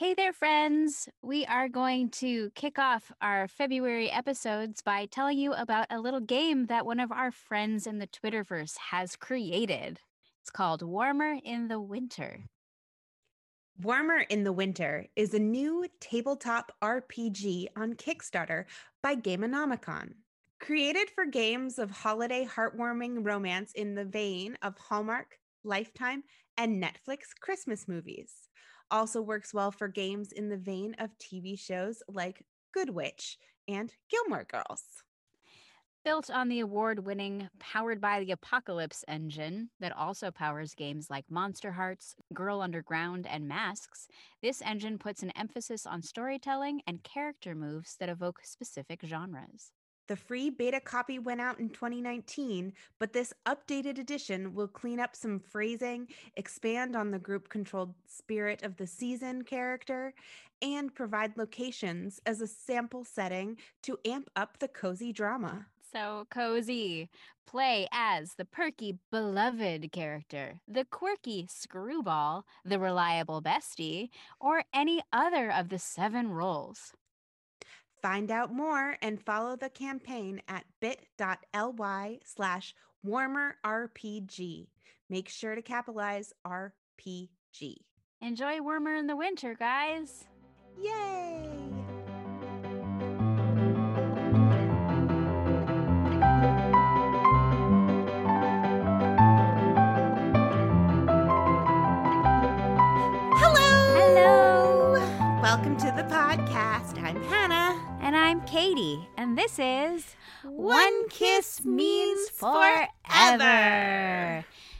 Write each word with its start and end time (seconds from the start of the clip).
Hey 0.00 0.14
there, 0.14 0.32
friends. 0.32 1.10
We 1.20 1.44
are 1.44 1.68
going 1.68 2.08
to 2.20 2.48
kick 2.54 2.78
off 2.78 3.12
our 3.20 3.46
February 3.46 4.10
episodes 4.10 4.80
by 4.80 5.04
telling 5.04 5.36
you 5.36 5.52
about 5.52 5.88
a 5.90 6.00
little 6.00 6.20
game 6.20 6.68
that 6.68 6.86
one 6.86 7.00
of 7.00 7.12
our 7.12 7.30
friends 7.30 7.86
in 7.86 7.98
the 7.98 8.06
Twitterverse 8.06 8.78
has 8.92 9.14
created. 9.14 10.00
It's 10.40 10.48
called 10.50 10.80
Warmer 10.80 11.36
in 11.44 11.68
the 11.68 11.78
Winter. 11.78 12.44
Warmer 13.78 14.20
in 14.20 14.42
the 14.42 14.54
Winter 14.54 15.04
is 15.16 15.34
a 15.34 15.38
new 15.38 15.84
tabletop 16.00 16.72
RPG 16.82 17.66
on 17.76 17.92
Kickstarter 17.92 18.64
by 19.02 19.16
Gameonomicon. 19.16 20.14
Created 20.60 21.10
for 21.10 21.26
games 21.26 21.78
of 21.78 21.90
holiday 21.90 22.48
heartwarming 22.50 23.18
romance 23.26 23.72
in 23.72 23.96
the 23.96 24.06
vein 24.06 24.56
of 24.62 24.78
Hallmark, 24.78 25.38
Lifetime, 25.62 26.22
and 26.56 26.82
Netflix 26.82 27.38
Christmas 27.38 27.86
movies. 27.86 28.48
Also 28.90 29.20
works 29.20 29.54
well 29.54 29.70
for 29.70 29.88
games 29.88 30.32
in 30.32 30.48
the 30.48 30.56
vein 30.56 30.96
of 30.98 31.16
TV 31.18 31.58
shows 31.58 32.02
like 32.08 32.44
Good 32.72 32.90
Witch 32.90 33.38
and 33.68 33.92
Gilmore 34.10 34.44
Girls. 34.44 34.82
Built 36.02 36.30
on 36.30 36.48
the 36.48 36.60
award 36.60 37.04
winning 37.04 37.50
Powered 37.58 38.00
by 38.00 38.20
the 38.20 38.32
Apocalypse 38.32 39.04
engine 39.06 39.68
that 39.80 39.94
also 39.94 40.30
powers 40.30 40.74
games 40.74 41.10
like 41.10 41.30
Monster 41.30 41.72
Hearts, 41.72 42.16
Girl 42.32 42.62
Underground, 42.62 43.26
and 43.26 43.46
Masks, 43.46 44.08
this 44.42 44.62
engine 44.62 44.98
puts 44.98 45.22
an 45.22 45.30
emphasis 45.32 45.86
on 45.86 46.00
storytelling 46.02 46.80
and 46.86 47.02
character 47.02 47.54
moves 47.54 47.96
that 48.00 48.08
evoke 48.08 48.40
specific 48.42 49.02
genres. 49.04 49.72
The 50.10 50.16
free 50.16 50.50
beta 50.50 50.80
copy 50.80 51.20
went 51.20 51.40
out 51.40 51.60
in 51.60 51.68
2019, 51.68 52.72
but 52.98 53.12
this 53.12 53.32
updated 53.46 53.96
edition 53.96 54.56
will 54.56 54.66
clean 54.66 54.98
up 54.98 55.14
some 55.14 55.38
phrasing, 55.38 56.08
expand 56.34 56.96
on 56.96 57.12
the 57.12 57.18
group 57.20 57.48
controlled 57.48 57.94
spirit 58.08 58.64
of 58.64 58.76
the 58.76 58.88
season 58.88 59.42
character, 59.42 60.12
and 60.62 60.92
provide 60.92 61.36
locations 61.36 62.20
as 62.26 62.40
a 62.40 62.48
sample 62.48 63.04
setting 63.04 63.56
to 63.84 64.00
amp 64.04 64.28
up 64.34 64.58
the 64.58 64.66
cozy 64.66 65.12
drama. 65.12 65.66
So 65.92 66.26
cozy. 66.28 67.08
Play 67.46 67.86
as 67.92 68.34
the 68.34 68.44
perky, 68.44 68.98
beloved 69.12 69.92
character, 69.92 70.60
the 70.66 70.86
quirky 70.86 71.46
screwball, 71.48 72.46
the 72.64 72.80
reliable 72.80 73.40
bestie, 73.40 74.08
or 74.40 74.64
any 74.74 75.02
other 75.12 75.52
of 75.52 75.68
the 75.68 75.78
seven 75.78 76.32
roles. 76.32 76.94
Find 78.02 78.30
out 78.30 78.52
more 78.52 78.96
and 79.02 79.20
follow 79.20 79.56
the 79.56 79.68
campaign 79.68 80.40
at 80.48 80.64
bit.ly 80.80 82.18
slash 82.24 82.74
warmerrpg. 83.06 84.66
Make 85.10 85.28
sure 85.28 85.54
to 85.54 85.62
capitalize 85.62 86.32
RPG. 86.46 87.76
Enjoy 88.22 88.60
warmer 88.62 88.94
in 88.94 89.06
the 89.06 89.16
winter, 89.16 89.54
guys. 89.54 90.24
Yay! 90.78 91.48
Hello! 103.36 103.90
Hello! 103.94 105.40
Welcome 105.42 105.76
to 105.78 105.92
the 105.96 106.04
podcast. 106.04 107.02
I'm 107.02 107.22
Hannah. 107.24 107.69
And 108.02 108.16
I'm 108.16 108.40
Katie, 108.46 109.06
and 109.18 109.36
this 109.36 109.58
is 109.58 110.16
One 110.42 111.08
Kiss 111.10 111.64
Means 111.64 112.30
Forever. 112.30 112.88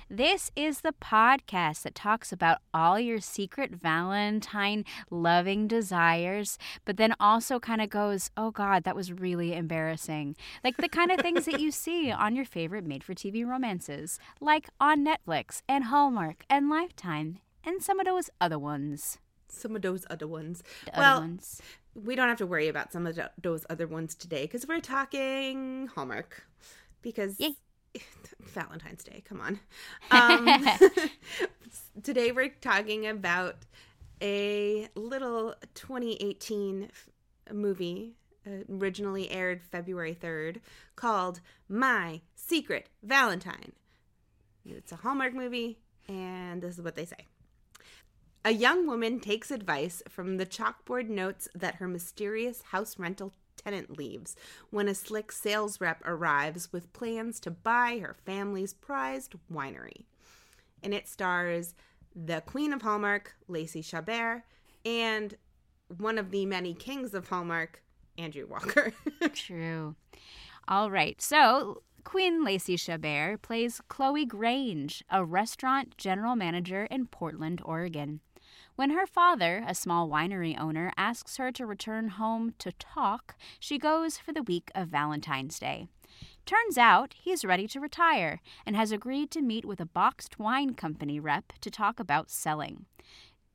This 0.08 0.50
is 0.56 0.80
the 0.80 0.94
podcast 0.94 1.82
that 1.82 1.94
talks 1.94 2.32
about 2.32 2.58
all 2.72 2.98
your 2.98 3.20
secret 3.20 3.72
Valentine 3.72 4.84
loving 5.10 5.68
desires, 5.68 6.58
but 6.84 6.96
then 6.96 7.14
also 7.20 7.60
kind 7.60 7.82
of 7.82 7.90
goes, 7.90 8.30
oh 8.36 8.50
God, 8.50 8.84
that 8.84 8.96
was 8.96 9.12
really 9.12 9.54
embarrassing. 9.54 10.34
Like 10.64 10.78
the 10.78 10.88
kind 10.88 11.12
of 11.12 11.20
things 11.20 11.44
that 11.44 11.60
you 11.60 11.70
see 11.72 12.10
on 12.10 12.34
your 12.34 12.46
favorite 12.46 12.86
made 12.86 13.04
for 13.04 13.14
TV 13.14 13.46
romances, 13.46 14.18
like 14.40 14.70
on 14.80 15.04
Netflix 15.04 15.60
and 15.68 15.84
Hallmark 15.84 16.44
and 16.48 16.70
Lifetime 16.70 17.38
and 17.64 17.82
some 17.82 18.00
of 18.00 18.06
those 18.06 18.30
other 18.40 18.58
ones. 18.58 19.18
Some 19.52 19.76
of 19.76 19.82
those 19.82 20.04
other 20.10 20.26
ones. 20.26 20.62
The 20.86 20.92
well, 20.96 21.16
other 21.16 21.26
ones. 21.26 21.62
we 21.94 22.14
don't 22.16 22.28
have 22.28 22.38
to 22.38 22.46
worry 22.46 22.68
about 22.68 22.92
some 22.92 23.06
of 23.06 23.16
tho- 23.16 23.28
those 23.40 23.64
other 23.70 23.86
ones 23.86 24.14
today 24.14 24.42
because 24.42 24.66
we're 24.66 24.80
talking 24.80 25.88
Hallmark. 25.94 26.44
Because 27.02 27.38
Yay. 27.38 27.56
Valentine's 28.40 29.04
Day, 29.04 29.22
come 29.26 29.40
on. 29.40 29.60
Um, 30.10 30.48
today 32.02 32.32
we're 32.32 32.50
talking 32.60 33.06
about 33.06 33.56
a 34.22 34.88
little 34.94 35.54
2018 35.74 36.88
movie 37.52 38.14
uh, 38.46 38.50
originally 38.72 39.30
aired 39.30 39.62
February 39.62 40.14
3rd 40.14 40.60
called 40.96 41.40
My 41.68 42.20
Secret 42.34 42.88
Valentine. 43.02 43.72
It's 44.64 44.92
a 44.92 44.96
Hallmark 44.96 45.34
movie, 45.34 45.78
and 46.08 46.62
this 46.62 46.78
is 46.78 46.84
what 46.84 46.96
they 46.96 47.04
say. 47.04 47.26
A 48.42 48.52
young 48.52 48.86
woman 48.86 49.20
takes 49.20 49.50
advice 49.50 50.02
from 50.08 50.38
the 50.38 50.46
chalkboard 50.46 51.10
notes 51.10 51.46
that 51.54 51.74
her 51.74 51.86
mysterious 51.86 52.62
house 52.62 52.98
rental 52.98 53.34
tenant 53.56 53.98
leaves 53.98 54.34
when 54.70 54.88
a 54.88 54.94
slick 54.94 55.30
sales 55.30 55.78
rep 55.78 56.00
arrives 56.06 56.72
with 56.72 56.92
plans 56.94 57.38
to 57.40 57.50
buy 57.50 57.98
her 57.98 58.16
family's 58.24 58.72
prized 58.72 59.34
winery. 59.52 60.06
And 60.82 60.94
it 60.94 61.06
stars 61.06 61.74
the 62.16 62.40
Queen 62.40 62.72
of 62.72 62.80
Hallmark, 62.80 63.34
Lacey 63.46 63.82
Chabert, 63.82 64.42
and 64.86 65.36
one 65.98 66.16
of 66.16 66.30
the 66.30 66.46
many 66.46 66.72
kings 66.72 67.12
of 67.12 67.28
Hallmark, 67.28 67.82
Andrew 68.16 68.46
Walker. 68.46 68.94
True. 69.34 69.96
All 70.66 70.90
right. 70.90 71.20
So, 71.20 71.82
Queen 72.04 72.42
Lacey 72.42 72.76
Chabert 72.76 73.42
plays 73.42 73.82
Chloe 73.88 74.24
Grange, 74.24 75.04
a 75.10 75.24
restaurant 75.24 75.98
general 75.98 76.36
manager 76.36 76.84
in 76.84 77.06
Portland, 77.06 77.60
Oregon. 77.64 78.20
When 78.80 78.92
her 78.92 79.06
father, 79.06 79.62
a 79.66 79.74
small 79.74 80.08
winery 80.08 80.58
owner, 80.58 80.90
asks 80.96 81.36
her 81.36 81.52
to 81.52 81.66
return 81.66 82.08
home 82.08 82.54
to 82.60 82.72
talk, 82.72 83.36
she 83.58 83.76
goes 83.76 84.16
for 84.16 84.32
the 84.32 84.42
week 84.42 84.70
of 84.74 84.88
Valentine's 84.88 85.58
Day. 85.58 85.88
Turns 86.46 86.78
out 86.78 87.12
he's 87.12 87.44
ready 87.44 87.66
to 87.66 87.78
retire 87.78 88.40
and 88.64 88.74
has 88.74 88.90
agreed 88.90 89.30
to 89.32 89.42
meet 89.42 89.66
with 89.66 89.80
a 89.80 89.84
boxed 89.84 90.38
wine 90.38 90.72
company 90.72 91.20
rep 91.20 91.52
to 91.60 91.70
talk 91.70 92.00
about 92.00 92.30
selling. 92.30 92.86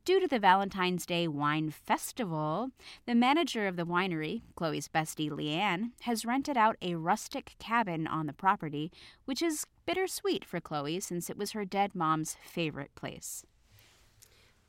Due 0.06 0.20
to 0.20 0.28
the 0.28 0.38
Valentine's 0.38 1.08
Day 1.08 1.28
Wine 1.28 1.72
Festival, 1.72 2.70
the 3.08 3.16
manager 3.16 3.66
of 3.66 3.78
the 3.78 3.86
winery, 3.88 4.44
Chloe's 4.56 4.88
bestie 4.88 5.32
Leanne, 5.32 5.90
has 6.02 6.26
rented 6.26 6.56
out 6.56 6.76
a 6.84 6.94
rustic 6.94 7.56
cabin 7.58 8.06
on 8.06 8.28
the 8.28 8.32
property, 8.32 8.92
which 9.26 9.42
is 9.42 9.66
bittersweet 9.88 10.46
for 10.46 10.60
Chloe 10.60 11.00
since 11.00 11.32
it 11.32 11.38
was 11.38 11.54
her 11.54 11.66
dead 11.66 11.96
mom's 11.96 12.38
favorite 12.44 12.94
place. 12.94 13.44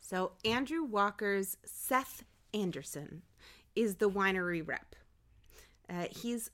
So, 0.08 0.32
Andrew 0.44 0.84
Walker's 0.84 1.56
Seth 1.64 2.22
Anderson 2.54 3.22
is 3.74 3.96
the 3.96 4.08
winery 4.08 4.64
rep. 4.64 4.94
Uh, 5.90 6.06
he's 6.12 6.52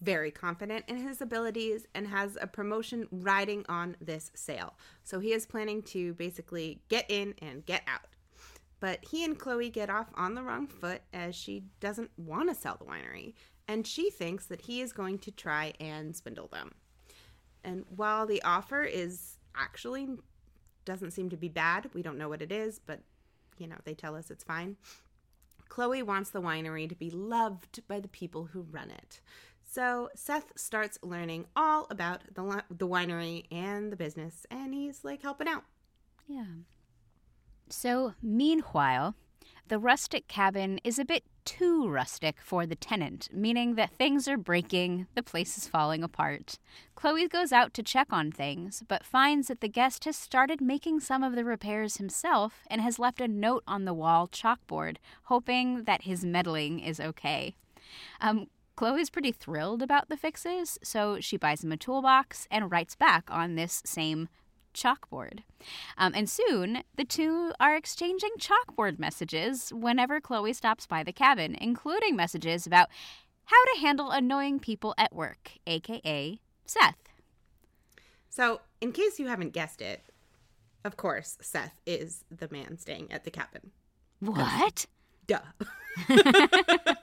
very 0.00 0.32
confident 0.32 0.84
in 0.88 0.96
his 0.96 1.20
abilities 1.20 1.86
and 1.94 2.08
has 2.08 2.36
a 2.40 2.48
promotion 2.48 3.06
riding 3.12 3.64
on 3.68 3.96
this 4.00 4.32
sale. 4.34 4.74
So, 5.04 5.20
he 5.20 5.32
is 5.32 5.46
planning 5.46 5.80
to 5.82 6.14
basically 6.14 6.80
get 6.88 7.06
in 7.08 7.34
and 7.40 7.64
get 7.64 7.82
out. 7.86 8.08
But 8.80 9.04
he 9.08 9.24
and 9.24 9.38
Chloe 9.38 9.70
get 9.70 9.90
off 9.90 10.08
on 10.16 10.34
the 10.34 10.42
wrong 10.42 10.66
foot 10.66 11.02
as 11.12 11.36
she 11.36 11.62
doesn't 11.78 12.10
want 12.16 12.48
to 12.48 12.54
sell 12.56 12.78
the 12.78 12.84
winery, 12.84 13.34
and 13.68 13.86
she 13.86 14.10
thinks 14.10 14.46
that 14.46 14.62
he 14.62 14.80
is 14.80 14.92
going 14.92 15.20
to 15.20 15.30
try 15.30 15.72
and 15.78 16.16
swindle 16.16 16.48
them. 16.48 16.74
And 17.62 17.84
while 17.94 18.26
the 18.26 18.42
offer 18.42 18.82
is 18.82 19.38
actually 19.54 20.08
doesn't 20.88 21.10
seem 21.10 21.28
to 21.28 21.36
be 21.36 21.48
bad. 21.48 21.90
We 21.92 22.02
don't 22.02 22.16
know 22.16 22.30
what 22.30 22.40
it 22.40 22.50
is, 22.50 22.80
but 22.84 23.00
you 23.58 23.66
know, 23.66 23.76
they 23.84 23.92
tell 23.94 24.16
us 24.16 24.30
it's 24.30 24.42
fine. 24.42 24.76
Chloe 25.68 26.02
wants 26.02 26.30
the 26.30 26.40
winery 26.40 26.88
to 26.88 26.94
be 26.94 27.10
loved 27.10 27.86
by 27.86 28.00
the 28.00 28.08
people 28.08 28.46
who 28.46 28.62
run 28.62 28.90
it. 28.90 29.20
So 29.62 30.08
Seth 30.14 30.52
starts 30.56 30.98
learning 31.02 31.44
all 31.54 31.86
about 31.90 32.22
the 32.34 32.64
the 32.70 32.88
winery 32.88 33.44
and 33.52 33.92
the 33.92 33.96
business, 33.96 34.46
and 34.50 34.72
he's 34.72 35.04
like 35.04 35.20
helping 35.20 35.46
out. 35.46 35.64
Yeah. 36.26 36.64
So, 37.68 38.14
meanwhile, 38.22 39.14
the 39.68 39.78
rustic 39.78 40.26
cabin 40.26 40.80
is 40.82 40.98
a 40.98 41.04
bit 41.04 41.24
too 41.48 41.88
rustic 41.88 42.36
for 42.42 42.66
the 42.66 42.76
tenant, 42.76 43.30
meaning 43.32 43.74
that 43.74 43.90
things 43.90 44.28
are 44.28 44.36
breaking, 44.36 45.06
the 45.14 45.22
place 45.22 45.56
is 45.56 45.66
falling 45.66 46.04
apart. 46.04 46.58
Chloe 46.94 47.26
goes 47.26 47.52
out 47.52 47.72
to 47.72 47.82
check 47.82 48.08
on 48.10 48.30
things, 48.30 48.82
but 48.86 49.02
finds 49.02 49.48
that 49.48 49.62
the 49.62 49.68
guest 49.68 50.04
has 50.04 50.14
started 50.14 50.60
making 50.60 51.00
some 51.00 51.22
of 51.22 51.34
the 51.34 51.46
repairs 51.46 51.96
himself 51.96 52.64
and 52.68 52.82
has 52.82 52.98
left 52.98 53.18
a 53.22 53.26
note 53.26 53.62
on 53.66 53.86
the 53.86 53.94
wall 53.94 54.28
chalkboard, 54.28 54.98
hoping 55.24 55.84
that 55.84 56.02
his 56.02 56.22
meddling 56.22 56.80
is 56.80 57.00
okay. 57.00 57.54
Um, 58.20 58.48
Chloe's 58.76 59.08
pretty 59.08 59.32
thrilled 59.32 59.80
about 59.80 60.10
the 60.10 60.18
fixes, 60.18 60.78
so 60.82 61.18
she 61.18 61.38
buys 61.38 61.64
him 61.64 61.72
a 61.72 61.78
toolbox 61.78 62.46
and 62.50 62.70
writes 62.70 62.94
back 62.94 63.24
on 63.30 63.54
this 63.54 63.82
same 63.86 64.28
chalkboard. 64.82 65.40
Um, 65.96 66.12
and 66.14 66.28
soon, 66.28 66.82
the 66.96 67.04
two 67.04 67.52
are 67.58 67.76
exchanging 67.76 68.30
chalkboard 68.38 68.98
messages 68.98 69.72
whenever 69.74 70.20
Chloe 70.20 70.52
stops 70.52 70.86
by 70.86 71.02
the 71.02 71.12
cabin, 71.12 71.56
including 71.60 72.16
messages 72.16 72.66
about 72.66 72.88
how 73.44 73.64
to 73.74 73.80
handle 73.80 74.10
annoying 74.10 74.60
people 74.60 74.94
at 74.96 75.14
work, 75.14 75.52
aka 75.66 76.38
Seth. 76.66 77.08
So, 78.28 78.60
in 78.80 78.92
case 78.92 79.18
you 79.18 79.26
haven't 79.26 79.52
guessed 79.52 79.80
it, 79.80 80.02
of 80.84 80.96
course, 80.96 81.36
Seth 81.40 81.80
is 81.86 82.24
the 82.30 82.48
man 82.50 82.78
staying 82.78 83.10
at 83.10 83.24
the 83.24 83.30
cabin. 83.30 83.72
What? 84.20 84.86
Duh. 85.26 85.40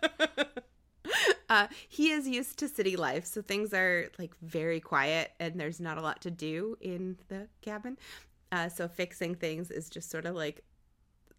uh, 1.50 1.68
he 1.88 2.12
is 2.12 2.28
used 2.28 2.58
to 2.60 2.68
city 2.68 2.96
life, 2.96 3.26
so 3.26 3.42
things 3.42 3.74
are 3.74 4.10
like 4.18 4.34
very 4.42 4.80
quiet 4.80 5.32
and 5.40 5.60
there's 5.60 5.80
not 5.80 5.98
a 5.98 6.02
lot 6.02 6.22
to 6.22 6.32
do 6.32 6.78
in 6.82 7.18
the 7.28 7.48
cabin. 7.62 7.98
Uh, 8.52 8.70
so 8.70 8.88
fixing 8.88 9.36
things 9.36 9.72
is 9.72 9.90
just 9.90 10.10
sort 10.10 10.26
of 10.26 10.36
like 10.36 10.64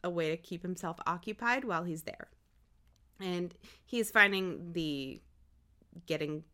a 0.04 0.10
way 0.10 0.30
to 0.30 0.36
keep 0.36 0.62
himself 0.62 0.98
occupied 1.06 1.64
while 1.64 1.84
he's 1.84 2.02
there. 2.02 2.28
And 3.20 3.54
he's 3.84 4.10
finding 4.10 4.72
the 4.72 5.20
getting 6.06 6.44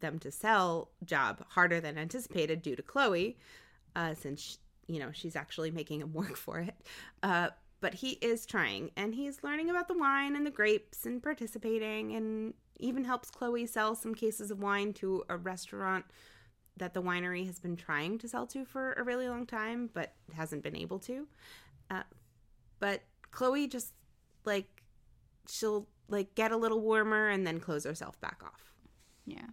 them 0.00 0.18
to 0.18 0.30
sell 0.30 0.90
job 1.04 1.44
harder 1.48 1.80
than 1.80 1.96
anticipated 1.96 2.62
due 2.62 2.76
to 2.76 2.82
Chloe, 2.82 3.38
uh, 3.96 4.14
since 4.14 4.58
you 4.86 4.98
know 4.98 5.10
she's 5.12 5.36
actually 5.36 5.70
making 5.70 6.00
him 6.00 6.12
work 6.14 6.36
for 6.36 6.60
it. 6.60 6.74
Uh, 7.22 7.48
but 7.80 7.94
he 7.94 8.10
is 8.20 8.44
trying, 8.44 8.90
and 8.96 9.14
he's 9.14 9.42
learning 9.42 9.70
about 9.70 9.88
the 9.88 9.96
wine 9.96 10.36
and 10.36 10.44
the 10.44 10.50
grapes 10.50 11.06
and 11.06 11.22
participating, 11.22 12.14
and 12.14 12.52
even 12.80 13.04
helps 13.04 13.30
Chloe 13.30 13.66
sell 13.66 13.94
some 13.94 14.14
cases 14.14 14.50
of 14.50 14.60
wine 14.60 14.92
to 14.94 15.24
a 15.28 15.36
restaurant 15.36 16.04
that 16.76 16.94
the 16.94 17.02
winery 17.02 17.46
has 17.46 17.58
been 17.58 17.76
trying 17.76 18.18
to 18.18 18.28
sell 18.28 18.46
to 18.48 18.64
for 18.64 18.94
a 18.94 19.02
really 19.02 19.28
long 19.28 19.46
time, 19.46 19.90
but 19.92 20.14
hasn't 20.34 20.62
been 20.62 20.76
able 20.76 20.98
to. 21.00 21.26
Uh, 21.90 22.02
but 22.78 23.02
Chloe 23.30 23.66
just 23.66 23.92
like 24.44 24.82
she'll 25.48 25.86
like 26.08 26.34
get 26.34 26.52
a 26.52 26.56
little 26.56 26.80
warmer 26.80 27.28
and 27.28 27.46
then 27.46 27.60
close 27.60 27.84
herself 27.84 28.20
back 28.20 28.40
off. 28.44 28.72
Yeah. 29.26 29.46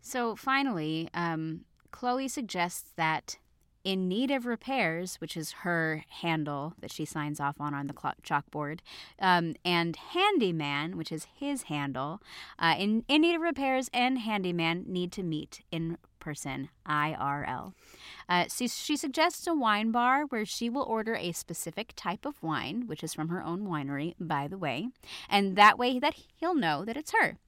So 0.00 0.34
finally, 0.34 1.08
um, 1.14 1.64
Chloe 1.92 2.28
suggests 2.28 2.90
that 2.96 3.38
in 3.84 4.08
need 4.08 4.30
of 4.30 4.46
repairs, 4.46 5.16
which 5.16 5.36
is 5.36 5.52
her 5.62 6.04
handle 6.20 6.74
that 6.78 6.90
she 6.90 7.04
signs 7.04 7.40
off 7.40 7.60
on 7.60 7.74
on 7.74 7.86
the 7.86 7.94
chalkboard, 7.94 8.80
um, 9.18 9.54
and 9.64 9.96
handyman, 9.96 10.96
which 10.96 11.12
is 11.12 11.26
his 11.34 11.64
handle, 11.64 12.20
uh, 12.58 12.74
in, 12.78 13.04
in 13.08 13.22
need 13.22 13.34
of 13.34 13.40
repairs 13.40 13.90
and 13.92 14.18
handyman 14.18 14.84
need 14.86 15.12
to 15.12 15.22
meet 15.22 15.62
in 15.70 15.98
person, 16.20 16.68
IRL. 16.86 17.72
Uh, 18.28 18.44
so 18.46 18.66
she 18.68 18.96
suggests 18.96 19.46
a 19.46 19.54
wine 19.54 19.90
bar 19.90 20.24
where 20.26 20.46
she 20.46 20.70
will 20.70 20.84
order 20.84 21.16
a 21.16 21.32
specific 21.32 21.92
type 21.96 22.24
of 22.24 22.40
wine, 22.42 22.86
which 22.86 23.02
is 23.02 23.12
from 23.12 23.28
her 23.28 23.42
own 23.42 23.66
winery, 23.66 24.14
by 24.20 24.46
the 24.46 24.56
way, 24.56 24.88
and 25.28 25.56
that 25.56 25.78
way 25.78 25.98
that 25.98 26.14
he'll 26.36 26.54
know 26.54 26.84
that 26.84 26.96
it's 26.96 27.12
her. 27.12 27.38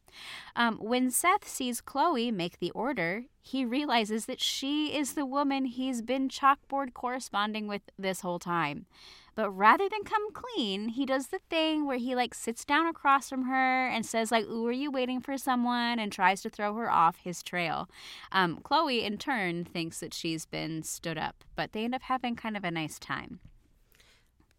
Um, 0.57 0.77
when 0.79 1.11
Seth 1.11 1.47
sees 1.47 1.81
Chloe 1.81 2.31
make 2.31 2.59
the 2.59 2.71
order, 2.71 3.25
he 3.41 3.65
realizes 3.65 4.27
that 4.27 4.41
she 4.41 4.97
is 4.97 5.13
the 5.13 5.27
woman 5.27 5.67
he's 5.67 6.03
been 6.03 6.29
chalkboard 6.29 6.95
corresponding 6.95 7.67
with 7.67 7.83
this 7.99 8.21
whole 8.21 8.39
time. 8.39 8.87
But 9.35 9.51
rather 9.51 9.89
than 9.89 10.05
come 10.05 10.33
clean, 10.33 10.91
he 10.91 11.05
does 11.05 11.29
the 11.29 11.41
thing 11.51 11.87
where 11.87 11.99
he 11.99 12.15
like 12.15 12.35
sits 12.35 12.65
down 12.65 12.87
across 12.87 13.29
from 13.29 13.45
her 13.45 13.89
and 13.89 14.07
says 14.07 14.31
like, 14.31 14.45
"Ooh, 14.45 14.67
are 14.67 14.73
you 14.73 14.91
waiting 14.91 15.21
for 15.21 15.37
someone?" 15.37 15.99
and 15.99 16.13
tries 16.13 16.41
to 16.43 16.51
throw 16.51 16.75
her 16.75 16.91
off 16.91 17.17
his 17.17 17.43
trail. 17.43 17.89
Um, 18.31 18.61
Chloe, 18.63 19.05
in 19.05 19.19
turn, 19.19 19.65
thinks 19.65 19.99
that 20.01 20.15
she's 20.15 20.47
been 20.47 20.83
stood 20.85 21.19
up, 21.19 21.43
but 21.57 21.73
they 21.73 21.85
end 21.85 21.95
up 21.95 22.03
having 22.03 22.37
kind 22.37 22.57
of 22.57 22.65
a 22.65 22.71
nice 22.71 22.99
time. 22.99 23.41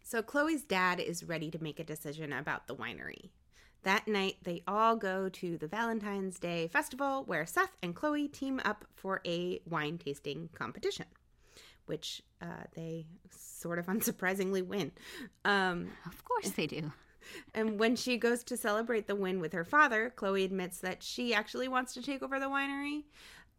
So 0.04 0.22
Chloe's 0.22 0.64
dad 0.64 1.00
is 1.00 1.24
ready 1.24 1.50
to 1.50 1.64
make 1.64 1.80
a 1.80 1.84
decision 1.84 2.32
about 2.32 2.68
the 2.68 2.76
winery. 2.76 3.30
That 3.86 4.08
night, 4.08 4.38
they 4.42 4.64
all 4.68 4.96
go 4.96 5.30
to 5.30 5.60
the 5.60 5.68
Valentine's 5.68 6.40
Day 6.40 6.68
festival 6.68 7.24
where 7.28 7.46
Seth 7.46 7.78
and 7.84 7.94
Chloe 7.94 8.28
team 8.28 8.60
up 8.66 8.84
for 8.96 9.22
a 9.28 9.60
wine 9.70 10.00
tasting 10.00 10.50
competition, 10.56 11.06
which 11.86 12.24
uh, 12.42 12.66
they 12.74 13.06
sort 13.30 13.78
of 13.78 13.86
unsurprisingly 13.86 14.66
win. 14.66 14.92
Um, 15.46 15.90
of 16.08 16.26
course, 16.26 16.50
they 16.50 16.66
do. 16.66 16.92
And 17.54 17.80
when 17.80 17.96
she 17.96 18.18
goes 18.18 18.44
to 18.46 18.58
celebrate 18.58 19.06
the 19.06 19.16
win 19.16 19.40
with 19.40 19.54
her 19.54 19.64
father, 19.64 20.12
Chloe 20.16 20.44
admits 20.44 20.80
that 20.80 21.04
she 21.04 21.36
actually 21.36 21.68
wants 21.68 21.94
to 21.94 22.02
take 22.02 22.24
over 22.24 22.40
the 22.40 22.48
winery, 22.48 23.04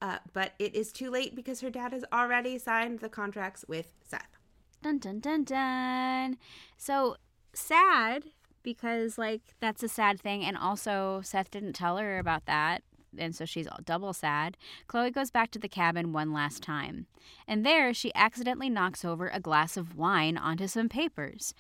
uh, 0.03 0.19
but 0.33 0.55
it 0.59 0.75
is 0.75 0.91
too 0.91 1.09
late 1.09 1.37
because 1.37 1.61
her 1.61 1.71
dad 1.71 1.93
has 1.93 2.05
already 2.13 2.59
signed 2.59 2.99
the 2.99 3.09
contracts 3.09 3.65
with 3.69 3.93
Seth. 4.03 4.37
Dun 4.83 4.99
dun 4.99 5.21
dun 5.21 5.45
dun. 5.45 6.37
So 6.77 7.17
sad 7.55 8.25
because 8.67 9.17
like 9.17 9.55
that's 9.61 9.85
a 9.85 9.89
sad 9.89 10.21
thing 10.21 10.45
and 10.45 10.59
also 10.59 11.23
Seth 11.23 11.53
didn't 11.53 11.75
tell 11.75 11.99
her 11.99 12.19
about 12.19 12.47
that 12.47 12.83
and 13.17 13.35
so 13.35 13.47
she's 13.47 13.69
double 13.85 14.13
sad. 14.13 14.59
Chloe 14.89 15.11
goes 15.11 15.31
back 15.31 15.51
to 15.53 15.59
the 15.59 15.69
cabin 15.69 16.13
one 16.13 16.35
last 16.35 16.63
time. 16.63 17.07
And 17.49 17.65
there 17.65 17.95
she 17.95 18.15
accidentally 18.15 18.69
knocks 18.69 19.05
over 19.07 19.29
a 19.29 19.41
glass 19.41 19.79
of 19.79 19.97
wine 19.97 20.37
onto 20.37 20.67
some 20.67 20.91
papers. 20.91 21.55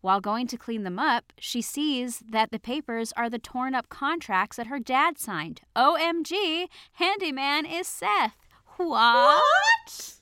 While 0.00 0.20
going 0.20 0.46
to 0.48 0.56
clean 0.56 0.82
them 0.82 0.98
up, 0.98 1.32
she 1.38 1.62
sees 1.62 2.24
that 2.28 2.50
the 2.50 2.58
papers 2.58 3.12
are 3.16 3.30
the 3.30 3.38
torn 3.38 3.74
up 3.74 3.88
contracts 3.88 4.56
that 4.56 4.66
her 4.66 4.80
dad 4.80 5.18
signed. 5.18 5.60
OMG, 5.76 6.66
handyman 6.94 7.66
is 7.66 7.86
Seth. 7.86 8.36
What? 8.78 8.88
what? 8.88 10.15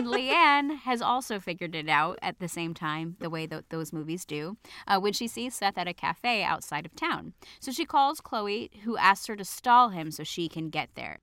And 0.00 0.08
Leanne 0.08 0.78
has 0.80 1.02
also 1.02 1.38
figured 1.38 1.74
it 1.74 1.88
out 1.88 2.18
at 2.22 2.38
the 2.38 2.48
same 2.48 2.74
time, 2.74 3.16
the 3.20 3.30
way 3.30 3.46
that 3.46 3.70
those 3.70 3.92
movies 3.92 4.24
do, 4.24 4.56
uh, 4.86 4.98
when 4.98 5.12
she 5.12 5.28
sees 5.28 5.54
Seth 5.54 5.78
at 5.78 5.88
a 5.88 5.94
cafe 5.94 6.42
outside 6.42 6.86
of 6.86 6.94
town. 6.94 7.34
So 7.60 7.70
she 7.70 7.84
calls 7.84 8.20
Chloe, 8.20 8.70
who 8.84 8.96
asks 8.96 9.26
her 9.26 9.36
to 9.36 9.44
stall 9.44 9.90
him 9.90 10.10
so 10.10 10.24
she 10.24 10.48
can 10.48 10.70
get 10.70 10.90
there. 10.94 11.20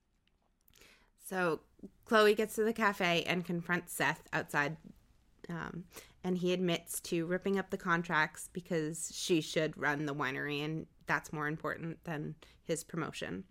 So 1.24 1.60
Chloe 2.04 2.34
gets 2.34 2.54
to 2.54 2.64
the 2.64 2.72
cafe 2.72 3.24
and 3.24 3.44
confronts 3.44 3.92
Seth 3.92 4.22
outside. 4.32 4.76
Um, 5.48 5.84
and 6.24 6.38
he 6.38 6.52
admits 6.52 7.00
to 7.00 7.26
ripping 7.26 7.58
up 7.58 7.70
the 7.70 7.78
contracts 7.78 8.50
because 8.52 9.10
she 9.14 9.40
should 9.40 9.76
run 9.78 10.06
the 10.06 10.14
winery, 10.14 10.64
and 10.64 10.86
that's 11.06 11.32
more 11.32 11.48
important 11.48 12.04
than 12.04 12.34
his 12.64 12.84
promotion. 12.84 13.44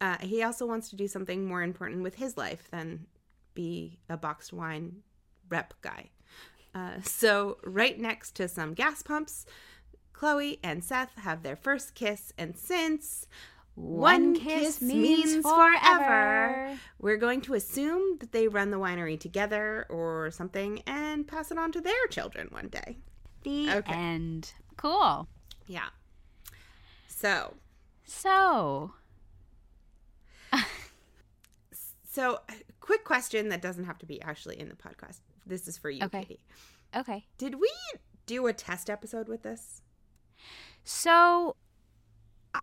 Uh, 0.00 0.18
he 0.20 0.42
also 0.42 0.66
wants 0.66 0.88
to 0.90 0.96
do 0.96 1.06
something 1.06 1.44
more 1.44 1.62
important 1.62 2.02
with 2.02 2.16
his 2.16 2.36
life 2.36 2.68
than 2.70 3.06
be 3.54 3.98
a 4.08 4.16
boxed 4.16 4.52
wine 4.52 5.02
rep 5.48 5.74
guy. 5.82 6.10
Uh, 6.74 7.00
so, 7.02 7.58
right 7.64 7.98
next 7.98 8.34
to 8.36 8.48
some 8.48 8.72
gas 8.72 9.02
pumps, 9.02 9.44
Chloe 10.12 10.58
and 10.62 10.82
Seth 10.82 11.16
have 11.16 11.42
their 11.42 11.56
first 11.56 11.94
kiss, 11.94 12.32
and 12.38 12.56
since 12.56 13.26
one, 13.74 14.34
kiss, 14.34 14.78
kiss, 14.78 14.82
means, 14.82 15.32
means 15.32 15.42
forever, 15.42 15.98
forever, 15.98 16.78
we're 16.98 17.16
going 17.16 17.40
to 17.42 17.54
assume 17.54 18.18
that 18.18 18.32
they 18.32 18.48
run 18.48 18.70
the 18.70 18.78
winery 18.78 19.18
together 19.18 19.86
or 19.88 20.30
something 20.30 20.82
and 20.86 21.26
pass 21.26 21.50
it 21.50 21.58
on 21.58 21.72
to 21.72 21.80
their 21.80 22.06
children 22.10 22.48
one 22.50 22.68
day. 22.68 22.98
The 23.44 23.70
okay. 23.70 23.92
end. 23.92 24.52
Cool. 24.76 25.26
Yeah. 25.66 25.88
So. 27.08 27.54
So. 28.04 28.92
So, 32.12 32.40
quick 32.80 33.04
question 33.04 33.48
that 33.48 33.62
doesn't 33.62 33.84
have 33.84 33.98
to 33.98 34.06
be 34.06 34.20
actually 34.20 34.60
in 34.60 34.68
the 34.68 34.74
podcast. 34.74 35.20
This 35.46 35.66
is 35.66 35.78
for 35.78 35.88
you, 35.88 36.04
okay. 36.04 36.24
Katie. 36.24 36.44
Okay. 36.94 37.24
Did 37.38 37.54
we 37.54 37.72
do 38.26 38.46
a 38.46 38.52
test 38.52 38.90
episode 38.90 39.28
with 39.28 39.42
this? 39.42 39.80
So 40.84 41.56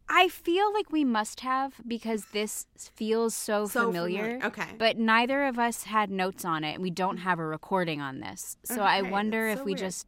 I 0.08 0.28
feel 0.28 0.72
like 0.72 0.92
we 0.92 1.04
must 1.04 1.40
have 1.40 1.82
because 1.88 2.26
this 2.32 2.68
feels 2.78 3.34
so, 3.34 3.66
so 3.66 3.88
familiar. 3.88 4.24
familiar. 4.24 4.46
Okay. 4.46 4.76
But 4.78 5.00
neither 5.00 5.46
of 5.46 5.58
us 5.58 5.84
had 5.84 6.12
notes 6.12 6.46
on 6.46 6.64
it. 6.64 6.76
And 6.76 6.84
we 6.84 6.92
don't 6.92 7.18
have 7.18 7.40
a 7.40 7.46
recording 7.46 8.02
on 8.02 8.20
this. 8.20 8.56
So 8.66 8.76
okay, 8.76 8.84
I 8.84 9.02
wonder 9.02 9.48
if 9.48 9.64
we 9.64 9.74
just 9.74 10.06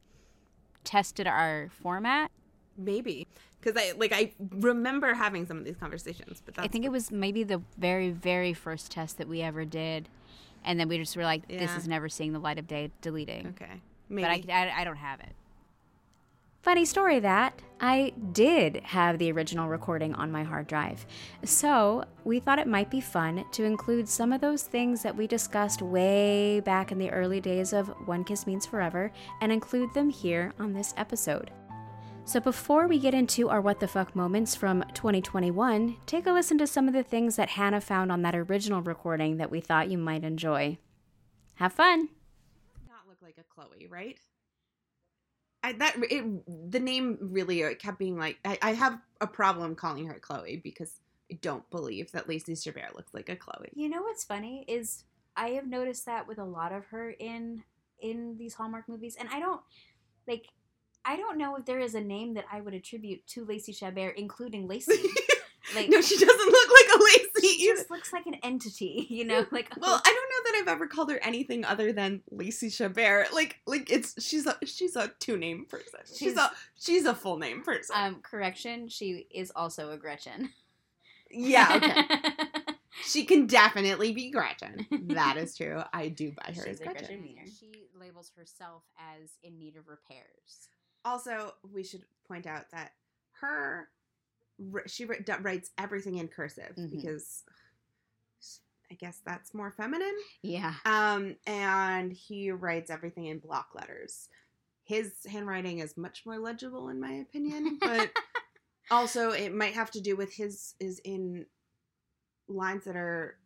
tested 0.84 1.26
our 1.26 1.70
format. 1.82 2.30
Maybe 2.78 3.28
because 3.60 3.82
I 3.82 3.94
like 3.98 4.12
I 4.12 4.32
remember 4.40 5.14
having 5.14 5.46
some 5.46 5.58
of 5.58 5.66
these 5.66 5.78
conversations, 5.78 6.42
but 6.46 6.58
I 6.58 6.68
think 6.68 6.86
it 6.86 6.92
was 6.92 7.12
maybe 7.12 7.44
the 7.44 7.62
very 7.78 8.10
very 8.10 8.54
first 8.54 8.92
test 8.92 9.18
that 9.18 9.28
we 9.28 9.42
ever 9.42 9.66
did, 9.66 10.10
and 10.64 10.80
then 10.80 10.88
we 10.88 10.98
just 10.98 11.16
were 11.16 11.24
like, 11.24 11.48
"This 11.48 11.76
is 11.76 11.88
never 11.88 12.10
seeing 12.10 12.34
the 12.34 12.40
light 12.40 12.58
of 12.58 12.68
day." 12.68 12.92
Deleting. 13.02 13.48
Okay, 13.48 13.82
maybe. 14.10 14.44
But 14.46 14.54
I, 14.54 14.68
I, 14.68 14.82
I 14.82 14.84
don't 14.84 14.98
have 14.98 15.20
it. 15.20 15.34
Funny 16.62 16.86
story 16.86 17.20
that 17.20 17.60
I 17.80 18.14
did 18.34 18.82
have 18.84 19.18
the 19.18 19.32
original 19.32 19.68
recording 19.68 20.14
on 20.14 20.32
my 20.32 20.44
hard 20.44 20.68
drive. 20.68 21.08
So, 21.44 22.06
we 22.24 22.40
thought 22.40 22.60
it 22.60 22.68
might 22.68 22.92
be 22.92 23.02
fun 23.02 23.46
to 23.54 23.64
include 23.64 24.08
some 24.08 24.32
of 24.32 24.42
those 24.42 24.62
things 24.62 25.02
that 25.02 25.18
we 25.18 25.26
discussed 25.26 25.82
way 25.82 26.60
back 26.60 26.92
in 26.92 27.00
the 27.00 27.10
early 27.10 27.42
days 27.42 27.74
of 27.74 27.88
One 28.06 28.24
Kiss 28.24 28.46
Means 28.46 28.68
Forever 28.68 29.12
and 29.42 29.52
include 29.52 29.92
them 29.96 30.12
here 30.12 30.54
on 30.60 30.74
this 30.74 30.94
episode. 30.98 31.50
So, 32.24 32.40
before 32.40 32.88
we 32.88 33.00
get 33.00 33.14
into 33.14 33.50
our 33.50 33.60
what 33.60 33.80
the 33.80 33.88
fuck 33.88 34.16
moments 34.16 34.56
from 34.56 34.84
2021, 34.94 35.98
take 36.06 36.28
a 36.28 36.32
listen 36.32 36.58
to 36.60 36.68
some 36.68 36.88
of 36.88 36.94
the 36.94 37.04
things 37.04 37.36
that 37.36 37.50
Hannah 37.50 37.82
found 37.82 38.12
on 38.12 38.22
that 38.22 38.36
original 38.36 38.82
recording 38.82 39.38
that 39.38 39.52
we 39.52 39.60
thought 39.60 39.90
you 39.90 39.98
might 39.98 40.24
enjoy. 40.24 40.78
Have 41.56 41.74
fun. 41.74 42.10
Not 42.88 43.08
look 43.08 43.18
like 43.22 43.38
a 43.38 43.44
Chloe, 43.44 43.88
right? 43.90 44.18
I, 45.64 45.74
that 45.74 45.96
it, 46.10 46.72
the 46.72 46.80
name 46.80 47.18
really 47.20 47.64
uh, 47.64 47.74
kept 47.76 48.00
being 48.00 48.18
like 48.18 48.38
I, 48.46 48.58
I 48.62 48.74
have 48.74 49.00
a 49.20 49.28
problem 49.28 49.76
calling 49.76 50.08
her 50.08 50.20
Chloe 50.20 50.62
because 50.64 51.00
I 51.32 51.38
don't 51.42 51.70
believe 51.70 52.12
that 52.14 52.30
Lacey 52.30 52.54
Chabert 52.54 52.96
looks 52.96 53.14
like 53.14 53.30
a 53.30 53.36
Chloe. 53.36 53.70
You 53.74 53.90
know 53.90 54.02
what's 54.02 54.24
funny 54.24 54.64
is 54.68 55.04
I 55.36 55.50
have 55.50 55.68
noticed 55.68 56.06
that 56.06 56.28
with 56.28 56.40
a 56.40 56.46
lot 56.46 56.72
of 56.72 56.86
her 56.88 57.12
in 57.12 57.64
in 58.00 58.38
these 58.38 58.54
Hallmark 58.54 58.88
movies, 58.88 59.18
and 59.20 59.28
I 59.30 59.40
don't 59.40 59.62
like. 60.28 60.48
I 61.06 61.16
don't 61.18 61.38
know 61.38 61.56
if 61.56 61.66
there 61.66 61.80
is 61.80 61.96
a 61.96 62.02
name 62.02 62.36
that 62.36 62.46
I 62.52 62.62
would 62.62 62.74
attribute 62.74 63.26
to 63.28 63.46
Lacey 63.46 63.74
Chabert, 63.74 64.14
including 64.16 64.68
Lacey. 64.70 64.94
Like, 65.76 65.90
no, 65.90 66.02
she 66.02 66.18
doesn't 66.18 66.52
look 66.52 66.70
like 66.72 66.96
a 66.96 67.04
Lacey. 67.04 67.58
she 67.58 67.66
just 67.68 67.90
looks 67.90 68.12
like 68.12 68.26
an 68.26 68.36
entity, 68.44 69.08
you 69.10 69.24
know. 69.24 69.46
Like, 69.52 69.70
well, 69.80 70.02
I 70.04 70.14
don't 70.14 70.30
know 70.30 70.52
that 70.52 70.60
I've 70.62 70.76
ever 70.76 70.88
called 70.88 71.12
her 71.12 71.20
anything 71.24 71.64
other 71.64 71.94
than 71.94 72.22
Lacey 72.30 72.70
Chabert. 72.70 73.32
Like, 73.32 73.60
like 73.66 73.90
it's 73.92 74.22
she's 74.22 74.48
a 74.48 74.58
she's 74.66 74.96
a 74.96 75.12
two 75.20 75.38
name 75.38 75.66
person. 75.66 76.00
She's, 76.08 76.18
She's- 76.18 76.38
a 76.38 76.52
she's 76.80 77.06
a 77.06 77.14
full 77.16 77.38
name 77.38 77.62
person. 77.64 77.96
um, 77.98 78.16
correction, 78.22 78.90
she 78.90 79.28
is 79.34 79.52
also 79.56 79.92
a 79.92 79.98
Gretchen. 79.98 80.50
yeah, 81.30 81.76
okay. 81.76 82.34
she 83.06 83.24
can 83.26 83.46
definitely 83.48 84.12
be 84.12 84.30
Gretchen. 84.32 84.86
That 85.10 85.38
is 85.38 85.56
true. 85.56 85.82
I 85.94 86.10
do 86.10 86.32
buy 86.32 86.52
her 86.54 86.68
as 86.68 86.80
She's 86.80 86.82
a 86.82 86.84
Gretchen. 86.86 87.22
Gretchen 87.36 87.52
She 87.60 87.86
labels 87.98 88.32
herself 88.36 88.84
as 89.00 89.30
in 89.44 89.58
need 89.58 89.78
of 89.78 89.88
repairs. 89.88 90.68
Also, 91.06 91.54
we 91.74 91.84
should 91.84 92.04
point 92.28 92.46
out 92.48 92.70
that 92.72 92.92
her 93.42 93.90
she 94.86 95.06
writes 95.06 95.72
everything 95.80 96.18
in 96.18 96.28
cursive 96.28 96.76
Mhm. 96.78 96.92
because 96.92 97.44
I 98.92 98.94
guess 98.96 99.20
that's 99.26 99.54
more 99.54 99.72
feminine. 99.72 100.16
Yeah. 100.44 100.76
Um, 100.86 101.38
and 101.48 102.12
he 102.14 102.52
writes 102.52 102.92
everything 102.92 103.26
in 103.28 103.40
block 103.40 103.70
letters. 103.74 104.28
His 104.84 105.14
handwriting 105.26 105.80
is 105.80 105.96
much 105.98 106.26
more 106.26 106.38
legible, 106.38 106.90
in 106.90 107.00
my 107.00 107.12
opinion, 107.14 107.78
but 107.80 108.12
also 108.92 109.32
it 109.32 109.54
might 109.54 109.74
have 109.74 109.90
to 109.92 110.02
do 110.02 110.16
with 110.16 110.34
his 110.34 110.76
is 110.80 111.00
in 111.00 111.46
lines 112.48 112.84
that 112.84 112.98
are 112.98 113.38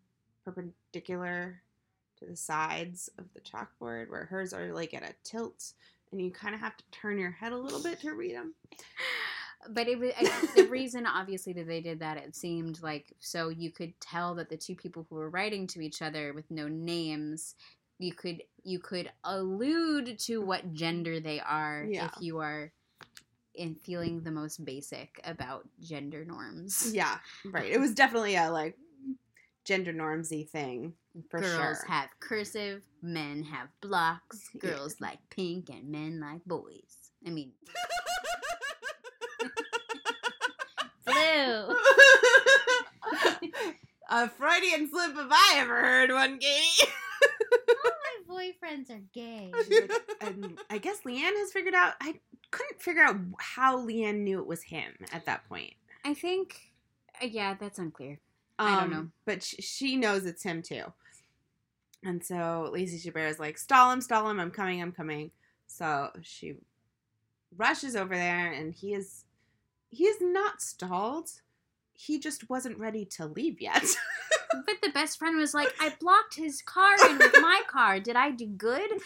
perpendicular 0.43 1.61
to 2.17 2.25
the 2.25 2.35
sides 2.35 3.09
of 3.19 3.25
the 3.33 3.41
chalkboard, 3.41 4.09
where 4.09 4.25
hers 4.25 4.51
are 4.51 4.73
like 4.73 4.93
at 4.95 5.03
a 5.03 5.13
tilt, 5.23 5.73
and 6.15 6.25
you 6.25 6.31
kind 6.31 6.55
of 6.55 6.61
have 6.61 6.77
to 6.77 6.83
turn 6.91 7.17
your 7.17 7.31
head 7.31 7.51
a 7.51 7.57
little 7.57 7.83
bit 7.83 7.99
to 8.01 8.13
read 8.13 8.35
them. 8.35 8.53
But 9.67 9.87
it 9.87 9.97
was 9.97 10.11
the 10.55 10.67
reason, 10.67 11.07
obviously, 11.07 11.51
that 11.53 11.65
they 11.65 11.81
did 11.81 11.99
that. 12.01 12.17
It 12.17 12.35
seemed 12.35 12.83
like 12.83 13.13
so 13.19 13.49
you 13.49 13.71
could 13.71 13.99
tell 13.99 14.35
that 14.35 14.47
the 14.47 14.57
two 14.57 14.75
people 14.75 15.07
who 15.09 15.15
were 15.15 15.31
writing 15.31 15.65
to 15.67 15.81
each 15.81 16.03
other 16.03 16.33
with 16.33 16.51
no 16.51 16.67
names, 16.67 17.55
you 17.97 18.13
could 18.13 18.43
you 18.63 18.77
could 18.77 19.09
allude 19.23 20.19
to 20.19 20.39
what 20.39 20.71
gender 20.73 21.19
they 21.19 21.39
are 21.39 21.83
Yeah. 21.89 22.05
if 22.05 22.11
you 22.21 22.37
are 22.41 22.71
in 23.55 23.73
feeling 23.73 24.21
the 24.21 24.29
most 24.29 24.63
basic 24.63 25.19
about 25.23 25.67
gender 25.81 26.23
norms. 26.25 26.93
Yeah, 26.93 27.17
right. 27.45 27.71
It 27.71 27.79
was 27.85 27.95
definitely 27.95 28.35
a 28.35 28.51
like 28.51 28.77
gender 29.63 29.93
normsy 29.93 30.47
thing 30.47 30.93
for 31.29 31.39
Girls 31.41 31.79
sure. 31.79 31.85
have 31.87 32.09
cursive, 32.19 32.81
men 33.01 33.43
have 33.43 33.67
blocks. 33.81 34.49
Yeah. 34.63 34.71
Girls 34.71 34.95
like 35.01 35.19
pink, 35.29 35.69
and 35.69 35.89
men 35.89 36.19
like 36.19 36.43
boys. 36.45 37.11
I 37.25 37.29
mean, 37.31 37.51
blue. 41.05 41.75
a 44.09 44.29
Freudian 44.29 44.89
slip 44.89 45.11
if 45.11 45.31
I 45.31 45.53
ever 45.57 45.81
heard 45.81 46.11
one, 46.11 46.39
Katie. 46.39 46.91
All 47.85 47.91
my 48.29 48.51
boyfriends 48.63 48.89
are 48.91 49.01
gay. 49.13 49.51
and 50.21 50.57
I 50.69 50.77
guess 50.77 50.99
Leanne 51.05 51.35
has 51.37 51.51
figured 51.51 51.73
out. 51.73 51.93
I 52.01 52.15
couldn't 52.51 52.81
figure 52.81 53.03
out 53.03 53.17
how 53.39 53.77
Leanne 53.85 54.19
knew 54.21 54.39
it 54.39 54.47
was 54.47 54.63
him 54.63 54.93
at 55.11 55.25
that 55.25 55.47
point. 55.49 55.73
I 56.03 56.13
think, 56.13 56.71
uh, 57.21 57.25
yeah, 57.25 57.55
that's 57.59 57.79
unclear. 57.79 58.19
I 58.57 58.79
don't 58.79 58.91
know. 58.91 58.97
Um, 58.99 59.11
but 59.25 59.43
she 59.43 59.97
knows 59.97 60.25
it's 60.25 60.43
him 60.43 60.61
too. 60.61 60.83
And 62.05 62.23
so 62.23 62.69
Lacey 62.71 62.99
Chabert 62.99 63.29
is 63.29 63.39
like, 63.39 63.57
stall 63.57 63.91
him, 63.91 63.99
stall 63.99 64.29
him, 64.29 64.39
I'm 64.39 64.51
coming, 64.51 64.81
I'm 64.81 64.91
coming. 64.91 65.31
So 65.65 66.11
she 66.21 66.53
rushes 67.57 67.95
over 67.95 68.15
there, 68.15 68.51
and 68.51 68.73
he 68.73 68.93
is 68.93 69.25
he 69.89 70.05
is 70.05 70.17
not 70.21 70.61
stalled. 70.61 71.29
He 71.93 72.19
just 72.19 72.49
wasn't 72.49 72.77
ready 72.77 73.05
to 73.17 73.25
leave 73.25 73.59
yet. 73.61 73.85
But 74.65 74.81
the 74.81 74.89
best 74.89 75.19
friend 75.19 75.37
was 75.37 75.53
like, 75.53 75.67
I 75.81 75.93
blocked 75.99 76.35
his 76.35 76.61
car 76.61 76.95
in 77.09 77.17
with 77.17 77.33
my 77.41 77.61
car. 77.67 77.99
Did 77.99 78.15
I 78.15 78.31
do 78.31 78.45
good? 78.45 78.89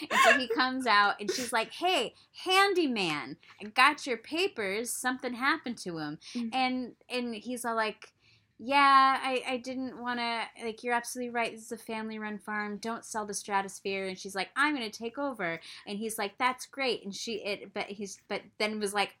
And 0.00 0.20
so 0.24 0.38
he 0.38 0.48
comes 0.48 0.86
out 0.86 1.16
and 1.20 1.30
she's 1.30 1.52
like, 1.52 1.72
Hey, 1.72 2.14
handyman, 2.44 3.36
I 3.60 3.64
got 3.66 4.06
your 4.06 4.16
papers. 4.16 4.90
Something 4.90 5.34
happened 5.34 5.78
to 5.78 5.98
him. 5.98 6.18
Mm. 6.34 6.54
And 6.54 6.92
and 7.08 7.34
he's 7.34 7.64
all 7.64 7.74
like, 7.74 8.12
Yeah, 8.58 9.18
I, 9.22 9.42
I 9.48 9.56
didn't 9.58 10.00
wanna 10.00 10.42
like 10.64 10.82
you're 10.82 10.94
absolutely 10.94 11.30
right. 11.32 11.52
This 11.52 11.66
is 11.66 11.72
a 11.72 11.76
family 11.76 12.18
run 12.18 12.38
farm. 12.38 12.78
Don't 12.78 13.04
sell 13.04 13.24
the 13.24 13.34
stratosphere. 13.34 14.06
And 14.06 14.18
she's 14.18 14.34
like, 14.34 14.48
I'm 14.56 14.74
gonna 14.74 14.90
take 14.90 15.16
over. 15.18 15.60
And 15.86 15.98
he's 15.98 16.18
like, 16.18 16.36
That's 16.38 16.66
great. 16.66 17.04
And 17.04 17.14
she 17.14 17.34
it 17.44 17.72
but 17.72 17.86
he's 17.86 18.18
but 18.28 18.42
then 18.58 18.80
was 18.80 18.92
like, 18.92 19.16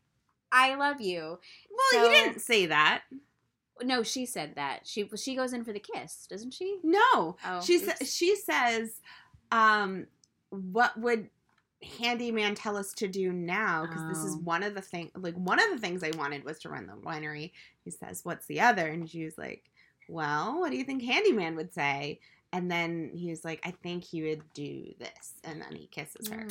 I 0.50 0.74
love 0.74 1.00
you. 1.00 1.20
well, 1.70 2.04
So- 2.04 2.10
he 2.10 2.16
didn't 2.16 2.40
say 2.40 2.66
that. 2.66 3.02
No, 3.80 4.02
she 4.02 4.26
said 4.26 4.56
that. 4.56 4.80
She 4.84 5.08
she 5.16 5.36
goes 5.36 5.52
in 5.52 5.64
for 5.64 5.72
the 5.72 5.78
kiss, 5.78 6.26
doesn't 6.28 6.52
she? 6.52 6.78
No. 6.82 7.36
Oh, 7.46 7.60
she 7.64 7.78
sa- 7.78 8.04
she 8.04 8.34
says, 8.34 9.00
um, 9.52 10.08
"What 10.50 10.98
would 10.98 11.30
handyman 11.82 12.54
tell 12.54 12.76
us 12.76 12.92
to 12.94 13.08
do 13.08 13.32
now? 13.32 13.86
Because 13.86 14.06
this 14.08 14.24
is 14.24 14.34
Oh. 14.34 14.40
one 14.40 14.62
of 14.62 14.74
the 14.74 14.82
thing. 14.82 15.10
Like 15.14 15.34
one 15.34 15.60
of 15.60 15.70
the 15.70 15.78
things 15.78 16.02
I 16.02 16.10
wanted 16.16 16.44
was 16.44 16.58
to 16.60 16.68
run 16.68 16.86
the 16.86 16.94
winery." 16.94 17.52
He 17.84 17.90
says, 17.90 18.24
"What's 18.24 18.46
the 18.46 18.60
other?" 18.60 18.88
And 18.88 19.08
she 19.08 19.24
was 19.24 19.38
like, 19.38 19.70
"Well, 20.08 20.60
what 20.60 20.70
do 20.70 20.76
you 20.76 20.84
think 20.84 21.02
handyman 21.02 21.56
would 21.56 21.72
say?" 21.72 22.20
And 22.50 22.70
then 22.70 23.10
he 23.14 23.28
was 23.28 23.44
like, 23.44 23.60
"I 23.62 23.72
think 23.72 24.04
he 24.04 24.22
would 24.22 24.42
do 24.54 24.94
this," 24.98 25.34
and 25.44 25.60
then 25.60 25.76
he 25.76 25.86
kisses 25.86 26.28
her. 26.28 26.46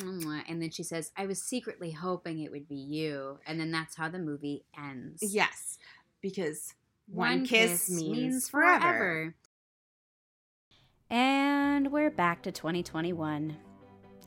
And 0.46 0.62
then 0.62 0.70
she 0.70 0.84
says, 0.84 1.10
I 1.16 1.26
was 1.26 1.42
secretly 1.42 1.90
hoping 1.90 2.38
it 2.38 2.52
would 2.52 2.68
be 2.68 2.76
you. 2.76 3.40
And 3.46 3.58
then 3.58 3.72
that's 3.72 3.96
how 3.96 4.08
the 4.08 4.20
movie 4.20 4.64
ends. 4.78 5.34
Yes, 5.34 5.76
because 6.20 6.74
one, 7.08 7.44
kiss, 7.44 7.90
means, 7.90 8.48
forever. 8.48 9.34
And 11.10 11.90
we're 11.90 12.10
back 12.10 12.42
to 12.42 12.52
2021. 12.52 13.56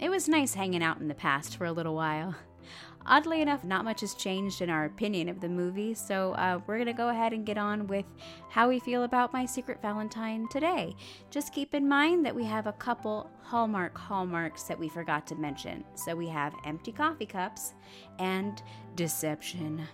It 0.01 0.09
was 0.09 0.27
nice 0.27 0.55
hanging 0.55 0.81
out 0.81 0.99
in 0.99 1.07
the 1.07 1.13
past 1.13 1.57
for 1.57 1.65
a 1.65 1.71
little 1.71 1.93
while. 1.93 2.33
Oddly 3.05 3.41
enough, 3.41 3.63
not 3.63 3.85
much 3.85 4.01
has 4.01 4.15
changed 4.15 4.61
in 4.61 4.69
our 4.69 4.85
opinion 4.85 5.29
of 5.29 5.39
the 5.39 5.49
movie, 5.49 5.93
so 5.93 6.33
uh, 6.33 6.59
we're 6.65 6.77
going 6.77 6.87
to 6.87 6.93
go 6.93 7.09
ahead 7.09 7.33
and 7.33 7.45
get 7.45 7.57
on 7.57 7.85
with 7.85 8.05
how 8.49 8.67
we 8.67 8.79
feel 8.79 9.03
about 9.03 9.31
My 9.31 9.45
Secret 9.45 9.79
Valentine 9.79 10.47
today. 10.49 10.95
Just 11.29 11.53
keep 11.53 11.75
in 11.75 11.87
mind 11.87 12.25
that 12.25 12.35
we 12.35 12.43
have 12.45 12.65
a 12.65 12.73
couple 12.73 13.29
Hallmark 13.43 13.95
hallmarks 13.95 14.63
that 14.63 14.79
we 14.79 14.89
forgot 14.89 15.27
to 15.27 15.35
mention. 15.35 15.83
So 15.93 16.15
we 16.15 16.27
have 16.29 16.53
empty 16.65 16.91
coffee 16.91 17.27
cups 17.27 17.73
and 18.17 18.61
deception. 18.95 19.87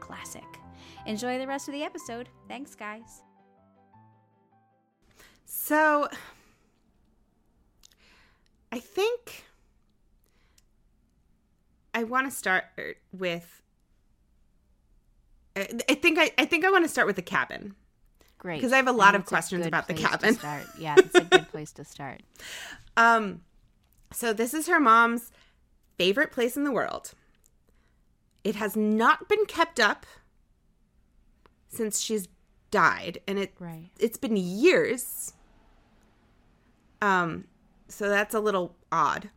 Classic. 0.00 0.44
Enjoy 1.06 1.38
the 1.38 1.46
rest 1.46 1.68
of 1.68 1.74
the 1.74 1.84
episode. 1.84 2.28
Thanks, 2.48 2.74
guys. 2.74 3.22
So 5.44 6.08
I 8.74 8.80
think 8.80 9.44
I 11.94 12.02
want 12.02 12.28
to 12.28 12.36
start 12.36 12.64
with 13.12 13.62
I 15.54 15.68
I 15.88 15.94
think 15.94 16.18
I, 16.18 16.32
I 16.36 16.44
think 16.44 16.64
I 16.64 16.70
want 16.70 16.84
to 16.84 16.88
start 16.88 17.06
with 17.06 17.14
the 17.14 17.22
cabin. 17.22 17.76
Great, 18.38 18.56
because 18.56 18.72
I 18.72 18.76
have 18.76 18.88
a 18.88 18.92
lot 18.92 19.14
of 19.14 19.24
questions 19.26 19.64
about 19.64 19.86
the 19.86 19.94
cabin. 19.94 20.34
start. 20.34 20.64
Yeah, 20.76 20.96
it's 20.98 21.14
a 21.14 21.22
good 21.22 21.48
place 21.52 21.70
to 21.72 21.84
start. 21.84 22.22
Um 22.96 23.42
so 24.12 24.32
this 24.32 24.52
is 24.54 24.66
her 24.66 24.80
mom's 24.80 25.30
favorite 25.96 26.32
place 26.32 26.56
in 26.56 26.64
the 26.64 26.72
world. 26.72 27.12
It 28.42 28.56
has 28.56 28.74
not 28.76 29.28
been 29.28 29.46
kept 29.46 29.78
up 29.78 30.04
since 31.68 32.00
she's 32.00 32.26
died 32.72 33.18
and 33.28 33.38
it 33.38 33.54
Right. 33.60 33.90
it's 34.00 34.16
been 34.18 34.36
years. 34.36 35.32
Um, 37.00 37.44
so 37.94 38.08
that's 38.08 38.34
a 38.34 38.40
little 38.40 38.76
odd. 38.92 39.30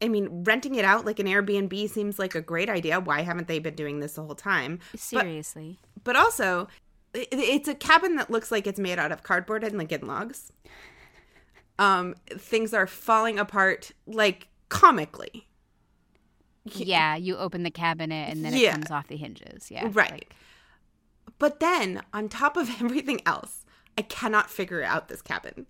I 0.00 0.08
mean, 0.08 0.44
renting 0.44 0.76
it 0.76 0.84
out 0.84 1.04
like 1.04 1.18
an 1.18 1.26
Airbnb 1.26 1.90
seems 1.90 2.18
like 2.18 2.34
a 2.36 2.40
great 2.40 2.68
idea. 2.70 3.00
Why 3.00 3.22
haven't 3.22 3.48
they 3.48 3.58
been 3.58 3.74
doing 3.74 3.98
this 3.98 4.14
the 4.14 4.22
whole 4.22 4.36
time? 4.36 4.78
Seriously. 4.94 5.78
But 6.04 6.14
also, 6.14 6.68
i- 7.16 7.26
it's 7.32 7.66
a 7.68 7.74
cabin 7.74 8.14
that 8.16 8.30
looks 8.30 8.52
like 8.52 8.66
it's 8.68 8.78
made 8.78 8.98
out 9.00 9.10
of 9.10 9.24
cardboard 9.24 9.64
and 9.64 9.76
Lincoln 9.76 10.06
logs. 10.06 10.52
Um, 11.80 12.14
things 12.28 12.72
are 12.72 12.86
falling 12.86 13.38
apart 13.38 13.90
like 14.06 14.48
comically. 14.68 15.46
yeah, 16.64 17.16
you 17.16 17.36
open 17.36 17.62
the 17.62 17.70
cabinet 17.70 18.28
and 18.30 18.44
then 18.44 18.52
it 18.52 18.60
Yeah. 18.60 18.72
comes 18.72 18.90
off 18.90 19.08
the 19.08 19.16
hinges. 19.16 19.70
Yeah. 19.70 19.88
Right. 19.90 20.10
like- 20.12 20.34
But 21.38 21.60
then, 21.60 22.02
on 22.12 22.28
top 22.28 22.56
of 22.56 22.68
everything 22.82 23.20
else, 23.26 23.64
I 23.96 24.02
cannot 24.02 24.48
figure 24.50 24.82
out 24.84 25.08
this 25.08 25.22
cabin 25.22 25.66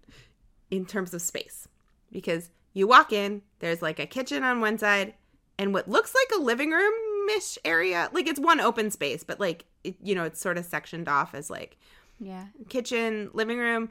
in 0.70 0.84
terms 0.87 1.14
of 1.14 1.22
space 1.22 1.68
because 2.12 2.50
you 2.72 2.87
walk 2.87 3.12
in, 3.12 3.42
there's 3.60 3.82
like 3.82 3.98
a 3.98 4.06
kitchen 4.06 4.42
on 4.42 4.60
one 4.60 4.78
side 4.78 5.14
and 5.58 5.75
what 5.75 5.88
looks 5.88 6.14
like 6.14 6.38
a 6.38 6.42
living 6.42 6.70
room 6.70 6.92
ish 7.37 7.58
area. 7.64 8.08
Like 8.12 8.26
it's 8.26 8.40
one 8.40 8.60
open 8.60 8.90
space, 8.90 9.25
but 9.25 9.40
like, 9.40 9.64
it, 9.84 9.96
you 10.02 10.14
know, 10.14 10.25
it's 10.25 10.40
sort 10.40 10.58
of 10.58 10.64
sectioned 10.64 11.08
off 11.08 11.34
as 11.34 11.50
like 11.50 11.76
Yeah. 12.20 12.46
kitchen, 12.68 13.30
living 13.32 13.58
room, 13.58 13.88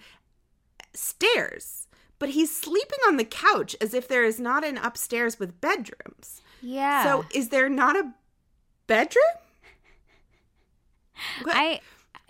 stairs. 0.93 1.87
But 2.19 2.29
he's 2.29 2.55
sleeping 2.55 2.99
on 3.07 3.17
the 3.17 3.25
couch 3.25 3.75
as 3.79 3.93
if 3.93 4.07
there 4.07 4.23
is 4.23 4.39
not 4.39 4.63
an 4.63 4.77
upstairs 4.77 5.39
with 5.39 5.61
bedrooms. 5.61 6.41
Yeah. 6.61 7.03
So 7.03 7.25
is 7.31 7.49
there 7.49 7.69
not 7.69 7.95
a 7.95 8.11
bedroom? 8.87 9.23
What? 11.43 11.55
I, 11.55 11.79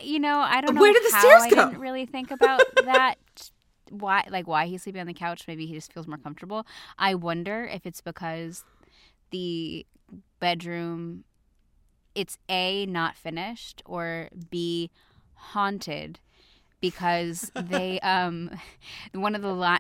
you 0.02 0.20
know, 0.20 0.40
I 0.40 0.62
don't 0.62 0.76
know 0.76 0.82
Where 0.82 0.94
did 0.94 1.04
the 1.04 1.10
stairs 1.10 1.44
I 1.44 1.50
didn't 1.50 1.80
really 1.80 2.06
think 2.06 2.32
about 2.32 2.62
that. 2.86 3.16
Why, 3.90 4.26
like, 4.30 4.48
why 4.48 4.66
he's 4.68 4.84
sleeping 4.84 5.02
on 5.02 5.08
the 5.08 5.14
couch? 5.14 5.46
Maybe 5.48 5.66
he 5.66 5.74
just 5.74 5.94
feels 5.94 6.08
more 6.08 6.18
comfortable. 6.18 6.66
I 6.98 7.16
wonder 7.16 7.66
if 7.66 7.86
it's 7.86 8.02
because 8.02 8.64
the 9.32 9.86
bedroom, 10.40 11.24
it's 12.16 12.38
a 12.50 12.86
not 12.86 13.16
finished 13.16 13.82
or 13.86 14.30
b 14.50 14.90
haunted 15.36 16.20
because 16.82 17.52
they 17.56 18.00
um 18.02 18.50
one 19.14 19.36
of 19.36 19.42
the 19.42 19.54
li- 19.54 19.78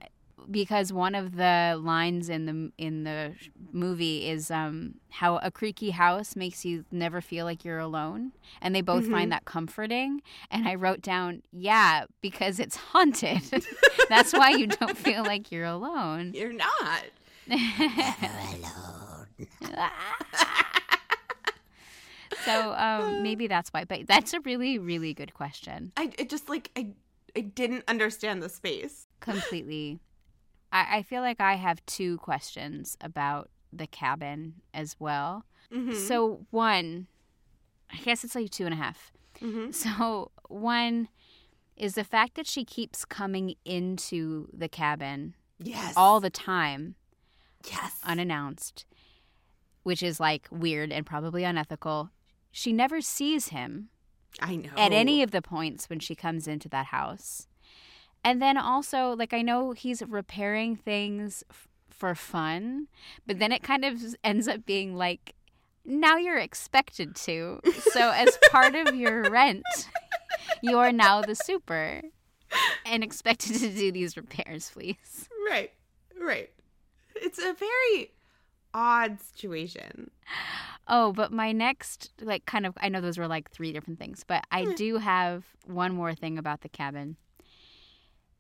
because 0.49 0.93
one 0.93 1.15
of 1.15 1.35
the 1.35 1.79
lines 1.81 2.29
in 2.29 2.45
the 2.45 2.71
in 2.77 3.03
the 3.03 3.33
movie 3.73 4.27
is 4.29 4.49
um 4.49 4.95
how 5.09 5.37
a 5.37 5.51
creaky 5.51 5.91
house 5.91 6.35
makes 6.35 6.63
you 6.65 6.85
never 6.91 7.19
feel 7.21 7.45
like 7.45 7.65
you're 7.65 7.79
alone 7.79 8.31
and 8.61 8.73
they 8.73 8.81
both 8.81 9.05
Mhm. 9.05 9.11
find 9.11 9.31
that 9.31 9.45
comforting 9.45 10.21
and 10.49 10.67
I 10.67 10.75
wrote 10.75 11.01
down 11.01 11.43
yeah 11.51 12.05
because 12.21 12.59
it's 12.59 12.75
haunted 12.77 13.41
that's 14.09 14.33
why 14.33 14.51
you 14.51 14.67
don't 14.67 14.97
feel 14.97 15.23
like 15.23 15.51
you're 15.51 15.65
alone 15.65 16.31
You're 16.33 16.53
not. 16.53 17.03
so 22.45 22.73
um 22.73 23.23
maybe 23.23 23.47
that's 23.47 23.69
why 23.69 23.83
but 23.83 24.07
that's 24.07 24.33
a 24.33 24.39
really 24.41 24.77
really 24.77 25.13
good 25.13 25.33
question 25.33 25.91
I 25.97 26.11
it 26.17 26.29
just 26.29 26.49
like 26.49 26.71
I 26.75 26.93
I 27.35 27.41
didn't 27.41 27.83
understand 27.87 28.41
the 28.41 28.49
space. 28.49 29.05
completely 29.19 29.99
I, 30.71 30.97
I 30.97 31.01
feel 31.03 31.21
like 31.21 31.39
I 31.39 31.55
have 31.55 31.85
two 31.85 32.17
questions 32.17 32.97
about 33.01 33.49
the 33.73 33.87
cabin 33.87 34.55
as 34.73 34.95
well 34.99 35.45
Mhm. 35.71 35.95
So 35.95 36.45
one, 36.49 37.07
I 37.91 37.97
guess 37.97 38.23
it's 38.23 38.35
like 38.35 38.49
two 38.51 38.65
and 38.65 38.73
a 38.73 38.77
half. 38.77 39.11
Mhm. 39.39 39.73
So 39.73 40.31
one 40.47 41.09
is 41.75 41.95
the 41.95 42.03
fact 42.03 42.35
that 42.35 42.47
she 42.47 42.65
keeps 42.65 43.05
coming 43.05 43.55
into 43.65 44.47
the 44.53 44.69
cabin 44.69 45.35
yes, 45.59 45.93
all 45.95 46.19
the 46.19 46.29
time 46.29 46.95
yes. 47.69 47.99
unannounced, 48.03 48.85
which 49.83 50.01
is 50.01 50.19
like 50.19 50.47
weird 50.49 50.91
and 50.91 51.05
probably 51.05 51.43
unethical. 51.43 52.09
She 52.51 52.73
never 52.73 53.01
sees 53.01 53.49
him 53.49 53.89
I 54.39 54.55
know 54.55 54.71
at 54.75 54.91
any 54.91 55.21
of 55.21 55.31
the 55.31 55.41
points 55.41 55.89
when 55.89 55.99
she 55.99 56.15
comes 56.15 56.47
into 56.47 56.67
that 56.69 56.87
house. 56.87 57.47
And 58.27 58.41
then 58.41 58.57
also, 58.57 59.15
like, 59.15 59.33
I 59.33 59.41
know 59.41 59.71
he's 59.71 60.01
repairing 60.05 60.75
things 60.75 61.43
f- 61.49 61.67
for 61.89 62.13
fun, 62.13 62.87
but 63.25 63.39
then 63.39 63.51
it 63.53 63.63
kind 63.63 63.85
of 63.85 64.01
ends 64.23 64.47
up 64.49 64.65
being 64.65 64.95
like, 64.95 65.33
now 65.85 66.17
you're 66.17 66.37
expected 66.37 67.15
to. 67.27 67.61
So, 67.93 68.11
as 68.11 68.37
part 68.51 68.75
of 68.75 68.93
your 68.93 69.29
rent, 69.31 69.63
you 70.61 70.77
are 70.77 70.91
now 70.91 71.21
the 71.21 71.35
super 71.35 72.01
and 72.85 73.03
expected 73.03 73.55
to 73.55 73.69
do 73.69 73.91
these 73.93 74.17
repairs, 74.17 74.71
please. 74.73 75.29
right, 75.49 75.71
right. 76.21 76.49
It's 77.15 77.39
a 77.39 77.53
very 77.53 78.11
odd 78.73 79.21
situation. 79.21 80.11
Oh, 80.87 81.13
but 81.13 81.31
my 81.31 81.51
next, 81.53 82.11
like, 82.21 82.45
kind 82.45 82.65
of, 82.65 82.73
I 82.81 82.89
know 82.89 82.99
those 83.01 83.17
were 83.17 83.27
like 83.27 83.49
three 83.51 83.71
different 83.71 83.99
things, 83.99 84.23
but 84.27 84.43
I 84.51 84.65
Hmm. 84.65 84.75
do 84.75 84.97
have 84.97 85.45
one 85.65 85.93
more 85.93 86.13
thing 86.13 86.37
about 86.37 86.59
the 86.61 86.69
cabin. 86.69 87.15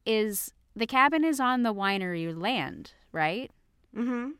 Is 0.07 0.53
the 0.75 0.87
cabin 0.87 1.23
is 1.25 1.39
on 1.39 1.63
the 1.63 1.73
winery 1.73 2.35
land, 2.39 2.93
right? 3.11 3.51
Mm-hmm. 3.95 4.31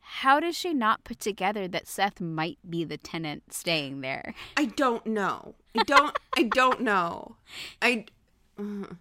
How 0.00 0.40
does 0.40 0.56
she 0.56 0.72
not 0.74 1.04
put 1.04 1.20
together 1.20 1.68
that 1.68 1.86
Seth 1.86 2.20
might 2.20 2.58
be 2.68 2.82
the 2.84 2.96
tenant 2.96 3.52
staying 3.52 4.00
there? 4.00 4.34
I 4.56 4.66
don't 4.66 5.06
know. 5.06 5.54
I 5.78 5.82
don't. 5.84 6.16
I 6.36 6.42
don't 6.44 6.80
know. 6.80 7.36
I. 7.80 8.06
uh, 8.58 8.62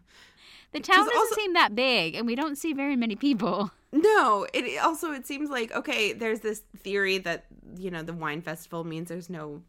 The 0.71 0.82
town 0.82 1.06
doesn't 1.06 1.15
also- 1.17 1.36
seem 1.36 1.54
that 1.54 1.73
big, 1.73 2.15
and 2.15 2.28
we 2.28 2.36
don't 2.36 2.58
see 2.58 2.73
very 2.73 2.95
many 2.95 3.15
people. 3.15 3.71
No, 3.93 4.45
it 4.54 4.78
also 4.84 5.13
it 5.13 5.25
seems 5.25 5.49
like 5.49 5.71
okay. 5.73 6.12
There's 6.12 6.41
this 6.41 6.63
theory 6.80 7.17
that 7.19 7.45
you 7.78 7.89
know 7.89 8.04
the 8.04 8.12
wine 8.12 8.41
festival 8.41 8.84
means 8.84 9.08
there's 9.08 9.30
no, 9.30 9.62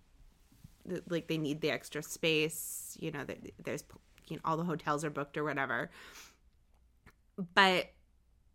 like 1.08 1.28
they 1.28 1.38
need 1.38 1.60
the 1.60 1.70
extra 1.70 2.02
space. 2.02 2.96
You 2.98 3.12
know 3.12 3.22
that 3.22 3.38
there's 3.62 3.84
you 4.28 4.36
know 4.36 4.42
all 4.44 4.56
the 4.56 4.64
hotels 4.64 5.04
are 5.04 5.10
booked 5.10 5.36
or 5.36 5.44
whatever. 5.44 5.90
But 7.54 7.92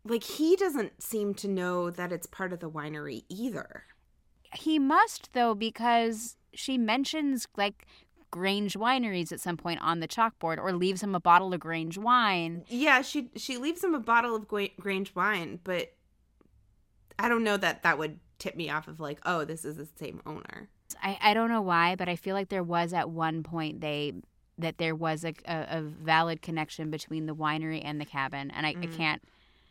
like 0.04 0.24
he 0.24 0.56
doesn't 0.56 1.02
seem 1.02 1.34
to 1.34 1.48
know 1.48 1.90
that 1.90 2.12
it's 2.12 2.26
part 2.26 2.52
of 2.52 2.60
the 2.60 2.70
winery 2.70 3.24
either. 3.28 3.84
He 4.54 4.78
must, 4.78 5.32
though, 5.32 5.54
because 5.54 6.36
she 6.52 6.76
mentions 6.76 7.46
like 7.56 7.86
Grange 8.30 8.74
wineries 8.74 9.30
at 9.30 9.40
some 9.40 9.56
point 9.56 9.80
on 9.82 10.00
the 10.00 10.08
chalkboard, 10.08 10.58
or 10.58 10.72
leaves 10.72 11.02
him 11.02 11.14
a 11.14 11.20
bottle 11.20 11.52
of 11.52 11.60
Grange 11.60 11.98
wine. 11.98 12.64
Yeah, 12.68 13.02
she 13.02 13.30
she 13.36 13.58
leaves 13.58 13.84
him 13.84 13.94
a 13.94 14.00
bottle 14.00 14.34
of 14.34 14.48
Grange 14.48 15.14
wine, 15.14 15.60
but 15.62 15.92
I 17.18 17.28
don't 17.28 17.44
know 17.44 17.56
that 17.58 17.82
that 17.82 17.98
would 17.98 18.20
tip 18.38 18.56
me 18.56 18.70
off 18.70 18.88
of 18.88 19.00
like, 19.00 19.20
oh, 19.24 19.44
this 19.44 19.64
is 19.64 19.76
the 19.76 19.86
same 19.96 20.20
owner. 20.26 20.68
I, 21.02 21.18
I 21.22 21.34
don't 21.34 21.48
know 21.48 21.62
why, 21.62 21.94
but 21.94 22.08
I 22.08 22.16
feel 22.16 22.34
like 22.34 22.48
there 22.48 22.62
was 22.62 22.92
at 22.92 23.08
one 23.08 23.42
point 23.42 23.80
they 23.80 24.14
that 24.62 24.78
there 24.78 24.94
was 24.94 25.24
a, 25.24 25.34
a, 25.46 25.78
a 25.78 25.82
valid 25.82 26.40
connection 26.42 26.90
between 26.90 27.26
the 27.26 27.34
winery 27.34 27.80
and 27.84 28.00
the 28.00 28.04
cabin, 28.04 28.50
and 28.50 28.66
I, 28.66 28.70
I 28.70 28.74
Mhm. 28.86 28.96
can't. 28.96 29.22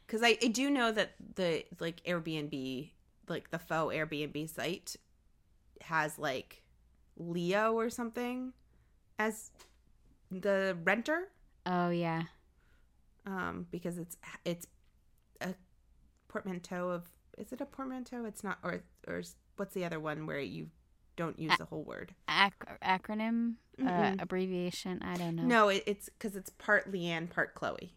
because 0.05 0.21
I, 0.23 0.37
I 0.41 0.47
do 0.47 0.69
know 0.69 0.91
that 0.91 1.13
the 1.35 1.65
like 1.79 2.03
Airbnb, 2.05 2.91
like 3.27 3.49
the 3.51 3.59
faux 3.59 3.93
Airbnb 3.95 4.49
site, 4.49 4.95
has 5.81 6.19
like 6.19 6.63
Leo 7.17 7.73
or 7.73 7.89
something 7.89 8.53
as 9.19 9.51
the 10.31 10.77
renter, 10.83 11.29
Oh 11.65 11.89
yeah, 11.89 12.23
um, 13.25 13.67
because 13.71 13.97
it's 13.97 14.17
it's 14.45 14.67
a 15.41 15.53
portmanteau 16.27 16.89
of 16.89 17.09
is 17.37 17.51
it 17.51 17.61
a 17.61 17.65
portmanteau? 17.65 18.25
It's 18.25 18.43
not, 18.43 18.59
or 18.63 18.83
or 19.07 19.21
what's 19.57 19.73
the 19.73 19.85
other 19.85 19.99
one 19.99 20.25
where 20.25 20.39
you 20.39 20.69
don't 21.23 21.39
use 21.39 21.57
the 21.57 21.65
whole 21.65 21.83
word? 21.83 22.13
Ac- 22.29 22.53
acronym, 22.83 23.55
uh, 23.79 23.83
Mm-mm. 23.85 24.21
abbreviation. 24.21 25.01
I 25.03 25.15
don't 25.15 25.35
know. 25.35 25.43
No, 25.43 25.69
it, 25.69 25.83
it's 25.85 26.09
because 26.09 26.35
it's 26.35 26.49
part 26.49 26.91
Leanne, 26.91 27.29
part 27.29 27.53
Chloe. 27.55 27.93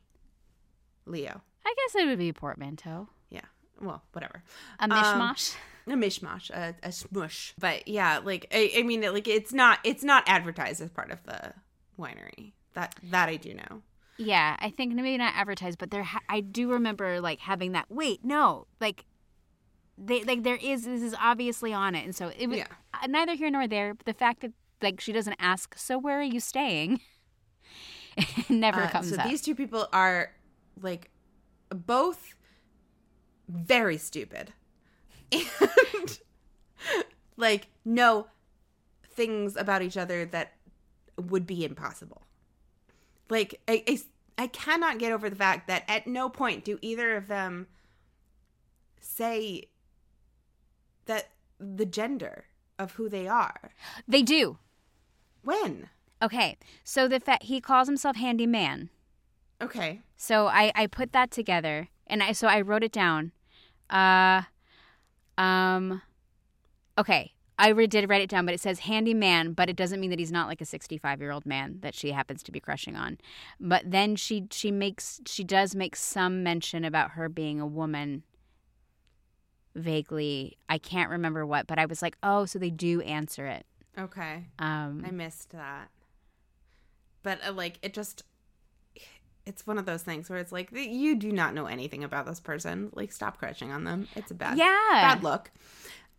Leo. 1.06 1.40
I 1.66 1.74
guess 1.76 1.94
it 2.02 2.06
would 2.06 2.18
be 2.18 2.28
a 2.28 2.34
portmanteau, 2.34 3.08
Yeah. 3.30 3.40
Well, 3.80 4.02
whatever. 4.12 4.42
a 4.78 4.88
mishmash. 4.88 5.54
a 5.86 5.90
mishmash, 5.90 6.50
a, 6.50 6.74
a 6.82 6.92
smush. 6.92 7.54
But 7.58 7.88
yeah, 7.88 8.20
like 8.22 8.46
I, 8.52 8.70
I 8.78 8.82
mean, 8.82 9.02
like 9.02 9.28
it's 9.28 9.52
not 9.52 9.78
it's 9.84 10.04
not 10.04 10.24
advertised 10.26 10.80
as 10.80 10.90
part 10.90 11.10
of 11.10 11.22
the 11.24 11.52
winery. 11.98 12.52
That 12.74 12.94
that 13.10 13.28
I 13.28 13.36
do 13.36 13.54
know. 13.54 13.82
yeah, 14.16 14.56
I 14.60 14.70
think 14.70 14.94
maybe 14.94 15.16
not 15.18 15.34
advertised, 15.36 15.78
but 15.78 15.90
there. 15.90 16.02
Ha- 16.04 16.20
I 16.28 16.40
do 16.40 16.70
remember 16.70 17.20
like 17.20 17.40
having 17.40 17.72
that. 17.72 17.86
Wait, 17.90 18.24
no, 18.24 18.66
like. 18.80 19.04
They 19.96 20.24
like 20.24 20.42
there 20.42 20.58
is 20.60 20.84
this 20.84 21.02
is 21.02 21.14
obviously 21.20 21.72
on 21.72 21.94
it, 21.94 22.04
and 22.04 22.14
so 22.14 22.32
it 22.36 22.48
was 22.48 22.58
Yeah. 22.58 22.66
uh, 22.94 23.06
neither 23.06 23.34
here 23.34 23.50
nor 23.50 23.66
there. 23.68 23.94
But 23.94 24.06
the 24.06 24.14
fact 24.14 24.40
that 24.40 24.52
like 24.82 25.00
she 25.00 25.12
doesn't 25.12 25.36
ask, 25.38 25.78
so 25.78 25.98
where 25.98 26.18
are 26.18 26.22
you 26.22 26.40
staying? 26.40 27.00
it 28.16 28.26
never 28.50 28.82
Uh, 28.82 28.90
comes 28.90 29.10
so 29.10 29.16
up. 29.16 29.28
these 29.28 29.40
two 29.42 29.54
people 29.54 29.88
are 29.92 30.32
like 30.80 31.10
both 31.70 32.34
very 33.48 33.96
stupid 33.98 34.52
and 35.32 36.18
like 37.36 37.68
know 37.84 38.26
things 39.04 39.56
about 39.56 39.82
each 39.82 39.96
other 39.96 40.24
that 40.26 40.54
would 41.16 41.46
be 41.46 41.64
impossible. 41.64 42.22
Like 43.30 43.60
I, 43.68 43.82
I 43.88 43.98
I 44.36 44.46
cannot 44.48 44.98
get 44.98 45.12
over 45.12 45.30
the 45.30 45.36
fact 45.36 45.68
that 45.68 45.84
at 45.88 46.06
no 46.08 46.28
point 46.28 46.64
do 46.64 46.78
either 46.82 47.16
of 47.16 47.28
them 47.28 47.68
say 49.00 49.68
that 51.06 51.30
the 51.58 51.86
gender 51.86 52.46
of 52.78 52.92
who 52.92 53.08
they 53.08 53.28
are. 53.28 53.70
They 54.06 54.22
do. 54.22 54.58
When? 55.42 55.88
Okay, 56.22 56.56
so 56.82 57.06
the 57.06 57.20
fact 57.20 57.44
he 57.44 57.60
calls 57.60 57.86
himself 57.86 58.16
handyman. 58.16 58.90
Okay. 59.60 60.00
So 60.16 60.46
I 60.46 60.72
I 60.74 60.86
put 60.86 61.12
that 61.12 61.30
together, 61.30 61.88
and 62.06 62.22
I 62.22 62.32
so 62.32 62.48
I 62.48 62.60
wrote 62.60 62.84
it 62.84 62.92
down. 62.92 63.32
Uh, 63.90 64.42
um, 65.38 66.02
okay. 66.98 67.32
I 67.56 67.72
did 67.72 68.08
write 68.08 68.20
it 68.20 68.28
down, 68.28 68.46
but 68.46 68.54
it 68.54 68.60
says 68.60 68.80
handyman, 68.80 69.52
but 69.52 69.70
it 69.70 69.76
doesn't 69.76 70.00
mean 70.00 70.10
that 70.10 70.18
he's 70.18 70.32
not 70.32 70.48
like 70.48 70.60
a 70.60 70.64
65 70.64 71.20
year 71.20 71.30
old 71.30 71.46
man 71.46 71.78
that 71.82 71.94
she 71.94 72.10
happens 72.10 72.42
to 72.42 72.52
be 72.52 72.58
crushing 72.58 72.96
on. 72.96 73.18
But 73.60 73.90
then 73.90 74.16
she 74.16 74.48
she 74.50 74.72
makes 74.72 75.20
she 75.26 75.44
does 75.44 75.74
make 75.74 75.94
some 75.94 76.42
mention 76.42 76.84
about 76.84 77.12
her 77.12 77.28
being 77.28 77.60
a 77.60 77.66
woman. 77.66 78.24
Vaguely, 79.74 80.56
I 80.68 80.78
can't 80.78 81.10
remember 81.10 81.44
what, 81.44 81.66
but 81.66 81.78
I 81.78 81.86
was 81.86 82.00
like, 82.00 82.16
oh, 82.22 82.44
so 82.44 82.58
they 82.58 82.70
do 82.70 83.00
answer 83.02 83.46
it. 83.46 83.66
Okay. 83.98 84.44
Um, 84.58 85.04
I 85.06 85.10
missed 85.10 85.50
that. 85.50 85.88
But 87.22 87.40
uh, 87.46 87.52
like 87.52 87.78
it 87.82 87.94
just 87.94 88.24
it's 89.46 89.66
one 89.66 89.78
of 89.78 89.86
those 89.86 90.02
things 90.02 90.30
where 90.30 90.38
it's 90.38 90.52
like 90.52 90.70
you 90.72 91.16
do 91.16 91.30
not 91.30 91.54
know 91.54 91.66
anything 91.66 92.04
about 92.04 92.26
this 92.26 92.40
person. 92.40 92.90
Like 92.94 93.12
stop 93.12 93.38
crushing 93.38 93.72
on 93.72 93.84
them. 93.84 94.08
It's 94.14 94.30
a 94.30 94.34
bad 94.34 94.58
yeah, 94.58 94.88
bad 94.92 95.22
look. 95.22 95.50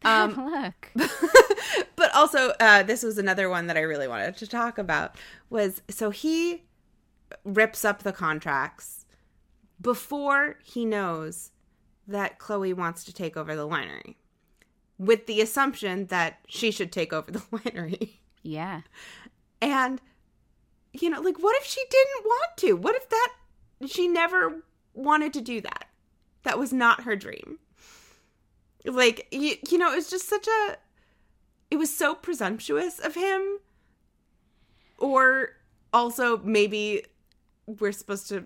Um, 0.04 0.36
look. 0.52 0.92
but 1.96 2.14
also 2.14 2.54
uh, 2.60 2.84
this 2.84 3.04
was 3.04 3.18
another 3.18 3.50
one 3.50 3.68
that 3.68 3.78
I 3.78 3.82
really 3.82 4.08
wanted 4.08 4.38
to 4.38 4.48
talk 4.48 4.78
about 4.78 5.16
was 5.50 5.82
so 5.90 6.10
he 6.10 6.64
rips 7.44 7.84
up 7.84 8.04
the 8.04 8.14
contracts 8.14 9.06
before 9.82 10.58
he 10.64 10.86
knows 10.86 11.52
that 12.08 12.40
Chloe 12.40 12.74
wants 12.74 13.04
to 13.06 13.14
take 13.14 13.36
over 13.36 13.56
the 13.56 13.68
winery 13.68 14.16
with 14.98 15.26
the 15.26 15.42
assumption 15.42 16.06
that 16.08 16.40
she 16.48 16.72
should 16.72 16.92
take 16.92 17.12
over 17.12 17.32
the 17.32 17.40
winery. 17.52 18.18
Yeah. 18.44 18.82
And 19.62 20.02
you 20.94 21.10
know, 21.10 21.22
like 21.22 21.38
what 21.40 21.56
if 21.58 21.66
she 21.66 21.84
didn't 21.90 22.26
want 22.26 22.58
to? 22.58 22.74
What 22.74 22.96
if 22.96 23.10
that 23.10 23.34
she 23.88 24.08
never 24.08 24.64
wanted 24.94 25.34
to 25.34 25.42
do 25.42 25.62
that? 25.62 25.90
That 26.44 26.60
was 26.60 26.72
not 26.72 27.04
her 27.04 27.16
dream. 27.16 27.60
Like 28.86 29.28
you, 29.32 29.56
you 29.70 29.78
know, 29.78 29.92
it 29.92 29.96
was 29.96 30.10
just 30.10 30.30
such 30.30 30.48
a 30.48 30.78
it 31.72 31.78
was 31.78 31.94
so 31.94 32.16
presumptuous 32.16 33.00
of 33.00 33.16
him. 33.16 33.60
Or 34.98 35.50
also 35.92 36.38
maybe 36.38 37.04
we're 37.66 37.92
supposed 37.92 38.30
to 38.30 38.46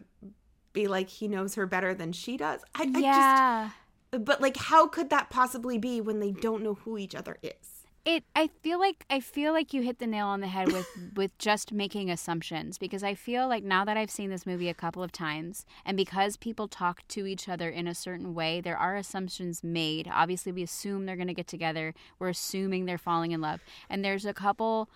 be 0.73 0.88
like 0.88 1.10
he 1.10 1.27
knows 1.27 1.55
her 1.55 1.65
better 1.65 1.93
than 1.93 2.12
she 2.12 2.38
does. 2.38 2.62
I, 2.75 2.84
I 2.84 2.99
yeah. 2.99 3.69
just 4.12 4.25
but 4.25 4.41
like 4.41 4.58
how 4.58 4.88
could 4.88 5.10
that 5.10 5.29
possibly 5.29 5.77
be 5.77 6.01
when 6.01 6.19
they 6.19 6.32
don't 6.32 6.63
know 6.63 6.75
who 6.75 6.97
each 6.97 7.15
other 7.15 7.38
is? 7.43 7.79
it 8.05 8.23
i 8.36 8.47
feel 8.62 8.79
like 8.79 9.05
i 9.10 9.19
feel 9.19 9.51
like 9.51 9.73
you 9.73 9.82
hit 9.82 9.99
the 9.99 10.08
nail 10.08 10.27
on 10.27 10.39
the 10.39 10.47
head 10.47 10.71
with 10.71 10.88
with 11.15 11.38
just 11.38 11.71
making 11.71 12.10
assumptions 12.10 12.77
because 12.77 13.03
i 13.03 13.13
feel 13.13 13.47
like 13.47 13.63
now 13.63 13.84
that 13.84 13.97
i've 13.97 14.10
seen 14.10 14.29
this 14.29 14.45
movie 14.45 14.69
a 14.69 14.73
couple 14.73 15.03
of 15.03 15.12
times 15.12 15.65
and 15.86 15.97
because 15.97 16.38
people 16.38 16.67
talk 16.67 17.05
to 17.08 17.25
each 17.25 17.49
other 17.49 17.69
in 17.69 17.88
a 17.88 17.95
certain 17.95 18.34
way 18.34 18.62
there 18.62 18.77
are 18.77 18.95
assumptions 18.95 19.63
made 19.63 20.10
obviously 20.12 20.51
we 20.51 20.63
assume 20.63 21.05
they're 21.05 21.15
going 21.15 21.27
to 21.27 21.34
get 21.34 21.47
together 21.47 21.93
we're 22.19 22.29
assuming 22.29 22.86
they're 22.86 22.97
falling 22.97 23.32
in 23.32 23.41
love 23.41 23.60
and 23.89 24.03
there's 24.03 24.25
a 24.25 24.34
couple 24.34 24.89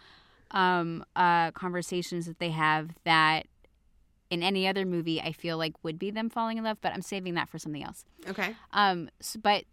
um 0.52 1.04
uh 1.16 1.52
conversations 1.52 2.26
that 2.26 2.40
they 2.40 2.52
have 2.52 2.92
that 3.04 3.46
in 4.30 4.42
any 4.44 4.68
other 4.68 4.86
movie 4.86 5.22
i 5.22 5.32
feel 5.32 5.58
like 5.58 5.74
would 5.84 5.98
be 6.00 6.10
them 6.12 6.30
falling 6.30 6.58
in 6.58 6.64
love 6.64 6.78
but 6.82 6.94
i'm 6.94 7.02
saving 7.02 7.34
that 7.36 7.48
for 7.50 7.58
something 7.60 7.84
else 7.84 8.06
Okay. 8.28 8.56
um, 8.72 9.10
s 9.20 9.36
but 9.42 9.66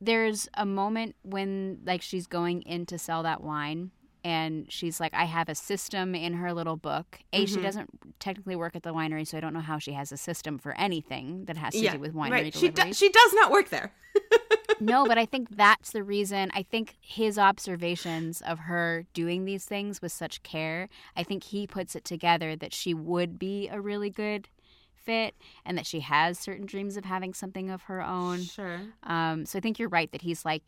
there's 0.00 0.46
a 0.54 0.66
moment 0.66 1.16
when 1.22 1.80
like 1.86 2.02
she's 2.02 2.26
going 2.26 2.62
in 2.62 2.84
to 2.86 2.98
sell 2.98 3.22
that 3.22 3.42
wine 3.42 3.90
and 4.24 4.66
she's 4.72 4.98
like, 4.98 5.14
I 5.14 5.22
have 5.24 5.48
a 5.48 5.54
system 5.54 6.12
in 6.16 6.34
her 6.34 6.52
little 6.52 6.76
book. 6.76 7.20
A, 7.32 7.46
she 7.46 7.58
Mhm. 7.58 7.62
doesn't 7.62 8.18
technically 8.18 8.56
work 8.56 8.74
at 8.74 8.82
the 8.82 8.92
winery, 8.92 9.24
so 9.24 9.38
I 9.38 9.40
don't 9.40 9.54
know 9.54 9.60
how 9.60 9.78
she 9.78 9.92
has 9.92 10.10
a 10.10 10.16
system 10.16 10.58
for 10.58 10.76
anything 10.76 11.44
that 11.44 11.56
has 11.56 11.74
to 11.74 11.78
Yeah, 11.80 11.92
do 11.92 12.00
with 12.00 12.12
winery 12.12 12.30
right. 12.30 12.54
She, 12.54 12.68
do, 12.70 12.92
she 12.92 13.08
does 13.08 13.32
not 13.34 13.52
work 13.52 13.68
there. 13.70 13.92
no, 14.80 15.06
but 15.06 15.18
I 15.18 15.26
think 15.26 15.56
that's 15.56 15.92
the 15.92 16.02
reason. 16.02 16.50
I 16.54 16.62
think 16.62 16.96
his 17.00 17.38
observations 17.38 18.42
of 18.42 18.60
her 18.60 19.04
doing 19.12 19.44
these 19.44 19.64
things 19.64 20.02
with 20.02 20.12
such 20.12 20.42
care, 20.42 20.88
I 21.16 21.22
think 21.22 21.44
he 21.44 21.66
puts 21.66 21.94
it 21.96 22.04
together 22.04 22.56
that 22.56 22.72
she 22.72 22.94
would 22.94 23.38
be 23.38 23.68
a 23.68 23.80
really 23.80 24.10
good 24.10 24.48
fit 24.94 25.34
and 25.64 25.78
that 25.78 25.86
she 25.86 26.00
has 26.00 26.38
certain 26.38 26.66
dreams 26.66 26.96
of 26.96 27.04
having 27.04 27.32
something 27.32 27.70
of 27.70 27.82
her 27.82 28.02
own. 28.02 28.42
Sure. 28.42 28.80
Um, 29.04 29.46
so 29.46 29.58
I 29.58 29.60
think 29.60 29.78
you're 29.78 29.88
right 29.88 30.10
that 30.12 30.22
he's 30.22 30.44
like, 30.44 30.62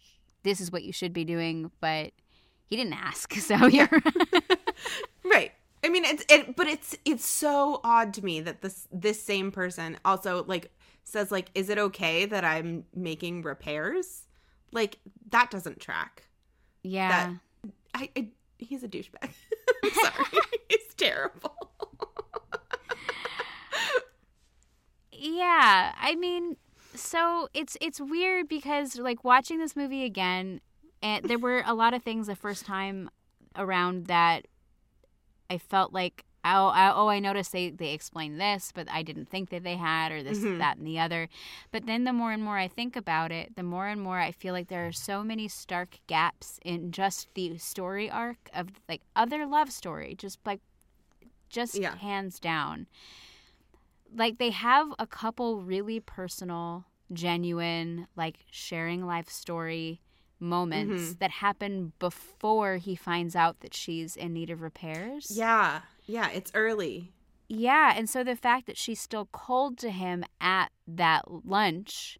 this 0.44 0.60
is 0.60 0.70
what 0.70 0.84
you 0.84 0.92
should 0.92 1.12
be 1.12 1.24
doing, 1.24 1.70
but 1.80 2.12
he 2.64 2.76
didn't 2.76 2.94
ask. 2.94 3.34
So 3.38 3.66
you're 3.66 3.88
Right. 5.24 5.52
I 5.84 5.88
mean, 5.90 6.04
it's 6.04 6.24
it, 6.28 6.56
but 6.56 6.66
it's 6.66 6.96
it's 7.04 7.24
so 7.24 7.80
odd 7.84 8.12
to 8.14 8.24
me 8.24 8.40
that 8.40 8.62
this 8.62 8.88
this 8.92 9.22
same 9.22 9.52
person 9.52 9.96
also 10.04 10.44
like 10.44 10.70
says 11.08 11.30
like, 11.30 11.50
is 11.54 11.68
it 11.68 11.78
okay 11.78 12.26
that 12.26 12.44
I'm 12.44 12.84
making 12.94 13.42
repairs? 13.42 14.26
Like 14.72 14.98
that 15.30 15.50
doesn't 15.50 15.80
track. 15.80 16.24
yeah. 16.82 17.34
I, 17.94 18.10
I 18.14 18.28
he's 18.58 18.82
a 18.82 18.88
douchebag. 18.88 19.30
I'm 19.84 19.90
sorry, 19.90 20.42
he's 20.68 20.94
terrible. 20.96 21.70
Yeah, 25.10 25.94
I 26.00 26.14
mean, 26.14 26.56
so 26.94 27.48
it's 27.52 27.76
it's 27.80 28.00
weird 28.00 28.48
because 28.48 28.98
like 28.98 29.24
watching 29.24 29.58
this 29.58 29.74
movie 29.74 30.04
again, 30.04 30.60
and 31.02 31.24
there 31.24 31.38
were 31.38 31.62
a 31.66 31.74
lot 31.74 31.94
of 31.94 32.02
things 32.02 32.26
the 32.26 32.36
first 32.36 32.66
time 32.66 33.10
around 33.56 34.06
that 34.06 34.46
I 35.50 35.58
felt 35.58 35.92
like 35.92 36.24
oh 36.44 36.68
I, 36.68 36.92
oh 36.94 37.08
I 37.08 37.18
noticed 37.18 37.52
they 37.52 37.70
they 37.70 37.92
explained 37.92 38.40
this, 38.40 38.72
but 38.74 38.88
I 38.90 39.02
didn't 39.02 39.28
think 39.28 39.50
that 39.50 39.62
they 39.64 39.76
had 39.76 40.12
or 40.12 40.22
this 40.22 40.38
Mhm. 40.40 40.58
that 40.58 40.76
and 40.78 40.86
the 40.86 40.98
other. 40.98 41.28
But 41.70 41.86
then 41.86 42.04
the 42.04 42.12
more 42.12 42.32
and 42.32 42.42
more 42.42 42.58
I 42.58 42.68
think 42.68 42.96
about 42.96 43.32
it, 43.32 43.56
the 43.56 43.62
more 43.62 43.86
and 43.88 44.00
more 44.00 44.18
I 44.18 44.32
feel 44.32 44.54
like 44.54 44.68
there 44.68 44.86
are 44.86 44.92
so 44.92 45.22
many 45.24 45.48
stark 45.48 45.98
gaps 46.06 46.58
in 46.64 46.92
just 46.92 47.28
the 47.34 47.58
story 47.58 48.10
arc 48.10 48.48
of 48.54 48.68
like 48.88 49.02
other 49.16 49.46
love 49.46 49.70
story, 49.72 50.14
just 50.16 50.38
like 50.46 50.60
just 51.48 51.74
Yeah. 51.76 51.96
hands 51.96 52.38
down 52.38 52.86
like 54.14 54.38
they 54.38 54.50
have 54.50 54.88
a 54.98 55.06
couple 55.06 55.62
really 55.62 56.00
personal, 56.00 56.84
genuine, 57.12 58.06
like 58.16 58.38
sharing 58.50 59.06
life 59.06 59.28
story 59.28 60.00
moments 60.40 61.14
that 61.18 61.30
happen 61.30 61.92
before 61.98 62.76
he 62.76 62.94
finds 62.94 63.34
out 63.36 63.60
that 63.60 63.74
she's 63.74 64.16
in 64.16 64.32
need 64.32 64.50
of 64.50 64.62
repairs. 64.62 65.32
Yeah, 65.34 65.80
yeah, 66.08 66.28
it's 66.30 66.50
early. 66.54 67.12
Yeah, 67.48 67.94
and 67.96 68.10
so 68.10 68.24
the 68.24 68.34
fact 68.36 68.66
that 68.66 68.76
she's 68.76 69.00
still 69.00 69.28
cold 69.32 69.78
to 69.78 69.90
him 69.90 70.24
at 70.40 70.70
that 70.86 71.46
lunch 71.46 72.18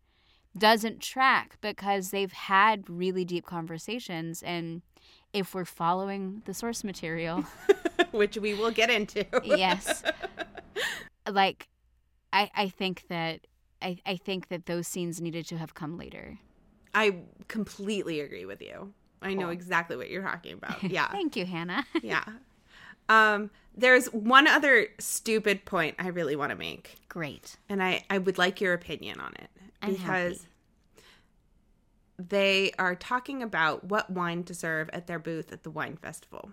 doesn't 0.56 1.00
track 1.00 1.56
because 1.60 2.10
they've 2.10 2.32
had 2.32 2.88
really 2.88 3.24
deep 3.24 3.44
conversations 3.46 4.42
and 4.42 4.82
if 5.32 5.54
we're 5.54 5.64
following 5.64 6.42
the 6.46 6.54
source 6.54 6.82
material, 6.84 7.44
which 8.12 8.38
we 8.38 8.54
will 8.54 8.70
get 8.70 8.90
into. 8.90 9.26
yes. 9.44 10.02
Like 11.30 11.68
I 12.32 12.50
I 12.54 12.68
think 12.70 13.04
that 13.08 13.46
I, 13.82 13.98
I 14.06 14.16
think 14.16 14.48
that 14.48 14.64
those 14.64 14.86
scenes 14.88 15.20
needed 15.20 15.46
to 15.48 15.58
have 15.58 15.74
come 15.74 15.98
later. 15.98 16.38
I 16.94 17.16
completely 17.48 18.20
agree 18.20 18.46
with 18.46 18.62
you. 18.62 18.94
I 19.20 19.34
know 19.34 19.50
exactly 19.50 19.96
what 19.96 20.08
you're 20.10 20.22
talking 20.22 20.54
about. 20.54 20.82
Yeah. 20.90 21.08
Thank 21.10 21.36
you, 21.36 21.44
Hannah. 21.44 21.84
yeah. 22.02 22.24
Um 23.08 23.50
there's 23.76 24.06
one 24.06 24.46
other 24.48 24.88
stupid 24.98 25.64
point 25.64 25.94
I 26.00 26.08
really 26.08 26.34
want 26.34 26.50
to 26.50 26.56
make, 26.56 26.96
Great. 27.08 27.56
and 27.68 27.82
I 27.82 28.04
I 28.10 28.18
would 28.18 28.38
like 28.38 28.60
your 28.60 28.74
opinion 28.74 29.20
on 29.20 29.32
it 29.34 29.50
I'm 29.82 29.92
because 29.92 30.38
happy. 30.96 31.06
they 32.28 32.72
are 32.78 32.94
talking 32.96 33.42
about 33.42 33.84
what 33.84 34.10
wine 34.10 34.42
to 34.44 34.54
serve 34.54 34.90
at 34.92 35.06
their 35.06 35.18
booth 35.20 35.52
at 35.52 35.62
the 35.62 35.70
wine 35.70 35.96
festival. 35.96 36.50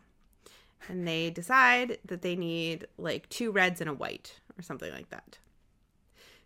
And 0.88 1.08
they 1.08 1.32
decide 1.32 1.98
that 2.06 2.22
they 2.22 2.36
need 2.36 2.86
like 2.98 3.28
two 3.30 3.52
reds 3.52 3.82
and 3.82 3.90
a 3.90 3.94
white 3.94 4.40
or 4.58 4.62
something 4.62 4.92
like 4.94 5.10
that. 5.10 5.40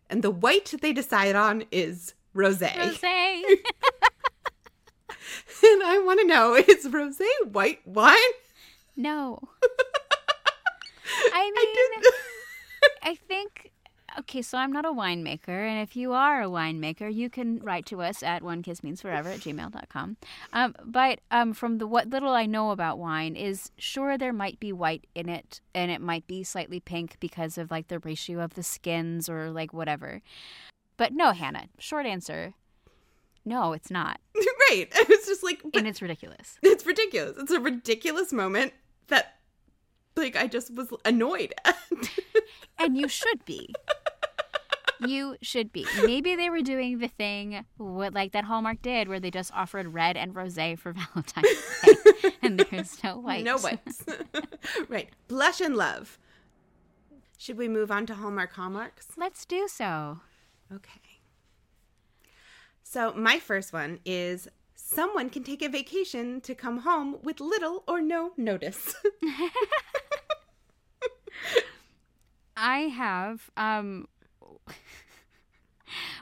And 0.09 0.23
the 0.23 0.31
white 0.31 0.73
they 0.81 0.93
decide 0.93 1.35
on 1.35 1.65
is 1.71 2.13
rosé. 2.33 2.71
Rosé. 2.71 3.43
And 5.61 5.83
I 5.83 5.99
want 5.99 6.19
to 6.21 6.25
know 6.27 6.55
is 6.55 6.87
rosé 6.87 7.25
white 7.51 7.85
wine? 7.85 8.15
No. 8.95 9.39
I 11.33 11.43
mean, 11.43 12.03
I 12.05 12.11
I 13.11 13.15
think 13.15 13.71
okay, 14.19 14.41
so 14.41 14.57
I'm 14.57 14.71
not 14.71 14.85
a 14.85 14.89
winemaker, 14.89 15.49
and 15.49 15.81
if 15.81 15.95
you 15.95 16.13
are 16.13 16.41
a 16.41 16.47
winemaker, 16.47 17.13
you 17.13 17.29
can 17.29 17.59
write 17.59 17.85
to 17.87 18.01
us 18.01 18.23
at 18.23 18.43
one 18.43 18.61
kiss 18.61 18.83
means 18.83 19.01
forever 19.01 19.29
at 19.29 19.39
gmail.com. 19.39 20.17
Um, 20.53 20.75
but 20.83 21.19
um, 21.31 21.53
from 21.53 21.77
the 21.77 21.87
what 21.87 22.09
little 22.09 22.33
I 22.33 22.45
know 22.45 22.71
about 22.71 22.99
wine 22.99 23.35
is 23.35 23.71
sure 23.77 24.17
there 24.17 24.33
might 24.33 24.59
be 24.59 24.73
white 24.73 25.07
in 25.15 25.29
it, 25.29 25.61
and 25.73 25.91
it 25.91 26.01
might 26.01 26.27
be 26.27 26.43
slightly 26.43 26.79
pink 26.79 27.17
because 27.19 27.57
of 27.57 27.71
like 27.71 27.87
the 27.87 27.99
ratio 27.99 28.41
of 28.41 28.55
the 28.55 28.63
skins 28.63 29.29
or 29.29 29.51
like 29.51 29.73
whatever. 29.73 30.21
But 30.97 31.13
no, 31.13 31.31
Hannah. 31.31 31.67
Short 31.77 32.05
answer. 32.05 32.53
No, 33.49 33.73
it's 33.73 33.89
not, 33.89 34.19
right. 34.69 34.87
It's 34.93 35.25
just 35.27 35.43
like 35.43 35.61
and 35.73 35.87
it's 35.87 36.01
ridiculous. 36.01 36.57
it's 36.63 36.85
ridiculous. 36.85 37.35
It's 37.39 37.51
a 37.51 37.59
ridiculous 37.59 38.31
moment 38.31 38.73
that 39.07 39.39
like 40.15 40.35
I 40.35 40.45
just 40.47 40.73
was 40.73 40.93
annoyed 41.03 41.53
at. 41.65 41.75
And 42.77 42.95
you 42.95 43.07
should 43.07 43.43
be. 43.45 43.73
you 44.99 45.35
should 45.41 45.71
be. 45.73 45.85
Maybe 46.03 46.35
they 46.35 46.49
were 46.51 46.61
doing 46.61 46.99
the 46.99 47.07
thing 47.07 47.65
what 47.77 48.13
like 48.13 48.33
that 48.33 48.43
Hallmark 48.45 48.81
did, 48.83 49.07
where 49.07 49.19
they 49.19 49.31
just 49.31 49.51
offered 49.53 49.93
red 49.93 50.15
and 50.15 50.33
rosé 50.35 50.77
for 50.77 50.93
Valentine's 50.93 51.47
Day, 51.83 52.31
and 52.43 52.59
there's 52.59 53.03
no 53.03 53.17
white. 53.17 53.43
No 53.43 53.57
whites. 53.57 54.05
right. 54.87 55.09
Blush 55.27 55.59
and 55.59 55.75
love. 55.75 56.19
Should 57.37 57.57
we 57.57 57.67
move 57.67 57.89
on 57.89 58.05
to 58.05 58.13
Hallmark 58.13 58.53
Hallmarks? 58.53 59.07
Let's 59.17 59.43
do 59.45 59.67
so. 59.67 60.19
Okay. 60.73 61.08
So, 62.91 63.13
my 63.13 63.37
first 63.37 63.71
one 63.71 63.99
is 64.03 64.47
someone 64.73 65.29
can 65.29 65.43
take 65.43 65.61
a 65.61 65.69
vacation 65.69 66.41
to 66.41 66.55
come 66.55 66.79
home 66.79 67.17
with 67.21 67.39
little 67.39 67.83
or 67.87 68.01
no 68.01 68.31
notice. 68.35 68.95
I 72.57 72.79
have 72.79 73.51
um 73.55 74.07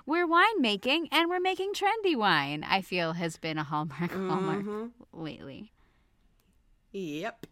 we're 0.06 0.28
winemaking 0.28 1.08
and 1.10 1.30
we're 1.30 1.40
making 1.40 1.72
trendy 1.72 2.18
wine. 2.18 2.66
I 2.68 2.82
feel 2.82 3.14
has 3.14 3.38
been 3.38 3.58
a 3.58 3.64
hallmark 3.64 4.12
hallmark 4.12 4.66
Mhm. 4.66 4.92
lately. 5.14 5.72
Yep. 6.92 7.48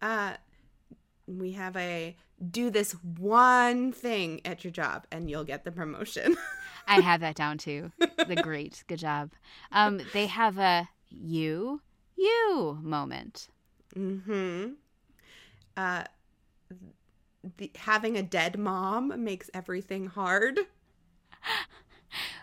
Uh, 0.00 0.36
we 1.26 1.52
have 1.52 1.76
a 1.76 2.16
do 2.50 2.70
this 2.70 2.92
one 3.18 3.92
thing 3.92 4.40
at 4.46 4.64
your 4.64 4.70
job 4.72 5.06
and 5.12 5.28
you'll 5.28 5.44
get 5.44 5.64
the 5.64 5.70
promotion. 5.70 6.38
I 6.86 7.00
have 7.00 7.20
that 7.20 7.34
down 7.36 7.58
too. 7.58 7.92
The 7.98 8.36
great, 8.36 8.84
good 8.86 8.98
job. 8.98 9.30
Um, 9.70 10.00
they 10.12 10.26
have 10.26 10.58
a 10.58 10.88
you 11.10 11.80
you 12.16 12.78
moment. 12.82 13.48
hmm 13.94 14.72
Uh, 15.76 16.04
the, 17.56 17.70
having 17.76 18.16
a 18.16 18.22
dead 18.22 18.58
mom 18.58 19.24
makes 19.24 19.50
everything 19.54 20.06
hard. 20.06 20.60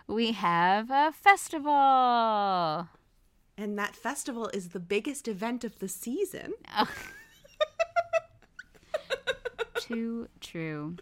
We 0.06 0.32
have 0.32 0.90
a 0.90 1.12
festival. 1.12 2.88
And 3.56 3.78
that 3.78 3.94
festival 3.94 4.48
is 4.48 4.70
the 4.70 4.80
biggest 4.80 5.28
event 5.28 5.62
of 5.64 5.78
the 5.78 5.88
season. 5.88 6.54
Too 9.78 10.28
true. 10.40 10.96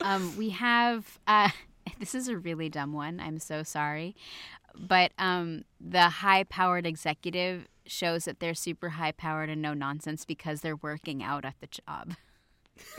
Um, 0.00 0.36
we 0.36 0.50
have 0.50 1.18
uh, 1.26 1.50
this 2.00 2.14
is 2.14 2.26
a 2.26 2.36
really 2.36 2.68
dumb 2.68 2.92
one. 2.92 3.20
I'm 3.20 3.38
so 3.38 3.62
sorry, 3.62 4.16
but 4.74 5.12
um, 5.18 5.64
the 5.80 6.08
high-powered 6.08 6.86
executive 6.86 7.68
shows 7.86 8.24
that 8.24 8.40
they're 8.40 8.54
super 8.54 8.90
high-powered 8.90 9.50
and 9.50 9.62
no 9.62 9.74
nonsense 9.74 10.24
because 10.24 10.62
they're 10.62 10.76
working 10.76 11.22
out 11.22 11.44
at 11.44 11.54
the 11.60 11.68
job. 11.68 12.14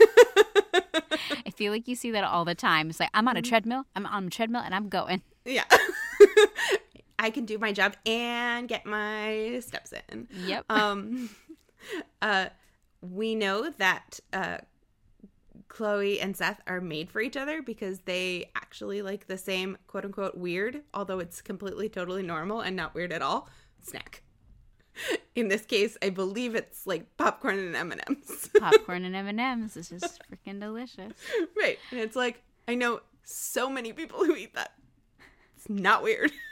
I 1.46 1.50
feel 1.50 1.72
like 1.72 1.88
you 1.88 1.94
see 1.94 2.10
that 2.12 2.24
all 2.24 2.44
the 2.44 2.54
time. 2.54 2.90
It's 2.90 3.00
like 3.00 3.10
I'm 3.12 3.28
on 3.28 3.36
a 3.36 3.42
treadmill. 3.42 3.84
I'm 3.96 4.06
on 4.06 4.26
a 4.26 4.30
treadmill 4.30 4.62
and 4.64 4.74
I'm 4.74 4.88
going. 4.88 5.22
Yeah. 5.44 5.64
I 7.18 7.30
can 7.30 7.44
do 7.44 7.58
my 7.58 7.72
job 7.72 7.96
and 8.06 8.68
get 8.68 8.86
my 8.86 9.60
steps 9.64 9.92
in. 10.10 10.28
Yep. 10.46 10.64
Um, 10.70 11.30
uh, 12.22 12.46
we 13.00 13.34
know 13.34 13.70
that 13.78 14.20
uh, 14.32 14.58
Chloe 15.72 16.20
and 16.20 16.36
Seth 16.36 16.60
are 16.66 16.82
made 16.82 17.10
for 17.10 17.22
each 17.22 17.34
other 17.34 17.62
because 17.62 18.00
they 18.00 18.50
actually 18.54 19.00
like 19.00 19.26
the 19.26 19.38
same 19.38 19.78
quote 19.86 20.04
unquote 20.04 20.36
weird, 20.36 20.82
although 20.92 21.18
it's 21.18 21.40
completely 21.40 21.88
totally 21.88 22.22
normal 22.22 22.60
and 22.60 22.76
not 22.76 22.94
weird 22.94 23.10
at 23.10 23.22
all. 23.22 23.48
Snack. 23.82 24.22
In 25.34 25.48
this 25.48 25.64
case, 25.64 25.96
I 26.02 26.10
believe 26.10 26.54
it's 26.54 26.86
like 26.86 27.16
popcorn 27.16 27.58
and 27.58 27.74
M 27.74 27.90
and 27.90 28.02
M's. 28.06 28.50
Popcorn 28.60 29.06
and 29.06 29.16
M 29.16 29.26
and 29.26 29.40
M's. 29.40 29.78
is 29.78 29.88
just 29.88 30.20
freaking 30.30 30.60
delicious. 30.60 31.14
right, 31.56 31.78
and 31.90 32.00
it's 32.00 32.16
like 32.16 32.42
I 32.68 32.74
know 32.74 33.00
so 33.24 33.70
many 33.70 33.94
people 33.94 34.26
who 34.26 34.36
eat 34.36 34.54
that. 34.54 34.72
It's 35.56 35.70
not 35.70 36.02
weird. 36.02 36.32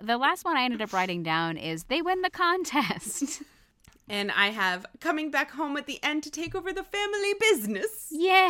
The 0.00 0.16
last 0.16 0.44
one 0.44 0.56
I 0.56 0.62
ended 0.62 0.80
up 0.80 0.92
writing 0.92 1.24
down 1.24 1.56
is 1.56 1.82
they 1.84 2.02
win 2.02 2.22
the 2.22 2.30
contest. 2.30 3.42
And 4.08 4.30
I 4.32 4.48
have 4.48 4.86
coming 5.00 5.30
back 5.30 5.50
home 5.52 5.76
at 5.76 5.86
the 5.86 6.02
end 6.02 6.22
to 6.24 6.30
take 6.30 6.54
over 6.54 6.72
the 6.72 6.82
family 6.84 7.34
business. 7.40 8.08
Yay! 8.10 8.44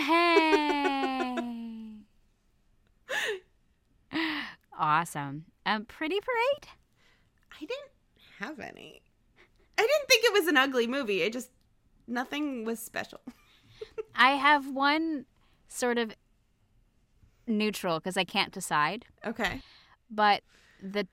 awesome. 4.79 5.45
Um, 5.67 5.85
Pretty 5.85 6.21
Parade? 6.21 6.69
I 7.53 7.61
didn't 7.61 7.91
have 8.39 8.61
any. 8.61 9.03
I 9.77 9.83
didn't 9.83 10.09
think 10.09 10.25
it 10.25 10.33
was 10.33 10.47
an 10.47 10.57
ugly 10.57 10.87
movie. 10.87 11.25
I 11.25 11.29
just 11.29 11.51
nothing 12.07 12.65
was 12.65 12.79
special. 12.81 13.21
I 14.15 14.31
have 14.33 14.69
one 14.69 15.27
sort 15.69 15.99
of 15.99 16.15
neutral 17.47 17.99
because 17.99 18.17
I 18.17 18.25
can't 18.25 18.53
decide, 18.53 19.05
Okay. 19.25 19.63
but 20.11 20.43
the 20.83 21.07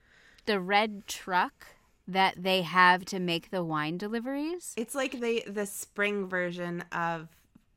the 0.46 0.60
red 0.60 1.08
truck 1.08 1.68
that 2.08 2.36
they 2.38 2.62
have 2.62 3.06
to 3.06 3.20
make 3.20 3.50
the 3.50 3.64
wine 3.64 3.98
deliveries. 3.98 4.74
It's 4.78 4.96
like 4.96 5.20
the 5.20 5.44
the 5.48 5.66
spring 5.66 6.28
version 6.28 6.84
of 6.92 7.30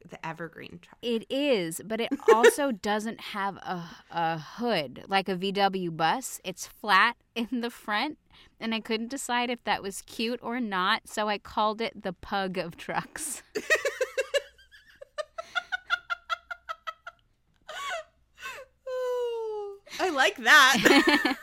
the 0.09 0.25
evergreen 0.27 0.79
truck. 0.83 0.97
It 1.03 1.27
is, 1.31 1.81
but 1.85 2.01
it 2.01 2.11
also 2.33 2.73
doesn't 2.91 3.21
have 3.21 3.57
a, 3.57 3.85
a 4.11 4.39
hood 4.39 5.05
like 5.09 5.29
a 5.29 5.37
VW 5.37 5.97
bus. 5.97 6.41
It's 6.45 6.67
flat 6.67 7.17
in 7.35 7.61
the 7.61 7.71
front, 7.71 8.19
and 8.61 8.75
I 8.75 8.81
couldn't 8.81 9.11
decide 9.11 9.51
if 9.51 9.63
that 9.65 9.83
was 9.83 10.03
cute 10.03 10.41
or 10.43 10.61
not, 10.61 11.09
so 11.09 11.29
I 11.29 11.39
called 11.39 11.81
it 11.81 12.03
the 12.03 12.13
pug 12.13 12.59
of 12.59 12.77
trucks. 12.77 13.43
Oh, 18.91 19.79
I 20.01 20.11
like 20.11 20.37
that. 20.39 21.37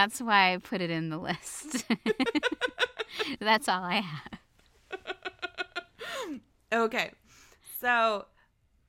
That's 0.00 0.22
why 0.22 0.54
I 0.54 0.56
put 0.56 0.80
it 0.80 0.88
in 0.88 1.10
the 1.10 1.18
list. 1.18 1.84
That's 3.38 3.68
all 3.68 3.84
I 3.84 3.96
have. 3.96 4.38
okay. 6.72 7.10
So, 7.82 8.24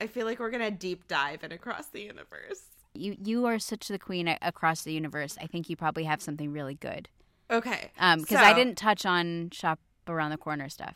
I 0.00 0.06
feel 0.06 0.24
like 0.24 0.38
we're 0.38 0.50
going 0.50 0.62
to 0.62 0.70
deep 0.70 1.08
dive 1.08 1.44
in 1.44 1.52
across 1.52 1.88
the 1.88 2.00
universe. 2.00 2.62
You 2.94 3.16
you 3.22 3.44
are 3.44 3.58
such 3.58 3.88
the 3.88 3.98
queen 3.98 4.26
across 4.40 4.84
the 4.84 4.92
universe. 4.94 5.36
I 5.38 5.46
think 5.46 5.68
you 5.68 5.76
probably 5.76 6.04
have 6.04 6.22
something 6.22 6.50
really 6.50 6.76
good. 6.76 7.10
Okay. 7.50 7.90
Um, 7.98 8.20
because 8.20 8.38
I 8.38 8.54
didn't 8.54 8.76
touch 8.76 9.04
on 9.04 9.50
shop 9.50 9.80
around 10.08 10.30
the 10.30 10.38
corner 10.38 10.70
stuff. 10.70 10.94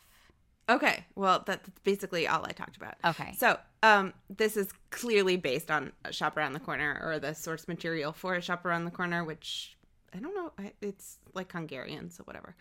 Okay. 0.67 1.05
Well, 1.15 1.43
that's 1.45 1.69
basically 1.83 2.27
all 2.27 2.43
I 2.43 2.53
talked 2.53 2.75
about. 2.75 2.95
Okay. 3.05 3.35
So, 3.37 3.59
um, 3.83 4.13
this 4.31 4.57
is 4.57 4.69
clearly 4.89 5.37
based 5.37 5.69
on 5.69 5.91
Shop 6.09 6.35
Around 6.35 6.53
the 6.53 6.59
Corner 6.59 6.99
or 7.03 7.19
the 7.19 7.35
source 7.35 7.67
material 7.67 8.11
for 8.11 8.41
Shop 8.41 8.65
Around 8.65 8.85
the 8.85 8.91
Corner, 8.91 9.23
which 9.23 9.76
I 10.13 10.19
don't 10.19 10.35
know. 10.35 10.51
It's 10.81 11.17
like 11.33 11.51
Hungarian, 11.51 12.09
so 12.09 12.23
whatever. 12.23 12.55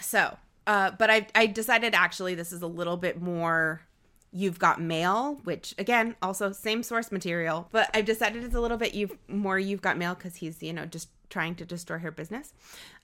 So, 0.00 0.36
uh, 0.66 0.92
but 0.92 1.10
I 1.10 1.26
I 1.34 1.46
decided 1.46 1.94
actually 1.94 2.34
this 2.34 2.52
is 2.52 2.62
a 2.62 2.66
little 2.66 2.96
bit 2.96 3.20
more. 3.20 3.82
You've 4.32 4.58
got 4.58 4.80
mail, 4.80 5.40
which 5.44 5.74
again 5.78 6.14
also 6.22 6.52
same 6.52 6.82
source 6.82 7.10
material, 7.10 7.68
but 7.72 7.90
I've 7.94 8.04
decided 8.04 8.44
it's 8.44 8.54
a 8.54 8.60
little 8.60 8.76
bit 8.76 8.94
you've 8.94 9.16
more 9.28 9.58
you've 9.58 9.82
got 9.82 9.98
mail 9.98 10.14
because 10.14 10.36
he's 10.36 10.62
you 10.62 10.72
know 10.72 10.86
just 10.86 11.08
trying 11.28 11.54
to 11.56 11.64
destroy 11.64 11.98
her 11.98 12.10
business, 12.10 12.52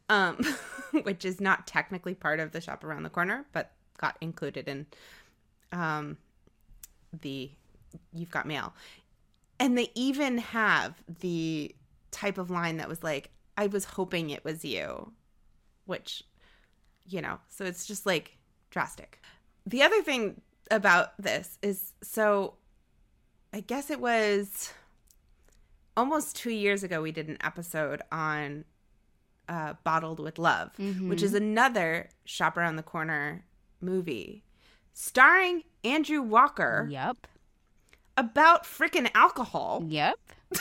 um, 0.09 0.37
which 1.03 1.25
is 1.25 1.41
not 1.41 1.67
technically 1.67 2.15
part 2.15 2.41
of 2.41 2.53
the 2.53 2.61
shop 2.61 2.85
around 2.85 3.03
the 3.03 3.11
corner, 3.11 3.45
but 3.53 3.73
got 3.99 4.17
included 4.21 4.69
in 4.69 4.87
um, 5.73 6.17
the 7.21 7.51
you've 8.13 8.31
got 8.31 8.47
mail 8.47 8.73
and 9.59 9.77
they 9.77 9.91
even 9.95 10.39
have 10.39 10.95
the 11.21 11.75
type 12.11 12.39
of 12.39 12.51
line 12.51 12.77
that 12.79 12.89
was 12.89 13.03
like 13.03 13.31
i 13.57 13.67
was 13.67 13.85
hoping 13.85 14.31
it 14.31 14.45
was 14.45 14.65
you 14.65 15.13
which 15.87 16.23
you 17.09 17.21
know 17.23 17.39
so 17.49 17.65
it's 17.65 17.87
just 17.87 18.07
like 18.07 18.37
drastic 18.71 19.21
the 19.67 19.83
other 19.83 20.03
thing 20.03 20.41
about 20.71 21.17
this 21.21 21.59
is 21.63 21.93
so 22.03 22.55
i 23.53 23.61
guess 23.61 23.91
it 23.91 24.01
was 24.01 24.73
almost 25.97 26.37
two 26.37 26.51
years 26.51 26.83
ago 26.83 27.01
we 27.01 27.13
did 27.13 27.29
an 27.29 27.39
episode 27.43 28.03
on 28.13 28.65
uh, 29.49 29.75
bottled 29.85 30.19
with 30.19 30.39
love 30.41 30.71
which 31.03 31.23
is 31.23 31.33
another 31.33 32.09
shop 32.25 32.57
around 32.57 32.75
the 32.77 32.83
corner 32.83 33.45
movie 33.81 34.43
starring 34.93 35.63
andrew 35.85 36.21
walker 36.21 36.89
Yep. 36.91 37.29
about 38.17 38.65
freaking 38.65 39.09
alcohol. 39.15 39.85
Yep. 39.87 40.19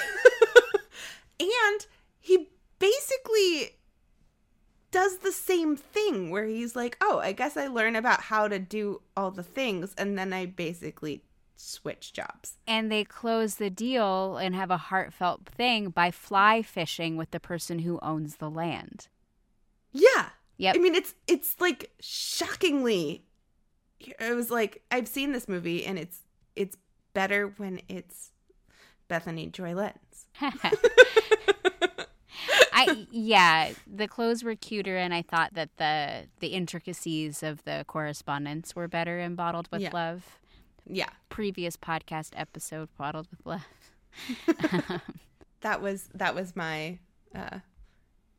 And 1.40 1.86
he 2.20 2.50
basically 2.86 3.78
does 4.92 5.18
the 5.18 5.32
same 5.32 5.76
thing 5.76 6.30
where 6.30 6.46
he's 6.46 6.76
like, 6.76 6.98
oh, 7.02 7.20
I 7.20 7.32
guess 7.32 7.58
I 7.58 7.68
learn 7.68 7.96
about 7.96 8.22
how 8.22 8.48
to 8.48 8.60
do 8.60 9.02
all 9.18 9.32
the 9.32 9.44
things. 9.44 9.94
And 9.98 10.18
then 10.18 10.32
I 10.32 10.46
basically 10.46 11.24
switch 11.56 12.14
jobs. 12.14 12.58
And 12.68 12.92
they 12.92 13.04
close 13.04 13.56
the 13.56 13.70
deal 13.70 14.38
and 14.38 14.56
have 14.56 14.72
a 14.72 14.78
heartfelt 14.78 15.48
thing 15.48 15.90
by 15.90 16.12
fly 16.12 16.62
fishing 16.62 17.18
with 17.18 17.32
the 17.32 17.40
person 17.40 17.80
who 17.80 18.00
owns 18.02 18.38
the 18.38 18.50
land. 18.50 19.08
Yeah. 19.92 20.30
Yep. 20.58 20.76
I 20.76 20.80
mean, 20.80 20.96
it's 20.96 21.14
it's 21.28 21.60
like 21.60 21.92
shockingly. 22.00 23.26
It 24.00 24.36
was 24.36 24.50
like 24.50 24.84
I've 24.92 25.08
seen 25.08 25.34
this 25.34 25.50
movie 25.50 25.86
and 25.86 26.00
it's 26.00 26.20
it's 26.56 26.78
better 27.14 27.54
when 27.58 27.82
it's 27.90 28.32
Bethany 29.10 29.48
Joy 29.48 29.74
Lenz. 29.74 30.28
I 32.76 33.08
yeah, 33.10 33.72
the 33.88 34.08
clothes 34.08 34.44
were 34.44 34.56
cuter, 34.56 34.98
and 34.98 35.14
I 35.14 35.22
thought 35.22 35.54
that 35.54 35.70
the 35.78 36.28
the 36.40 36.48
intricacies 36.50 37.42
of 37.42 37.64
the 37.64 37.86
correspondence 37.88 38.76
were 38.76 38.88
better 38.88 39.20
in 39.20 39.36
Bottled 39.36 39.70
with 39.72 39.82
Yeah. 39.82 39.92
Love. 39.94 40.40
Yeah, 40.88 41.10
Previous 41.30 41.78
podcast 41.78 42.32
episode, 42.36 42.90
Bottled 42.98 43.28
with 43.32 43.46
Love. 43.46 43.66
that 45.62 45.82
was 45.82 46.10
that 46.14 46.36
was 46.36 46.56
my 46.56 47.00
uh 47.34 47.60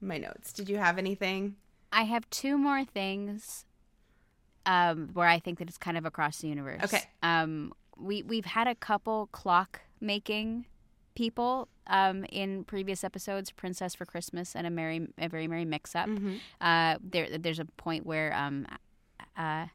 my 0.01 0.19
notes. 0.19 0.53
Did 0.53 0.69
you 0.69 0.77
have 0.77 0.99
anything? 0.99 1.57
I 1.93 2.03
have 2.03 2.29
two 2.31 2.59
more 2.59 2.85
things 2.85 3.65
um, 4.67 5.11
where 5.13 5.29
I 5.29 5.39
think 5.39 5.59
that 5.59 5.69
it's 5.69 5.79
kind 5.79 5.97
of 5.97 6.05
across 6.05 6.39
the 6.39 6.49
universe. 6.49 6.83
Okay. 6.85 7.03
Um, 7.23 7.73
we 7.97 8.23
we've 8.23 8.45
had 8.45 8.67
a 8.67 8.75
couple 8.75 9.29
clock 9.33 9.81
making 10.01 10.67
people 11.17 11.69
um, 11.89 12.25
in 12.31 12.63
previous 12.65 13.03
episodes, 13.03 13.51
Princess 13.51 13.95
for 13.95 14.05
Christmas 14.05 14.55
and 14.55 14.67
a 14.67 14.71
merry 14.71 15.09
a 15.19 15.29
very 15.29 15.49
merry 15.49 15.65
mix 15.65 15.97
up. 15.97 16.09
Mhm. 16.09 16.39
Uh, 16.61 16.99
there 17.03 17.39
there's 17.39 17.59
a 17.59 17.65
point 17.65 18.07
where 18.07 18.33
um, 18.35 18.67
uh, 19.37 19.67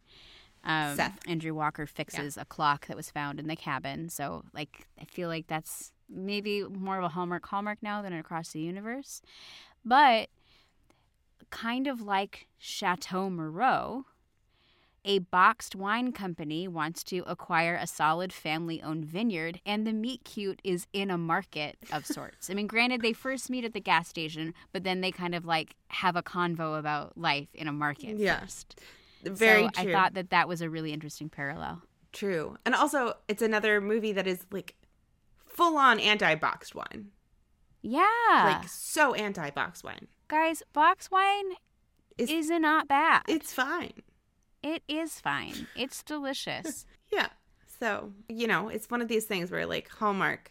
um, 0.64 0.96
Seth. 0.96 1.20
Andrew 1.28 1.54
Walker 1.54 1.86
fixes 1.86 2.38
a 2.38 2.46
clock 2.46 2.88
that 2.88 2.96
was 2.96 3.10
found 3.12 3.40
in 3.40 3.48
the 3.48 3.56
cabin. 3.56 4.08
So 4.10 4.44
like 4.54 4.88
I 5.00 5.06
feel 5.06 5.28
like 5.28 5.48
that's 5.48 5.92
maybe 6.10 6.64
more 6.64 6.98
of 6.98 7.04
a 7.04 7.10
hallmark 7.10 7.46
hallmark 7.48 7.80
now 7.82 8.02
than 8.02 8.14
across 8.14 8.52
the 8.52 8.60
universe, 8.62 9.22
but 9.84 10.30
kind 11.50 11.88
of 11.88 12.02
like 12.02 12.48
Chateau 12.58 13.30
Moreau, 13.30 14.06
a 15.04 15.20
boxed 15.20 15.76
wine 15.76 16.12
company 16.12 16.68
wants 16.68 17.04
to 17.06 17.24
acquire 17.28 17.76
a 17.76 17.88
solid 17.88 18.32
family 18.32 18.82
owned 18.82 19.06
vineyard, 19.06 19.60
and 19.66 19.86
the 19.88 19.94
meet 19.94 20.24
cute 20.24 20.60
is 20.64 20.86
in 20.94 21.10
a 21.10 21.18
market 21.18 21.78
of 21.92 22.06
sorts. 22.06 22.50
I 22.50 22.54
mean, 22.54 22.68
granted, 22.68 23.02
they 23.02 23.14
first 23.14 23.50
meet 23.50 23.66
at 23.66 23.74
the 23.74 23.80
gas 23.82 24.08
station, 24.08 24.54
but 24.72 24.84
then 24.84 25.02
they 25.02 25.12
kind 25.12 25.34
of 25.34 25.44
like 25.46 25.76
have 25.90 26.16
a 26.16 26.22
convo 26.24 26.78
about 26.78 27.18
life 27.18 27.50
in 27.54 27.68
a 27.68 27.72
market 27.74 28.18
Yeah. 28.18 28.42
first. 28.42 28.80
Very 29.24 29.64
so 29.64 29.70
true. 29.84 29.92
I 29.92 29.94
thought 29.94 30.14
that 30.16 30.30
that 30.32 30.48
was 30.48 30.62
a 30.62 30.70
really 30.70 30.94
interesting 30.94 31.30
parallel. 31.30 31.82
True. 32.12 32.58
And 32.66 32.76
also, 32.76 33.14
it's 33.28 33.42
another 33.42 33.80
movie 33.82 34.12
that 34.14 34.28
is 34.28 34.46
like 34.52 34.76
full 35.48 35.78
on 35.78 36.00
anti 36.00 36.36
boxed 36.36 36.76
wine. 36.76 37.08
Yeah. 37.82 38.06
Like 38.60 38.68
so 38.70 39.14
anti 39.14 39.50
boxed 39.50 39.84
wine. 39.84 40.08
Guys, 40.28 40.62
box 40.74 41.10
wine 41.12 41.54
Is- 42.18 42.30
is 42.30 42.50
not 42.50 42.88
bad. 42.88 43.24
It's 43.28 43.54
fine. 43.54 43.94
It 44.64 44.84
is 44.88 45.20
fine. 45.20 45.68
It's 45.76 46.04
delicious. 46.04 46.86
Yeah. 47.12 47.28
So, 47.80 48.14
you 48.30 48.48
know, 48.48 48.70
it's 48.70 48.90
one 48.90 49.02
of 49.02 49.10
these 49.10 49.26
things 49.26 49.52
where 49.52 49.66
like 49.66 49.90
Hallmark, 49.90 50.50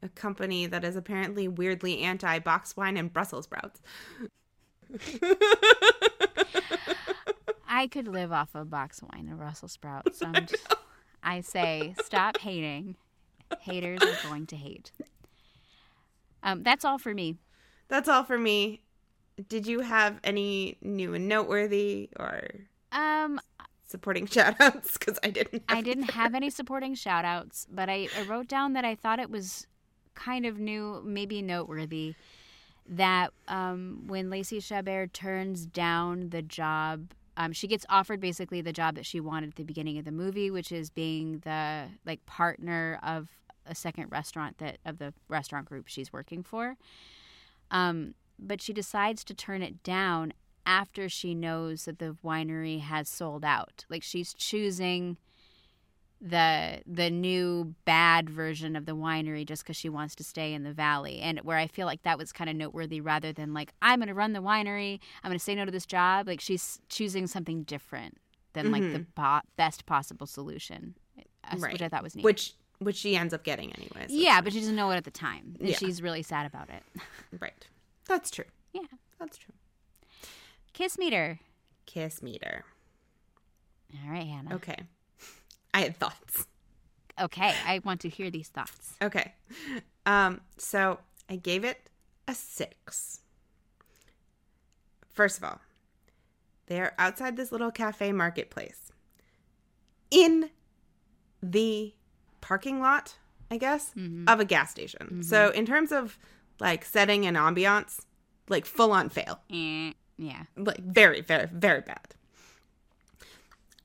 a 0.00 0.08
company 0.08 0.66
that 0.66 0.84
is 0.84 0.94
apparently 0.94 1.48
weirdly 1.48 1.98
anti 2.02 2.38
box 2.38 2.76
wine 2.76 2.96
and 2.96 3.12
Brussels 3.12 3.46
sprouts. 3.46 3.80
I 7.68 7.86
could 7.88 8.06
live 8.08 8.32
off 8.32 8.54
of 8.54 8.70
box 8.70 9.02
wine 9.02 9.26
and 9.28 9.38
Brussels 9.38 9.72
sprouts. 9.72 10.22
I'm 10.24 10.46
just- 10.46 10.74
I 11.24 11.40
say, 11.40 11.94
stop 12.04 12.38
hating. 12.38 12.96
Haters 13.60 14.02
are 14.02 14.28
going 14.28 14.46
to 14.46 14.56
hate. 14.56 14.90
Um, 16.42 16.62
that's 16.62 16.84
all 16.84 16.98
for 16.98 17.14
me. 17.14 17.38
That's 17.88 18.08
all 18.08 18.24
for 18.24 18.36
me. 18.38 18.82
Did 19.48 19.66
you 19.66 19.80
have 19.80 20.18
any 20.24 20.76
new 20.82 21.14
and 21.14 21.28
noteworthy 21.28 22.10
or 22.18 22.42
Um, 22.92 23.40
supporting 23.88 24.26
shout 24.28 24.60
outs? 24.60 24.96
Because 24.96 25.18
I 25.22 25.30
didn't. 25.30 25.64
I 25.68 25.76
have 25.76 25.84
didn't 25.84 26.04
either. 26.04 26.12
have 26.12 26.34
any 26.34 26.50
supporting 26.58 26.94
shout 26.94 27.24
outs, 27.24 27.66
but 27.70 27.88
I, 27.88 28.08
I 28.16 28.22
wrote 28.22 28.48
down 28.48 28.74
that 28.74 28.84
I 28.84 28.94
thought 28.94 29.18
it 29.18 29.30
was 29.30 29.66
kind 30.14 30.46
of 30.46 30.58
new, 30.58 31.02
maybe 31.04 31.42
noteworthy, 31.42 32.14
that 32.86 33.32
um, 33.48 34.04
when 34.06 34.30
Lacey 34.30 34.58
Chabert 34.60 35.12
turns 35.12 35.66
down 35.66 36.30
the 36.30 36.42
job, 36.42 37.12
um, 37.36 37.52
she 37.52 37.66
gets 37.66 37.86
offered 37.88 38.20
basically 38.20 38.60
the 38.60 38.72
job 38.72 38.94
that 38.96 39.06
she 39.06 39.20
wanted 39.20 39.50
at 39.50 39.54
the 39.56 39.64
beginning 39.64 39.98
of 39.98 40.04
the 40.04 40.12
movie, 40.12 40.50
which 40.50 40.70
is 40.70 40.90
being 40.90 41.38
the 41.40 41.86
like 42.04 42.24
partner 42.26 42.98
of 43.02 43.28
a 43.66 43.74
second 43.74 44.10
restaurant 44.10 44.58
that 44.58 44.78
of 44.84 44.98
the 44.98 45.14
restaurant 45.28 45.66
group 45.66 45.86
she's 45.88 46.12
working 46.12 46.42
for. 46.42 46.76
Um, 47.70 48.14
but 48.38 48.60
she 48.60 48.72
decides 48.72 49.24
to 49.24 49.34
turn 49.34 49.62
it 49.62 49.82
down 49.82 50.32
after 50.66 51.08
she 51.08 51.34
knows 51.34 51.84
that 51.86 51.98
the 51.98 52.16
winery 52.24 52.80
has 52.80 53.08
sold 53.08 53.44
out. 53.44 53.84
Like 53.88 54.02
she's 54.02 54.32
choosing 54.34 55.16
the 56.20 56.80
the 56.86 57.10
new 57.10 57.74
bad 57.84 58.30
version 58.30 58.76
of 58.76 58.86
the 58.86 58.92
winery 58.94 59.44
just 59.44 59.64
because 59.64 59.76
she 59.76 59.88
wants 59.88 60.14
to 60.14 60.22
stay 60.22 60.54
in 60.54 60.62
the 60.62 60.72
valley 60.72 61.18
and 61.20 61.40
where 61.40 61.58
i 61.58 61.66
feel 61.66 61.84
like 61.84 62.00
that 62.04 62.16
was 62.16 62.30
kind 62.30 62.48
of 62.48 62.54
noteworthy 62.54 63.00
rather 63.00 63.32
than 63.32 63.52
like 63.52 63.72
i'm 63.82 63.98
going 63.98 64.06
to 64.06 64.14
run 64.14 64.32
the 64.32 64.38
winery 64.38 65.00
i'm 65.24 65.30
going 65.30 65.36
to 65.38 65.44
say 65.44 65.52
no 65.56 65.64
to 65.64 65.72
this 65.72 65.84
job 65.84 66.28
like 66.28 66.40
she's 66.40 66.78
choosing 66.88 67.26
something 67.26 67.64
different 67.64 68.18
than 68.52 68.70
like 68.70 68.82
the 68.92 69.04
po- 69.16 69.40
best 69.56 69.84
possible 69.84 70.24
solution 70.24 70.94
uh, 71.18 71.56
Right. 71.58 71.72
which 71.72 71.82
i 71.82 71.88
thought 71.88 72.04
was 72.04 72.14
neat 72.14 72.24
Which 72.24 72.54
which 72.78 72.96
she 72.98 73.16
ends 73.16 73.34
up 73.34 73.42
getting 73.42 73.72
anyways. 73.72 74.10
yeah 74.10 74.40
but 74.40 74.52
she 74.52 74.60
doesn't 74.60 74.76
know 74.76 74.92
it 74.92 74.96
at 74.96 75.04
the 75.04 75.10
time 75.10 75.56
and 75.58 75.70
Yeah. 75.70 75.76
she's 75.76 76.00
really 76.00 76.22
sad 76.22 76.46
about 76.46 76.68
it 76.70 76.84
Right. 77.40 77.66
That's 78.06 78.30
true. 78.30 78.44
yeah 78.72 78.82
That's 79.18 79.38
true. 79.38 79.54
Kiss 80.72 80.98
meter 80.98 81.38
Kiss 81.86 82.22
meter. 82.22 82.64
all 84.04 84.10
right 84.12 84.26
hannah 84.26 84.54
Okay. 84.56 84.76
I 85.74 85.80
had 85.82 85.96
thoughts. 85.96 86.46
okay 87.20 87.54
i 87.66 87.80
want 87.84 88.00
to 88.02 88.08
hear 88.08 88.30
these 88.30 88.48
thoughts 88.48 88.94
Okay. 89.02 89.32
Um, 90.06 90.40
so 90.58 90.98
I 91.28 91.36
gave 91.36 91.62
it 91.64 91.78
a 92.26 92.34
six. 92.34 93.20
First 95.12 95.38
of 95.38 95.44
all, 95.44 95.60
they're 96.66 96.94
outside 96.98 97.36
this 97.36 97.52
little 97.52 97.70
cafe 97.70 98.10
marketplace. 98.12 98.90
In 100.10 100.50
the 101.42 101.94
parking 102.40 102.80
lot, 102.80 103.16
I 103.50 103.58
guess, 103.58 103.92
of 104.26 104.40
a 104.40 104.44
gas 104.44 104.70
station. 104.72 105.22
So 105.22 105.50
in 105.50 105.66
terms 105.66 105.92
of 105.92 106.18
like 106.58 106.84
setting 106.84 107.26
and 107.26 107.36
ambiance, 107.36 108.00
like 108.48 108.66
full 108.66 108.90
on 108.92 109.08
fail. 109.08 109.38
Eh, 109.52 109.92
yeah 110.22 110.44
Like 110.56 110.78
very, 110.78 111.20
very, 111.20 111.46
very 111.52 111.80
bad. 111.80 112.14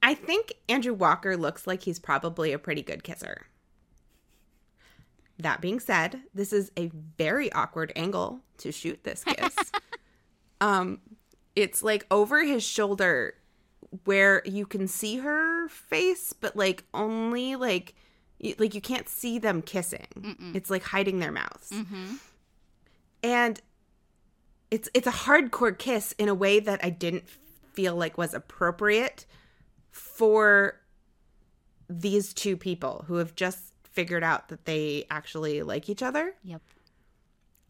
I 0.02 0.14
think 0.14 0.54
Andrew 0.70 0.94
Walker 0.94 1.36
looks 1.36 1.66
like 1.68 1.84
he's 1.84 2.00
probably 2.00 2.54
a 2.54 2.60
pretty 2.60 2.84
good 2.84 3.04
kisser. 3.04 3.48
That 5.40 5.60
being 5.62 5.80
said, 5.80 6.22
this 6.34 6.54
is 6.54 6.72
a 6.78 6.88
very 7.18 7.52
awkward 7.52 7.92
angle 7.96 8.40
to 8.60 8.72
shoot 8.72 9.04
this 9.04 9.24
kiss. 9.24 9.56
um 10.62 11.00
it's 11.56 11.84
like 11.84 12.06
over 12.10 12.44
his 12.44 12.64
shoulder 12.64 13.34
where 14.06 14.42
you 14.46 14.66
can 14.66 14.88
see 14.88 15.18
her 15.18 15.68
face 15.70 16.34
but 16.34 16.56
like 16.56 16.84
only 16.94 17.56
like 17.56 17.94
you, 18.40 18.54
like 18.60 18.74
you 18.76 18.82
can't 18.82 19.10
see 19.10 19.40
them 19.40 19.62
kissing. 19.62 20.08
It's 20.56 20.70
like 20.70 20.84
hiding 20.84 21.20
their 21.20 21.32
mouths. 21.32 21.72
And 23.24 23.60
it's 24.72 24.90
it's 24.94 25.08
a 25.08 25.12
hardcore 25.12 25.78
kiss 25.78 26.14
in 26.18 26.30
a 26.30 26.36
way 26.36 26.60
that 26.60 26.80
I 26.84 26.90
didn't 26.90 27.28
feel 27.74 27.96
like 27.96 28.18
was 28.18 28.34
appropriate 28.34 29.26
for 29.92 30.80
these 31.90 32.34
two 32.34 32.58
people 32.58 33.06
who 33.08 33.16
have 33.16 33.36
just 33.36 33.74
figured 33.84 34.24
out 34.24 34.50
that 34.50 34.66
they 34.66 35.06
actually 35.10 35.64
like 35.64 35.90
each 35.90 36.04
other. 36.04 36.34
yep 36.44 36.62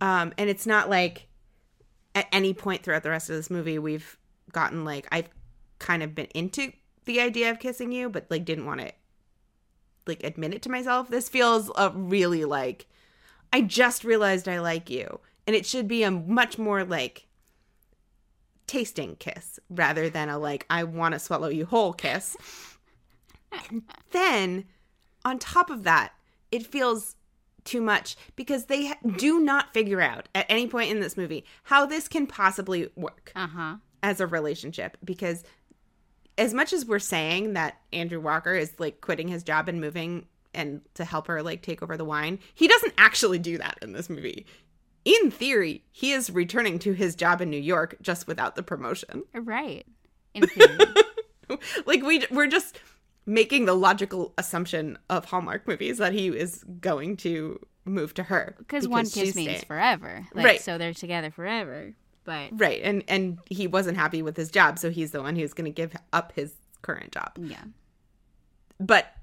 Um, 0.02 0.34
and 0.38 0.50
it's 0.50 0.66
not 0.66 0.90
like 0.90 1.28
at 2.16 2.28
any 2.32 2.54
point 2.54 2.84
throughout 2.84 3.04
the 3.04 3.10
rest 3.10 3.30
of 3.30 3.36
this 3.36 3.50
movie 3.50 3.78
we've 3.80 4.18
gotten 4.52 4.84
like 4.84 5.08
I've 5.12 5.30
kind 5.80 6.02
of 6.02 6.16
been 6.16 6.28
into 6.34 6.72
the 7.06 7.22
idea 7.22 7.52
of 7.52 7.60
kissing 7.60 7.92
you, 7.92 8.10
but 8.10 8.26
like 8.30 8.46
didn't 8.46 8.66
want 8.66 8.82
to 8.82 8.92
like 10.06 10.24
admit 10.24 10.54
it 10.54 10.62
to 10.64 10.70
myself. 10.70 11.10
This 11.10 11.30
feels 11.30 11.72
a 11.76 11.92
really 11.92 12.46
like 12.46 12.88
I 13.54 13.62
just 13.62 14.04
realized 14.04 14.48
I 14.48 14.60
like 14.60 14.90
you, 14.90 15.20
and 15.48 15.56
it 15.56 15.66
should 15.66 15.88
be 15.88 16.04
a 16.04 16.12
much 16.12 16.60
more 16.60 16.84
like 16.84 17.26
tasting 18.68 19.16
kiss 19.16 19.60
rather 19.70 20.10
than 20.10 20.30
a 20.30 20.38
like 20.38 20.66
I 20.70 20.84
want 20.84 21.14
to 21.14 21.20
swallow 21.20 21.48
you 21.48 21.66
whole 21.66 21.94
kiss. 21.94 22.36
and 23.72 23.84
then 24.12 24.66
on 25.26 25.40
top 25.40 25.70
of 25.70 25.84
that, 25.84 26.14
it 26.52 26.66
feels 26.66 27.16
too 27.64 27.82
much 27.82 28.16
because 28.36 28.66
they 28.66 28.88
ha- 28.88 28.98
do 29.18 29.40
not 29.40 29.74
figure 29.74 30.00
out 30.00 30.30
at 30.36 30.46
any 30.48 30.68
point 30.68 30.90
in 30.90 31.02
this 31.02 31.18
movie 31.18 31.44
how 31.64 31.86
this 31.86 32.08
can 32.08 32.26
possibly 32.26 32.90
work 32.96 33.34
uh-huh 33.36 33.76
as 34.04 34.22
a 34.22 34.28
relationship 34.28 34.96
because 35.04 35.44
as 36.38 36.54
much 36.54 36.72
as 36.72 36.86
we're 36.86 37.00
saying 37.00 37.54
that 37.54 37.78
Andrew 37.92 38.22
Walker 38.22 38.54
is 38.54 38.74
like 38.80 39.02
quitting 39.02 39.28
his 39.28 39.44
job 39.44 39.68
and 39.68 39.82
moving 39.82 40.28
and 40.54 40.82
to 40.94 41.04
help 41.04 41.28
her 41.28 41.42
like 41.42 41.62
take 41.62 41.82
over 41.82 41.98
the 41.98 42.06
wine, 42.06 42.40
he 42.54 42.68
doesn't 42.68 42.94
actually 42.98 43.40
do 43.40 43.58
that 43.58 43.78
in 43.82 43.92
this 43.94 44.10
movie. 44.10 44.46
In 45.08 45.32
theory, 45.32 45.86
he 45.94 46.12
is 46.12 46.30
returning 46.30 46.80
to 46.80 46.92
his 46.92 47.16
job 47.16 47.40
in 47.40 47.50
New 47.50 47.56
York 47.62 47.96
just 48.02 48.28
without 48.28 48.56
the 48.58 48.64
promotion. 48.64 49.24
right 49.34 49.86
in 50.34 50.46
theory. 50.48 50.78
like 51.86 52.04
we 52.04 52.26
we're 52.30 52.48
just 52.48 52.82
making 53.26 53.66
the 53.66 53.74
logical 53.74 54.34
assumption 54.38 54.98
of 55.10 55.24
Hallmark 55.24 55.66
movies 55.66 55.98
that 56.00 56.12
he 56.12 56.28
is 56.28 56.66
going 56.82 57.16
to 57.18 57.58
move 57.86 58.14
to 58.16 58.24
her 58.24 58.56
because 58.58 58.86
one 58.86 59.06
kiss 59.06 59.34
means 59.34 59.52
staying. 59.52 59.66
forever, 59.66 60.28
like, 60.34 60.46
Right. 60.46 60.62
So 60.62 60.78
they're 60.78 60.94
together 60.94 61.32
forever. 61.32 61.94
But 62.26 62.50
right 62.52 62.82
and 62.84 63.06
and 63.08 63.40
he 63.50 63.66
wasn't 63.66 63.98
happy 63.98 64.22
with 64.22 64.36
his 64.36 64.52
job 64.52 64.78
so 64.78 64.90
he's 64.90 65.12
the 65.12 65.22
one 65.22 65.38
who's 65.38 65.54
going 65.54 65.64
to 65.64 65.72
give 65.72 65.96
up 66.12 66.34
his 66.36 66.54
current 66.82 67.14
job 67.14 67.32
yeah, 67.38 67.64
but 68.82 69.14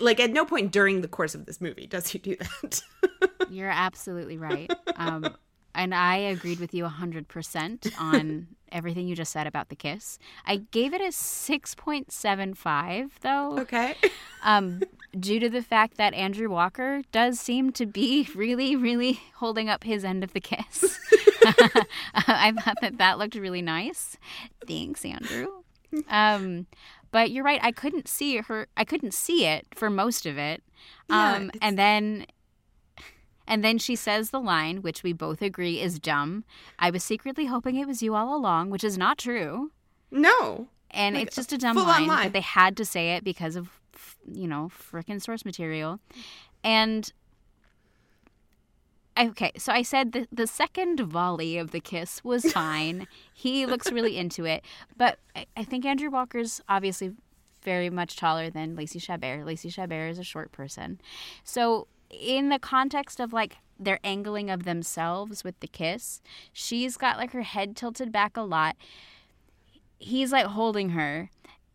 like 0.00 0.20
at 0.20 0.30
no 0.30 0.44
point 0.44 0.72
during 0.72 1.00
the 1.00 1.08
course 1.08 1.34
of 1.34 1.46
this 1.46 1.60
movie 1.60 1.86
does 1.86 2.08
he 2.08 2.18
do 2.18 2.36
that 2.36 2.80
you're 3.50 3.70
absolutely 3.70 4.38
right. 4.38 4.70
Um, 4.96 5.36
and 5.74 5.94
I 5.94 6.16
agreed 6.16 6.60
with 6.60 6.74
you 6.74 6.86
hundred 6.86 7.28
percent 7.28 7.86
on 7.98 8.48
everything 8.70 9.06
you 9.06 9.14
just 9.16 9.32
said 9.32 9.46
about 9.46 9.68
the 9.68 9.76
kiss. 9.76 10.18
I 10.44 10.58
gave 10.70 10.92
it 10.92 11.00
a 11.00 11.12
six 11.12 11.74
point 11.74 12.12
seven 12.12 12.54
five 12.54 13.18
though. 13.22 13.58
okay 13.60 13.94
um, 14.42 14.80
due 15.18 15.40
to 15.40 15.48
the 15.48 15.62
fact 15.62 15.96
that 15.96 16.14
Andrew 16.14 16.48
Walker 16.48 17.02
does 17.12 17.40
seem 17.40 17.72
to 17.72 17.86
be 17.86 18.28
really, 18.34 18.76
really 18.76 19.20
holding 19.36 19.68
up 19.68 19.84
his 19.84 20.04
end 20.04 20.24
of 20.24 20.32
the 20.32 20.40
kiss. 20.40 20.98
I 22.14 22.52
thought 22.64 22.76
that 22.82 22.98
that 22.98 23.18
looked 23.18 23.34
really 23.34 23.62
nice. 23.62 24.16
Thanks, 24.66 25.04
Andrew. 25.04 25.46
Um, 26.08 26.66
but 27.10 27.30
you're 27.30 27.44
right. 27.44 27.60
I 27.62 27.72
couldn't 27.72 28.08
see 28.08 28.36
her. 28.38 28.68
I 28.76 28.84
couldn't 28.84 29.14
see 29.14 29.46
it 29.46 29.66
for 29.74 29.88
most 29.90 30.26
of 30.26 30.38
it. 30.38 30.62
Yeah, 31.08 31.34
Um, 31.36 31.50
and 31.62 31.78
then. 31.78 32.26
And 33.50 33.64
then 33.64 33.78
she 33.78 33.96
says 33.96 34.28
the 34.28 34.40
line, 34.40 34.82
which 34.82 35.02
we 35.02 35.14
both 35.14 35.40
agree 35.40 35.80
is 35.80 35.98
dumb. 35.98 36.44
I 36.78 36.90
was 36.90 37.02
secretly 37.02 37.46
hoping 37.46 37.76
it 37.76 37.86
was 37.86 38.02
you 38.02 38.14
all 38.14 38.36
along, 38.36 38.68
which 38.68 38.84
is 38.84 38.98
not 38.98 39.16
true 39.18 39.70
no 40.10 40.68
and 40.90 41.16
Like, 41.16 41.26
it's 41.28 41.36
just 41.36 41.52
a 41.52 41.58
dumb 41.58 41.76
line, 41.76 42.06
lie. 42.06 42.24
but 42.24 42.32
they 42.34 42.40
had 42.40 42.76
to 42.78 42.84
say 42.84 43.12
it 43.16 43.24
because 43.24 43.56
of 43.56 43.68
you 44.30 44.46
know 44.46 44.70
frickin' 44.70 45.20
source 45.22 45.44
material 45.46 45.98
and 46.64 47.10
okay 49.18 49.52
so 49.56 49.72
i 49.72 49.82
said 49.82 50.12
the, 50.12 50.26
the 50.32 50.46
second 50.46 51.00
volley 51.00 51.58
of 51.58 51.70
the 51.70 51.80
kiss 51.80 52.22
was 52.24 52.52
fine. 52.52 53.06
He 53.32 53.66
looks 53.66 53.90
really 53.92 54.16
into 54.16 54.44
it. 54.44 54.64
But 54.96 55.18
I, 55.34 55.46
I 55.56 55.64
think 55.64 55.84
andrew 55.84 56.10
walker's 56.10 56.60
obviously 56.68 57.12
very 57.62 57.90
much 57.90 58.16
taller 58.16 58.50
than 58.50 58.76
lacey 58.76 58.98
chabert. 58.98 59.44
Lacey 59.44 59.70
chabert 59.70 60.10
is 60.10 60.18
a 60.18 60.24
short 60.24 60.52
person. 60.52 61.00
So 61.44 61.88
in 62.10 62.48
the 62.48 62.58
context 62.58 63.20
of 63.20 63.32
like 63.32 63.58
their 63.78 64.00
angling 64.02 64.50
of 64.50 64.64
themselves 64.64 65.44
with 65.44 65.58
the 65.60 65.68
kiss 65.68 66.20
she's 66.52 66.96
got 66.96 67.16
like 67.16 67.32
her 67.32 67.42
head 67.42 67.76
tilted 67.76 68.10
back 68.12 68.36
a 68.36 68.42
lot. 68.42 68.76
He's 69.98 70.32
like 70.32 70.46
holding 70.46 70.90
her 70.90 71.30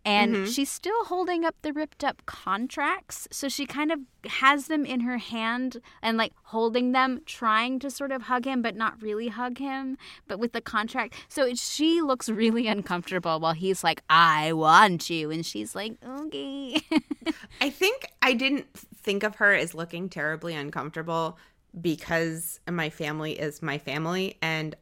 and 0.05 0.35
Mhm. 0.35 0.53
she's 0.53 0.69
still 0.69 1.05
holding 1.05 1.45
up 1.45 1.55
the 1.61 1.71
ripped 1.71 2.03
up 2.03 2.25
contracts 2.25 3.27
so 3.31 3.47
she 3.47 3.65
kind 3.65 3.91
of 3.91 3.99
has 4.25 4.67
them 4.67 4.85
in 4.85 5.01
her 5.01 5.17
hand 5.17 5.81
and 6.01 6.17
like 6.17 6.33
holding 6.45 6.91
them 6.91 7.21
trying 7.25 7.79
to 7.79 7.89
sort 7.89 8.11
of 8.11 8.23
hug 8.23 8.45
him 8.45 8.61
but 8.61 8.75
not 8.75 9.01
really 9.01 9.29
hug 9.29 9.57
him 9.59 9.97
but 10.27 10.39
with 10.39 10.51
the 10.51 10.61
contract 10.61 11.13
so 11.29 11.45
it, 11.45 11.57
she 11.57 12.01
looks 12.01 12.27
really 12.29 12.67
uncomfortable 12.67 13.39
while 13.39 13.53
he's 13.53 13.83
like 13.83 14.01
i 14.09 14.51
want 14.51 15.09
you 15.09 15.31
and 15.31 15.45
she's 15.45 15.73
like 15.75 15.93
okay 16.05 16.81
I 17.61 17.69
think 17.69 18.05
I 18.21 18.33
didn't 18.33 18.67
think 18.73 19.23
of 19.23 19.35
her 19.35 19.53
as 19.53 19.73
looking 19.73 20.09
terribly 20.09 20.53
uncomfortable 20.53 21.37
because 21.79 22.59
my 22.69 22.89
family 22.89 23.39
is 23.39 23.61
my 23.61 23.77
family 23.77 24.37
and 24.41 24.75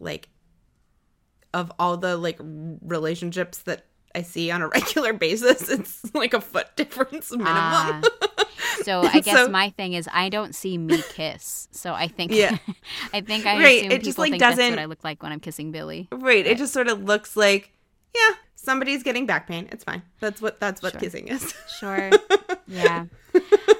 like 0.00 0.28
of 1.52 1.70
all 1.78 1.96
the 1.96 2.16
like 2.16 2.38
relationships 2.40 3.58
that 3.58 3.86
I 4.14 4.22
see 4.22 4.50
on 4.50 4.62
a 4.62 4.68
regular 4.78 5.12
basis, 5.12 5.68
it's 5.68 6.14
like 6.14 6.34
a 6.34 6.40
foot 6.40 6.68
difference 6.76 7.30
minimum. 7.30 7.46
Ah. 7.52 8.00
so 8.82 9.02
i 9.14 9.20
guess 9.20 9.36
So- 9.36 9.48
my 9.48 9.70
thing 9.70 9.92
is 9.94 10.08
i 10.12 10.28
don't 10.28 10.54
see 10.54 10.76
me 10.78 11.02
kiss 11.10 11.68
so 11.70 11.92
i 11.94 12.08
think 12.08 12.32
Yeah. 12.32 12.56
i 13.12 13.20
think 13.20 13.46
i 13.46 13.56
Right, 13.62 13.78
assume 13.80 13.92
it 13.92 13.98
just, 14.02 14.16
people 14.16 14.22
like, 14.22 14.30
think 14.32 14.40
that's 14.40 14.56
doesn't- 14.56 14.72
what 14.72 14.78
i 14.78 14.84
look 14.86 15.02
like 15.04 15.22
when 15.22 15.32
i'm 15.32 15.40
kissing 15.40 15.70
billy 15.72 16.08
right. 16.12 16.46
It 16.46 16.58
just 16.58 16.72
sort 16.72 16.88
of 16.88 17.02
looks 17.04 17.36
like, 17.36 17.72
yeah, 18.14 18.34
somebody's 18.56 19.02
getting 19.02 19.24
back 19.26 19.46
pain. 19.46 19.68
It's 19.72 19.84
fine. 19.84 20.02
That's 20.20 20.42
what 20.42 20.58
that's 20.60 20.82
what 20.82 20.92
Sure. 20.92 21.00
kissing 21.00 21.28
is. 21.28 21.54
Sure. 21.78 22.10
Yeah. 22.66 23.06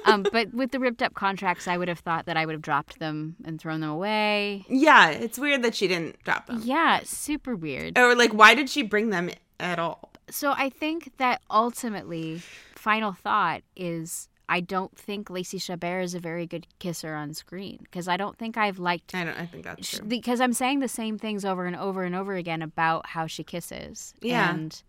Um, 0.05 0.23
but 0.31 0.53
with 0.53 0.71
the 0.71 0.79
ripped 0.79 1.01
up 1.01 1.13
contracts, 1.13 1.67
I 1.67 1.77
would 1.77 1.87
have 1.89 1.99
thought 1.99 2.25
that 2.25 2.37
I 2.37 2.45
would 2.45 2.53
have 2.53 2.61
dropped 2.61 2.99
them 2.99 3.35
and 3.45 3.59
thrown 3.59 3.81
them 3.81 3.89
away. 3.89 4.65
yeah, 4.69 5.09
it's 5.09 5.37
weird 5.37 5.63
that 5.63 5.75
she 5.75 5.87
didn't 5.87 6.21
drop 6.23 6.47
them. 6.47 6.61
Yeah, 6.63 7.01
super 7.03 7.55
weird. 7.55 7.97
Or 7.97 8.15
like 8.15 8.31
why 8.33 8.55
did 8.55 8.69
she 8.69 8.81
bring 8.83 9.09
them 9.09 9.29
at 9.59 9.77
all? 9.79 10.10
So 10.31 10.53
I 10.55 10.69
think 10.69 11.17
that 11.17 11.41
ultimately, 11.49 12.41
final 12.75 13.11
thought 13.11 13.61
is 13.75 14.27
I 14.49 14.59
don't 14.59 14.97
think 14.97 15.29
Lacey 15.29 15.59
Chabert 15.59 16.03
is 16.03 16.15
a 16.15 16.19
very 16.19 16.45
good 16.47 16.67
kisser 16.79 17.13
on 17.15 17.33
screen 17.33 17.79
because 17.83 18.07
I 18.07 18.17
don't 18.17 18.37
think 18.37 18.57
I've 18.57 18.79
liked. 18.79 19.13
I 19.15 19.23
don't 19.23 19.37
I 19.37 19.45
think 19.45 19.63
that's 19.65 19.89
true. 19.97 20.05
Because 20.07 20.41
I'm 20.41 20.53
saying 20.53 20.79
the 20.79 20.87
same 20.87 21.17
things 21.17 21.45
over 21.45 21.65
and 21.65 21.75
over 21.75 22.03
and 22.03 22.15
over 22.15 22.33
again 22.35 22.61
about 22.61 23.05
how 23.07 23.27
she 23.27 23.43
kisses. 23.43 24.13
Yeah. 24.21 24.49
And 24.53 24.83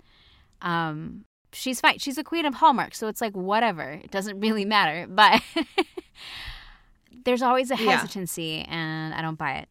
um, 0.62 1.24
she's 1.52 1.80
fine. 1.80 1.98
She's 1.98 2.18
a 2.18 2.24
queen 2.24 2.44
of 2.46 2.54
Hallmark, 2.54 2.94
so 2.94 3.08
it's 3.08 3.20
like 3.20 3.36
whatever. 3.36 3.90
It 3.90 4.10
doesn't 4.10 4.40
really 4.40 4.64
matter. 4.64 5.06
But 5.14 5.42
there's 7.24 7.42
always 7.42 7.70
a 7.70 7.76
Yeah. 7.76 7.92
hesitancy, 7.92 8.62
and 8.62 9.14
I 9.14 9.22
don't 9.22 9.36
buy 9.38 9.58
it. 9.58 9.68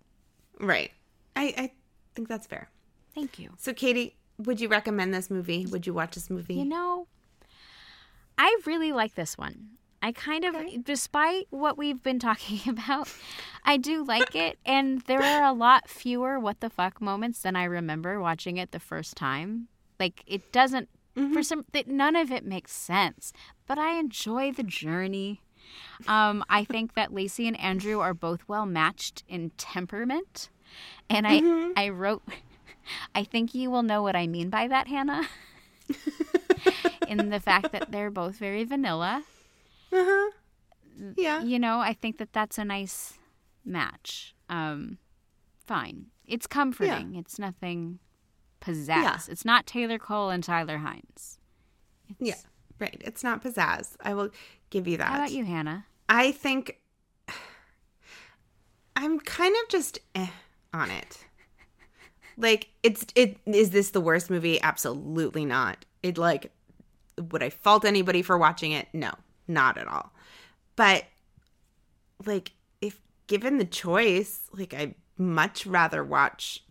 Right. 0.60 0.92
I, 1.36 1.54
I 1.58 1.72
think 2.16 2.28
that's 2.28 2.48
fair. 2.48 2.70
Thank 3.14 3.40
you. 3.40 3.50
So, 3.58 3.74
Katie, 3.74 4.16
would 4.38 4.60
you 4.62 4.68
recommend 4.68 5.14
this 5.14 5.30
movie? 5.30 5.66
Would 5.68 5.86
you 5.88 5.94
watch 5.94 6.16
this 6.16 6.30
movie? 6.30 6.56
You 6.56 6.66
know, 6.66 7.08
I 8.38 8.58
really 8.66 8.92
like 8.92 9.16
this 9.16 9.38
one. 9.38 9.70
I 10.04 10.12
kind 10.12 10.44
of, 10.46 10.56
Okay. 10.56 10.78
despite 10.78 11.46
what 11.52 11.78
we've 11.78 12.02
been 12.02 12.18
talking 12.18 12.60
about, 12.70 13.08
I 13.64 13.78
do 13.78 14.04
like 14.04 14.36
it. 14.36 14.58
And 14.66 15.02
there 15.02 15.22
are 15.22 15.44
a 15.44 15.54
lot 15.54 15.88
fewer 15.88 16.40
what 16.40 16.60
the 16.60 16.70
fuck 16.72 17.00
moments 17.00 17.42
than 17.44 17.56
I 17.56 17.66
remember 17.66 18.20
watching 18.20 18.58
it 18.58 18.72
the 18.72 18.80
first 18.80 19.16
time. 19.16 19.68
Like, 20.00 20.24
it 20.26 20.52
doesn't, 20.52 20.90
Mhm. 21.16 21.34
for 21.34 21.44
some, 21.44 21.66
that 21.74 21.88
none 21.88 22.16
of 22.16 22.32
it 22.32 22.44
makes 22.46 22.72
sense, 22.72 23.32
but 23.68 23.78
I 23.78 24.00
enjoy 24.00 24.52
the 24.52 24.64
journey. 24.64 25.42
Um, 26.08 26.44
I 26.50 26.64
think 26.64 26.96
that 26.96 27.14
Lacey 27.14 27.48
and 27.48 27.60
Andrew 27.60 28.00
are 28.00 28.14
both 28.16 28.48
well 28.48 28.66
matched 28.66 29.24
in 29.28 29.52
temperament. 29.58 30.50
And 31.10 31.28
I, 31.28 31.42
Mhm. 31.42 31.74
I 31.78 31.90
wrote, 31.90 32.24
I 33.16 33.24
think 33.24 33.54
you 33.54 33.70
will 33.72 33.84
know 33.84 34.02
what 34.02 34.16
I 34.16 34.28
mean 34.28 34.50
by 34.50 34.68
that, 34.68 34.88
Hannah. 34.88 35.28
in 37.08 37.30
the 37.30 37.40
fact 37.40 37.72
that 37.72 37.92
they're 37.92 38.12
both 38.12 38.36
very 38.36 38.64
vanilla. 38.64 39.24
Uh-huh. 39.92 40.32
Yeah. 41.18 41.44
You 41.44 41.60
know, 41.60 41.80
I 41.80 41.94
think 41.94 42.18
that 42.18 42.34
that's 42.34 42.58
a 42.58 42.66
nice 42.66 43.14
match. 43.66 44.36
Um, 44.50 44.98
fine. 45.66 46.08
It's 46.26 46.48
comforting. 46.48 47.16
It's 47.16 47.38
nothing 47.40 48.00
pizzazz. 48.62 49.28
It's 49.28 49.44
not 49.44 49.66
Taylor 49.66 49.98
Cole 49.98 50.30
and 50.30 50.44
Tyler 50.44 50.78
Hynes. 50.78 51.38
It's, 52.10 52.20
Yeah. 52.20 52.36
Right. 52.80 53.02
It's 53.02 53.24
not 53.24 53.44
pizzazz. 53.44 53.96
I 54.02 54.14
will 54.14 54.30
give 54.70 54.88
you 54.88 54.98
that. 54.98 55.08
How 55.08 55.16
about 55.18 55.32
you, 55.32 55.46
Hannah? 55.46 55.86
I 56.08 56.32
think 56.32 56.80
I'm 58.96 59.20
kind 59.20 59.56
of 59.62 59.70
just 59.70 60.00
eh 60.16 60.28
on 60.74 60.90
it. 60.90 61.26
Like 62.38 62.70
it's 62.84 63.06
it 63.16 63.38
is 63.46 63.72
this 63.72 63.92
the 63.92 64.02
worst 64.02 64.30
movie? 64.30 64.62
Absolutely 64.62 65.46
not. 65.46 65.86
It 66.04 66.18
like 66.18 66.52
would 67.18 67.44
I 67.44 67.50
fault 67.50 67.86
anybody 67.86 68.22
for 68.22 68.38
watching 68.38 68.72
it? 68.72 68.88
No, 68.94 69.12
not 69.48 69.78
at 69.78 69.88
all. 69.88 70.12
But 70.76 71.06
like 72.26 72.52
if 72.82 73.00
given 73.28 73.58
the 73.58 73.66
choice, 73.66 74.42
like 74.54 74.74
I'd 74.74 74.96
much 75.18 75.66
rather 75.66 76.04
watch 76.04 76.64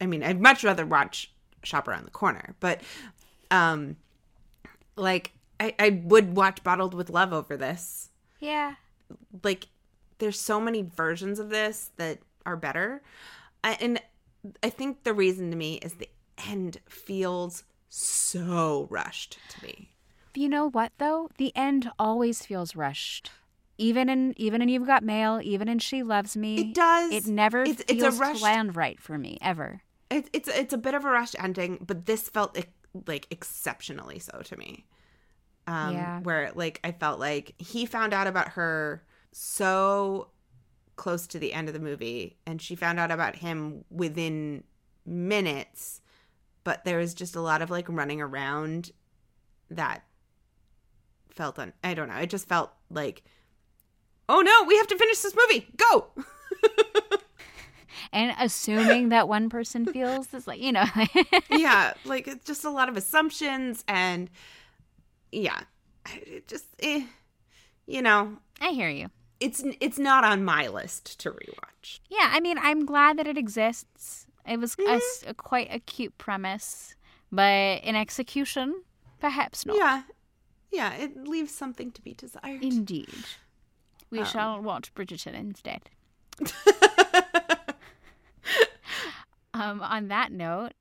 I 0.00 0.06
mean, 0.06 0.22
I'd 0.22 0.40
much 0.40 0.64
rather 0.64 0.86
watch 0.86 1.30
Shop 1.62 1.86
Around 1.88 2.04
the 2.06 2.10
Corner, 2.10 2.54
but 2.60 2.80
um 3.50 3.96
like 4.96 5.32
I, 5.58 5.74
I 5.78 6.00
would 6.04 6.36
watch 6.36 6.62
Bottled 6.62 6.94
with 6.94 7.10
Love 7.10 7.32
over 7.32 7.56
this 7.56 8.10
Yeah. 8.38 8.74
like 9.42 9.68
there's 10.18 10.38
so 10.38 10.60
many 10.60 10.82
versions 10.82 11.38
of 11.38 11.48
this 11.50 11.90
that 11.96 12.18
are 12.46 12.56
better 12.56 13.02
I, 13.64 13.72
and 13.80 14.00
i 14.62 14.70
think 14.70 15.04
the 15.04 15.12
reason 15.14 15.50
to 15.50 15.56
me 15.56 15.74
is 15.76 15.94
the 15.94 16.08
end 16.48 16.78
feels 16.88 17.64
so 17.88 18.86
rushed 18.90 19.38
to 19.50 19.64
me 19.64 19.90
You 20.34 20.48
know 20.48 20.70
what 20.70 20.92
though? 20.98 21.28
The 21.38 21.52
end 21.56 21.90
always 21.98 22.46
feels 22.46 22.76
rushed. 22.76 23.32
Even 23.78 24.08
in 24.08 24.34
even 24.36 24.62
in 24.62 24.68
You've 24.68 24.86
Got 24.86 25.02
Mail, 25.02 25.40
even 25.42 25.66
in 25.68 25.78
She 25.80 26.02
Loves 26.04 26.36
Me. 26.36 26.60
it 26.60 26.74
does 26.74 27.12
It 27.12 27.26
never 27.26 27.62
It's- 27.62 27.80
it's 27.88 27.92
a 28.02 28.12
feels 28.12 28.18
rushed- 28.20 28.76
right 28.76 29.00
for 29.00 29.18
me 29.18 29.38
ever. 29.42 29.82
it, 30.08 30.28
it's 30.32 30.48
it's 30.48 30.72
a 30.72 30.78
bit 30.78 30.94
of 30.94 31.04
a 31.04 31.08
rushed 31.10 31.34
ending 31.38 31.78
but 31.84 32.06
this 32.06 32.28
felt 32.28 32.56
like 33.06 33.26
exceptionally 33.30 34.18
so 34.20 34.40
to 34.44 34.56
me 34.56 34.84
um 35.66 35.94
Yeah. 35.94 36.20
where 36.20 36.50
like 36.54 36.78
i 36.84 36.92
felt 36.92 37.18
like 37.20 37.54
he 37.58 37.86
found 37.86 38.12
out 38.14 38.26
about 38.26 38.48
her 38.58 39.02
so 39.32 40.28
close 41.00 41.26
to 41.26 41.38
the 41.38 41.52
end 41.52 41.66
of 41.68 41.74
the 41.74 41.80
movie 41.80 42.36
and 42.46 42.60
she 42.60 42.74
found 42.74 43.00
out 43.00 43.10
about 43.10 43.36
him 43.36 43.84
within 43.90 44.62
minutes 45.06 46.00
but 46.62 46.84
there 46.84 46.98
was 46.98 47.14
just 47.14 47.34
a 47.34 47.40
lot 47.40 47.62
of 47.62 47.70
like 47.70 47.88
running 47.88 48.20
around 48.20 48.90
that 49.70 50.04
felt 51.30 51.58
un- 51.58 51.72
i 51.82 51.94
don't 51.94 52.08
know 52.08 52.16
it 52.16 52.28
just 52.28 52.48
felt 52.48 52.70
like 52.90 53.22
oh 54.30 54.40
no, 54.40 54.64
we 54.66 54.76
have 54.76 54.86
to 54.86 54.96
finish 54.96 55.18
this 55.18 55.34
movie. 55.34 55.66
Go. 55.76 56.06
and 58.12 58.34
assuming 58.38 59.10
that 59.10 59.28
one 59.28 59.50
person 59.50 59.84
feels 59.84 60.28
this, 60.28 60.46
like 60.46 60.60
you 60.60 60.72
know, 60.72 60.84
yeah, 61.50 61.92
like 62.04 62.28
it's 62.28 62.46
just 62.46 62.64
a 62.64 62.70
lot 62.70 62.88
of 62.88 62.96
assumptions 62.96 63.84
and 63.88 64.30
yeah, 65.32 65.60
it 66.14 66.48
just 66.48 66.66
eh, 66.78 67.04
you 67.86 68.00
know, 68.00 68.38
I 68.60 68.70
hear 68.70 68.88
you. 68.88 69.10
It's 69.40 69.62
it's 69.80 69.98
not 69.98 70.24
on 70.24 70.44
my 70.44 70.68
list 70.68 71.18
to 71.20 71.30
rewatch. 71.30 72.00
Yeah, 72.08 72.30
I 72.32 72.40
mean, 72.40 72.58
I'm 72.58 72.84
glad 72.84 73.18
that 73.18 73.26
it 73.26 73.38
exists. 73.38 74.26
It 74.46 74.58
was 74.58 74.76
a 75.26 75.34
quite 75.34 75.68
a 75.70 75.80
cute 75.80 76.16
premise, 76.18 76.94
but 77.30 77.82
in 77.82 77.96
execution, 77.96 78.82
perhaps 79.20 79.64
not. 79.66 79.76
Yeah, 79.76 80.02
yeah, 80.70 80.94
it 80.94 81.16
leaves 81.28 81.52
something 81.52 81.90
to 81.92 82.02
be 82.02 82.14
desired. 82.14 82.62
Indeed. 82.62 83.24
We 84.10 84.24
shall 84.24 84.60
watch 84.60 84.92
Bridgerton 84.94 85.34
instead. 85.34 85.82
Um, 89.52 89.82
on 89.82 90.08
that 90.08 90.30
note, 90.30 90.72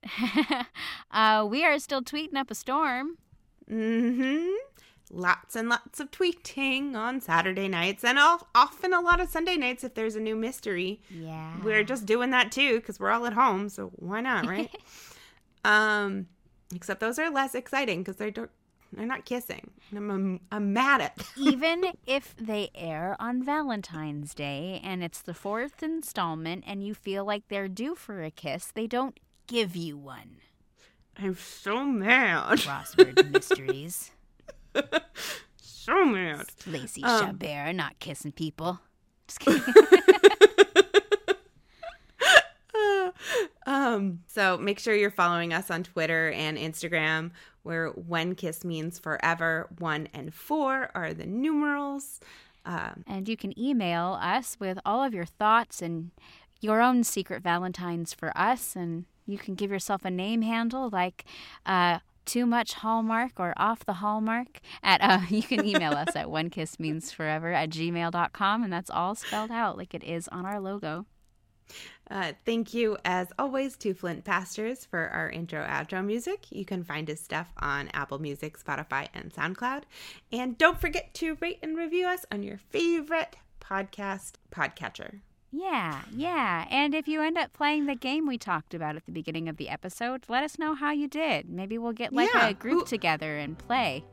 uh, 1.12 1.46
we 1.50 1.66
are 1.66 1.80
still 1.80 2.02
tweeting 2.04 2.36
up 2.36 2.52
a 2.52 2.56
storm. 2.56 3.18
hmm 3.68 4.48
Lots 5.12 5.56
and 5.56 5.70
lots 5.70 6.00
of 6.00 6.12
tweeting 6.12 6.96
on 6.96 7.20
Saturday 7.20 7.68
nights, 7.68 8.04
and 8.04 8.20
often 8.20 8.94
a 8.94 9.02
lot 9.02 9.20
of 9.20 9.28
Sunday 9.30 9.58
nights 9.58 9.84
if 9.84 9.96
there's 9.96 10.16
a 10.16 10.20
new 10.20 10.36
mystery. 10.36 11.02
Yeah. 11.10 11.54
We're 11.64 11.84
just 11.84 12.06
doing 12.06 12.30
that 12.30 12.52
too 12.52 12.76
because 12.80 13.00
we're 13.00 13.10
all 13.10 13.26
at 13.26 13.34
home, 13.34 13.70
so 13.70 13.88
why 13.96 14.22
not, 14.22 14.46
right? 14.46 14.70
um, 15.66 16.28
except 16.76 17.00
those 17.00 17.18
are 17.18 17.30
less 17.32 17.56
exciting 17.56 18.00
because 18.02 18.18
they're 18.18 18.32
don't- 18.32 18.52
they're 18.94 19.06
not 19.06 19.24
kissing. 19.26 19.70
I'm, 19.96 20.10
I'm, 20.10 20.40
I'm 20.52 20.74
mad 20.74 21.02
at. 21.02 21.16
them. 21.18 21.26
Even 21.38 21.86
if 22.08 22.36
they 22.38 22.72
air 22.74 23.16
on 23.20 23.44
Valentine's 23.44 24.34
Day 24.34 24.82
and 24.84 25.04
it's 25.04 25.22
the 25.22 25.36
fourth 25.36 25.84
installment 25.84 26.64
and 26.66 26.84
you 26.84 26.96
feel 26.96 27.24
like 27.24 27.48
they're 27.50 27.68
due 27.68 27.94
for 27.94 28.24
a 28.24 28.32
kiss, 28.32 28.72
they 28.74 28.88
don't 28.88 29.20
give 29.46 29.76
you 29.76 29.96
one. 29.96 30.38
I'm 31.18 31.36
so 31.36 31.84
mad. 31.86 32.58
Crossword 32.60 33.32
mysteries. 33.34 34.10
so 35.62 36.06
mad. 36.06 36.46
Lacey 36.68 37.04
Um, 37.04 37.38
Chabert 37.38 37.76
not 37.76 37.98
kissing 38.00 38.32
people. 38.32 38.80
Just 39.28 39.40
kidding. 39.40 39.62
Um, 43.66 44.22
so 44.26 44.58
make 44.58 44.80
sure 44.80 44.96
you're 44.96 45.12
following 45.12 45.54
us 45.54 45.70
on 45.70 45.84
Twitter 45.84 46.32
and 46.32 46.58
Instagram, 46.58 47.30
where 47.62 47.90
when 47.90 48.34
kiss 48.34 48.66
means 48.66 48.98
forever, 48.98 49.68
one 49.78 50.08
and 50.12 50.34
four 50.34 50.90
are 50.96 51.14
the 51.14 51.28
numerals. 51.28 52.20
Um, 52.66 53.04
and 53.06 53.30
you 53.30 53.38
can 53.38 53.58
email 53.60 54.18
us 54.20 54.58
with 54.60 54.80
all 54.86 55.04
of 55.04 55.14
your 55.14 55.26
thoughts 55.26 55.84
and 55.84 56.10
your 56.62 56.82
own 56.82 57.04
secret 57.04 57.44
Valentines 57.44 58.12
for 58.12 58.36
us. 58.36 58.76
And 58.76 59.06
you 59.28 59.38
can 59.38 59.54
give 59.54 59.70
yourself 59.70 60.04
a 60.04 60.10
name 60.10 60.42
handle 60.42 60.90
like 60.90 61.26
uh, 61.66 62.00
too 62.30 62.46
much 62.46 62.74
hallmark 62.76 63.32
or 63.38 63.54
off 63.58 63.86
the 63.86 63.94
hallmark 63.94 64.60
at 64.84 65.02
uh, 65.02 65.22
you 65.30 65.42
can 65.42 65.66
email 65.66 65.94
us 65.94 66.16
at 66.16 66.30
one 66.30 66.50
kiss 66.50 66.80
means 66.80 67.12
forever 67.12 67.52
at 67.52 67.70
gmail.com 67.70 68.64
and 68.64 68.72
that's 68.72 68.90
all 68.90 69.16
spelled 69.16 69.52
out 69.52 69.78
like 69.78 69.94
it 69.94 70.04
is 70.04 70.28
on 70.28 70.46
our 70.46 70.60
logo 70.60 71.06
uh, 72.10 72.34
thank 72.44 72.74
you, 72.74 72.98
as 73.06 73.28
always, 73.38 73.78
to 73.78 73.94
Flint 73.94 74.26
Pastors 74.26 74.84
for 74.84 75.10
our 75.10 75.30
intro 75.30 75.64
outro 75.64 76.04
music. 76.04 76.48
You 76.50 76.66
can 76.66 76.84
find 76.84 77.08
his 77.08 77.20
stuff 77.20 77.54
on 77.60 77.90
Apple 77.94 78.18
Music, 78.18 78.58
Spotify, 78.58 79.08
and 79.14 79.32
SoundCloud. 79.32 79.84
And 80.32 80.58
don't 80.58 80.82
forget 80.82 81.14
to 81.16 81.38
rate 81.40 81.60
and 81.62 81.78
review 81.78 82.08
us 82.08 82.26
on 82.32 82.42
your 82.42 82.58
favorite 82.58 83.36
podcast 83.62 84.34
podcatcher. 84.52 85.20
Yeah 85.52 86.02
yeah 86.16 86.66
and 86.70 86.94
if 86.94 87.08
you 87.08 87.22
end 87.22 87.38
up 87.38 87.52
playing 87.54 87.86
the 87.88 87.96
game 87.96 88.28
we 88.28 88.38
talked 88.38 88.74
about 88.74 88.96
at 88.96 89.06
the 89.06 89.12
beginning 89.12 89.50
of 89.50 89.58
the 89.58 89.68
episode 89.70 90.24
let 90.30 90.44
us 90.44 90.60
know 90.60 90.76
how 90.76 90.92
you 90.92 91.08
did 91.08 91.50
maybe 91.50 91.78
we'll 91.78 91.92
get 91.94 92.14
like 92.14 92.30
Yeah, 92.34 92.50
a 92.50 92.54
group 92.54 92.82
who- 92.82 92.86
together 92.86 93.38
and 93.38 93.58
play 93.58 94.04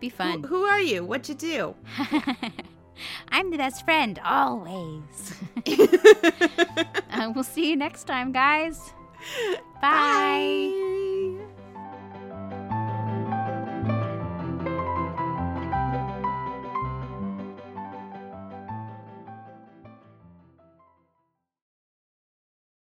be 0.00 0.08
fun 0.08 0.42
Who, 0.42 0.48
who 0.48 0.62
are 0.64 0.80
you? 0.80 1.04
What'd 1.04 1.28
you 1.28 1.34
do? 1.34 1.74
I'm 3.28 3.50
the 3.50 3.56
best 3.56 3.84
friend, 3.84 4.20
always. 4.24 5.34
uh, 7.10 7.32
we'll 7.34 7.42
see 7.42 7.70
you 7.70 7.76
next 7.76 8.04
time, 8.04 8.30
guys. 8.32 8.78
Bye. 9.80 11.10